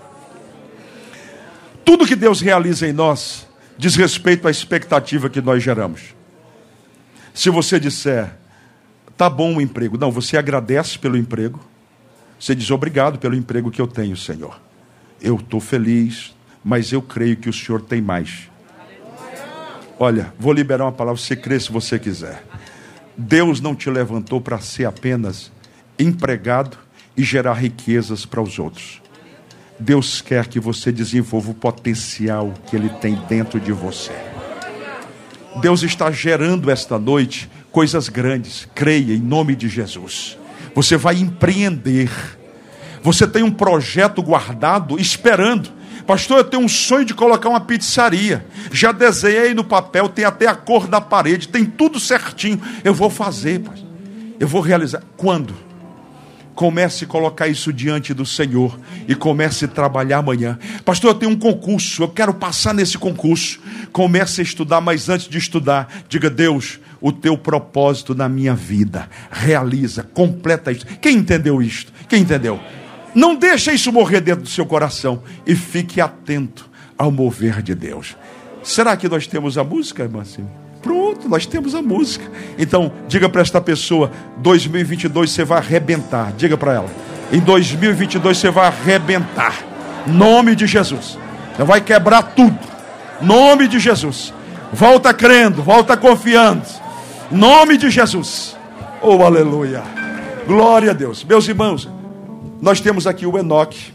Tudo 1.85 2.07
que 2.07 2.17
Deus 2.17 2.41
realiza 2.41 2.89
em 2.89 2.93
nós 2.93 3.47
diz 3.77 3.97
respeito 3.97 4.49
à 4.49 4.51
expectativa 4.51 5.29
que 5.29 5.41
nós 5.41 5.63
geramos. 5.63 6.15
Se 7.35 7.51
você 7.51 7.79
disser, 7.79 8.33
tá 9.17 9.29
bom 9.29 9.57
o 9.57 9.61
emprego, 9.61 9.99
não, 9.99 10.11
você 10.11 10.37
agradece 10.37 10.99
pelo 10.99 11.17
emprego, 11.17 11.61
você 12.39 12.55
diz 12.55 12.71
obrigado 12.71 13.19
pelo 13.19 13.35
emprego 13.35 13.71
que 13.71 13.81
eu 13.81 13.87
tenho, 13.87 14.17
Senhor. 14.17 14.61
Eu 15.21 15.37
estou 15.37 15.61
feliz, 15.61 16.35
mas 16.65 16.93
eu 16.93 17.03
creio 17.03 17.37
que 17.37 17.49
o 17.49 17.53
Senhor 17.53 17.81
tem 17.81 18.01
mais. 18.01 18.49
Olha, 19.99 20.33
vou 20.39 20.53
liberar 20.53 20.85
uma 20.85 20.93
palavra, 20.93 21.21
você 21.21 21.37
crê 21.37 21.59
se 21.59 21.71
você 21.71 21.99
quiser. 21.99 22.45
Deus 23.17 23.61
não 23.61 23.75
te 23.75 23.89
levantou 23.89 24.41
para 24.41 24.59
ser 24.59 24.87
apenas 24.87 25.53
empregado 25.99 26.77
e 27.17 27.23
gerar 27.23 27.55
riquezas 27.55 28.27
para 28.27 28.43
os 28.43 28.59
outros. 28.59 29.01
Deus 29.79 30.21
quer 30.21 30.47
que 30.47 30.59
você 30.59 30.91
desenvolva 30.91 31.51
o 31.51 31.55
potencial 31.55 32.53
que 32.67 32.77
Ele 32.77 32.89
tem 32.89 33.15
dentro 33.29 33.61
de 33.61 33.73
você. 33.73 34.13
Deus 35.61 35.83
está 35.83 36.11
gerando 36.11 36.71
esta 36.71 36.99
noite 36.99 37.49
coisas 37.71 38.09
grandes, 38.09 38.69
creia 38.75 39.15
em 39.15 39.21
nome 39.21 39.55
de 39.55 39.69
Jesus. 39.69 40.37
Você 40.75 40.97
vai 40.97 41.17
empreender. 41.19 42.11
Você 43.03 43.27
tem 43.27 43.43
um 43.43 43.51
projeto 43.51 44.23
guardado, 44.23 44.99
esperando 44.99 45.71
Pastor, 46.07 46.39
eu 46.39 46.45
tenho 46.45 46.63
um 46.63 46.69
sonho 46.69 47.05
de 47.05 47.15
colocar 47.15 47.49
uma 47.49 47.61
pizzaria. 47.61 48.45
Já 48.71 48.93
desenhei 48.93 49.55
no 49.55 49.65
papel, 49.65 50.09
tem 50.09 50.25
até 50.25 50.47
a 50.47 50.55
cor 50.55 50.87
da 50.87 51.01
parede, 51.01 51.49
tem 51.49 51.65
tudo 51.65 51.99
certinho. 51.99 52.61
Eu 52.83 52.93
vou 52.93 53.09
fazer. 53.09 53.63
Eu 54.39 54.47
vou 54.47 54.61
realizar. 54.61 55.03
Quando? 55.17 55.55
Comece 56.55 57.05
a 57.05 57.09
colocar 57.09 57.49
isso 57.49 57.73
diante 57.73 58.15
do 58.15 58.25
Senhor 58.25 58.79
e 59.09 59.15
comece 59.15 59.65
a 59.65 59.69
trabalhar 59.69 60.19
amanhã. 60.19 60.59
Pastor, 60.85 61.11
eu 61.11 61.15
tenho 61.15 61.33
um 61.33 61.39
concurso, 61.39 62.03
eu 62.05 62.09
quero 62.09 62.33
passar 62.33 62.73
nesse 62.73 62.97
concurso. 62.97 63.59
Comece 63.91 64.41
a 64.41 64.45
estudar, 64.45 64.81
mas 64.81 65.09
antes 65.09 65.27
de 65.27 65.39
estudar, 65.39 65.89
diga: 66.09 66.31
Deus, 66.31 66.79
o 67.01 67.11
teu 67.11 67.37
propósito 67.37 68.15
na 68.15 68.29
minha 68.29 68.55
vida. 68.55 69.09
Realiza, 69.31 70.05
completa 70.05 70.71
isso. 70.71 70.87
Quem 71.01 71.17
entendeu 71.17 71.61
isto? 71.61 71.93
Quem 72.09 72.23
entendeu? 72.23 72.61
Não 73.15 73.35
deixe 73.35 73.73
isso 73.73 73.93
morrer 73.93 74.21
dentro 74.21 74.43
do 74.43 74.49
seu 74.49 74.67
coração 74.67 75.23
e 75.47 75.55
fique 75.55 76.01
atento 76.01 76.69
ao 76.99 77.11
mover 77.11 77.63
de 77.63 77.75
Deus. 77.75 78.17
Será 78.63 78.97
que 78.97 79.09
nós 79.09 79.27
temos 79.27 79.59
a 79.59 79.65
música, 79.65 80.03
irmã 80.03 80.23
Pronto, 80.83 81.29
nós 81.29 81.47
temos 81.47 81.75
a 81.75 81.81
música. 81.81 82.31
Então, 82.59 82.93
diga 83.09 83.29
para 83.29 83.41
esta 83.41 83.61
pessoa: 83.61 84.11
2022 84.39 85.31
você 85.31 85.45
vai 85.45 85.59
arrebentar. 85.59 86.33
Diga 86.37 86.57
para 86.57 86.75
ela: 86.75 86.91
em 87.33 87.41
2022 87.41 88.37
você 88.37 88.51
vai 88.51 88.67
arrebentar. 88.67 89.65
Nome 90.07 90.55
de 90.55 90.67
Jesus. 90.67 91.19
Você 91.57 91.65
vai 91.65 91.81
quebrar 91.81 92.23
tudo. 92.35 92.59
Nome 93.21 93.69
de 93.69 93.79
Jesus. 93.79 94.33
Volta 94.73 95.15
crendo, 95.15 95.63
volta 95.63 95.97
confiando. 95.97 96.65
Nome 97.31 97.77
de 97.77 97.91
Jesus. 97.91 98.57
Oh, 99.01 99.23
aleluia. 99.23 99.83
Glória 100.47 100.91
a 100.91 100.95
Deus. 100.95 101.25
Meus 101.25 101.49
irmãos, 101.49 101.89
nós 102.61 102.81
temos 102.81 103.07
aqui 103.07 103.27
o 103.27 103.39
Enoque, 103.39 103.93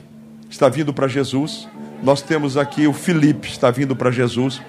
está 0.49 0.69
vindo 0.69 0.93
para 0.93 1.07
Jesus. 1.07 1.67
Nós 2.03 2.21
temos 2.21 2.55
aqui 2.55 2.87
o 2.87 2.93
Felipe, 2.93 3.47
está 3.47 3.69
vindo 3.71 3.95
para 3.95 4.11
Jesus. 4.11 4.61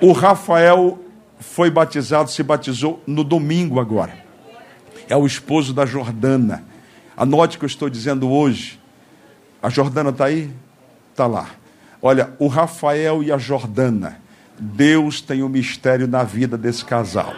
O 0.00 0.12
Rafael 0.12 0.98
foi 1.38 1.70
batizado, 1.70 2.30
se 2.30 2.42
batizou 2.42 3.02
no 3.06 3.22
domingo 3.22 3.80
agora. 3.80 4.16
É 5.08 5.16
o 5.16 5.26
esposo 5.26 5.74
da 5.74 5.84
Jordana. 5.84 6.64
Anote 7.16 7.56
o 7.56 7.58
que 7.58 7.64
eu 7.64 7.68
estou 7.68 7.88
dizendo 7.88 8.30
hoje. 8.30 8.80
A 9.62 9.68
Jordana 9.68 10.10
está 10.10 10.26
aí? 10.26 10.50
Está 11.10 11.26
lá. 11.26 11.48
Olha, 12.00 12.32
o 12.38 12.46
Rafael 12.46 13.22
e 13.22 13.32
a 13.32 13.38
Jordana. 13.38 14.20
Deus 14.58 15.20
tem 15.20 15.42
um 15.42 15.48
mistério 15.48 16.06
na 16.06 16.22
vida 16.22 16.56
desse 16.56 16.84
casal. 16.84 17.34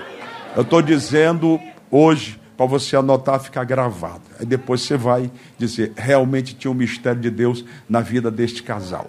Eu 0.55 0.62
estou 0.62 0.83
dizendo 0.83 1.61
hoje 1.91 2.39
para 2.59 2.67
você 2.67 2.97
anotar, 2.97 3.39
ficar 3.39 3.63
gravado. 3.63 4.23
Aí 4.41 4.45
depois 4.45 4.81
você 4.81 4.97
vai 4.97 5.31
dizer: 5.57 5.93
realmente 5.97 6.57
tinha 6.57 6.71
um 6.71 6.75
mistério 6.75 7.21
de 7.21 7.31
Deus 7.31 7.65
na 7.89 8.01
vida 8.01 8.33
deste 8.33 8.65
casal. 8.65 9.09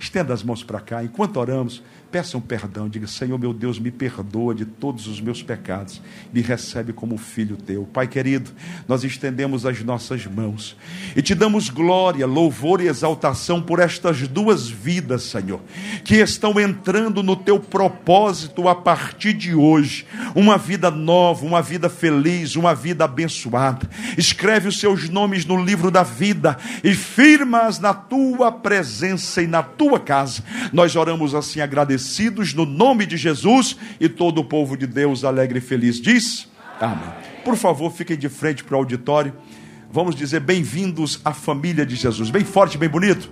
Estenda 0.00 0.32
as 0.32 0.42
mãos 0.42 0.64
para 0.64 0.80
cá, 0.80 1.04
enquanto 1.04 1.36
oramos. 1.36 1.82
Peçam 2.10 2.40
perdão, 2.40 2.88
diga: 2.88 3.06
Senhor 3.06 3.36
meu 3.36 3.52
Deus, 3.52 3.80
me 3.80 3.90
perdoa 3.90 4.54
de 4.54 4.64
todos 4.64 5.08
os 5.08 5.20
meus 5.20 5.42
pecados, 5.42 6.00
me 6.32 6.40
recebe 6.40 6.92
como 6.92 7.18
filho 7.18 7.56
teu. 7.56 7.84
Pai 7.84 8.06
querido, 8.06 8.52
nós 8.86 9.02
estendemos 9.02 9.66
as 9.66 9.82
nossas 9.82 10.24
mãos 10.24 10.76
e 11.16 11.22
te 11.22 11.34
damos 11.34 11.68
glória, 11.68 12.24
louvor 12.24 12.80
e 12.80 12.86
exaltação 12.86 13.60
por 13.60 13.80
estas 13.80 14.28
duas 14.28 14.68
vidas, 14.68 15.24
Senhor, 15.24 15.60
que 16.04 16.16
estão 16.16 16.60
entrando 16.60 17.24
no 17.24 17.34
teu 17.34 17.58
propósito 17.58 18.68
a 18.68 18.74
partir 18.74 19.32
de 19.32 19.54
hoje. 19.54 20.06
Uma 20.34 20.56
vida 20.56 20.90
nova, 20.92 21.44
uma 21.44 21.60
vida 21.60 21.90
feliz, 21.90 22.54
uma 22.54 22.74
vida 22.74 23.04
abençoada. 23.04 23.90
Escreve 24.16 24.68
os 24.68 24.78
seus 24.78 25.08
nomes 25.08 25.44
no 25.44 25.62
livro 25.62 25.90
da 25.90 26.04
vida 26.04 26.56
e 26.84 26.94
firma-as 26.94 27.80
na 27.80 27.92
tua 27.92 28.52
presença 28.52 29.42
e 29.42 29.46
na 29.48 29.62
tua 29.62 29.98
casa. 29.98 30.44
Nós 30.72 30.94
oramos 30.94 31.34
assim 31.34 31.60
agradecidos 31.60 31.95
no 32.54 32.66
nome 32.66 33.06
de 33.06 33.16
Jesus 33.16 33.76
e 34.00 34.08
todo 34.08 34.40
o 34.40 34.44
povo 34.44 34.76
de 34.76 34.86
Deus 34.86 35.24
alegre 35.24 35.58
e 35.58 35.62
feliz 35.62 36.00
diz: 36.00 36.48
Amém. 36.80 37.12
Por 37.44 37.56
favor, 37.56 37.92
fiquem 37.92 38.16
de 38.16 38.28
frente 38.28 38.64
para 38.64 38.76
o 38.76 38.80
auditório. 38.80 39.32
Vamos 39.92 40.16
dizer 40.16 40.40
bem-vindos 40.40 41.20
à 41.24 41.32
família 41.32 41.86
de 41.86 41.94
Jesus. 41.94 42.30
Bem 42.30 42.44
forte, 42.44 42.76
bem 42.76 42.88
bonito. 42.88 43.30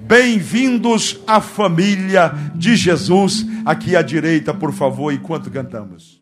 Bem-vindos 0.00 1.18
à 1.26 1.40
família 1.40 2.32
de 2.54 2.76
Jesus. 2.76 3.44
Aqui 3.64 3.96
à 3.96 4.02
direita, 4.02 4.54
por 4.54 4.72
favor, 4.72 5.12
enquanto 5.12 5.50
cantamos. 5.50 6.14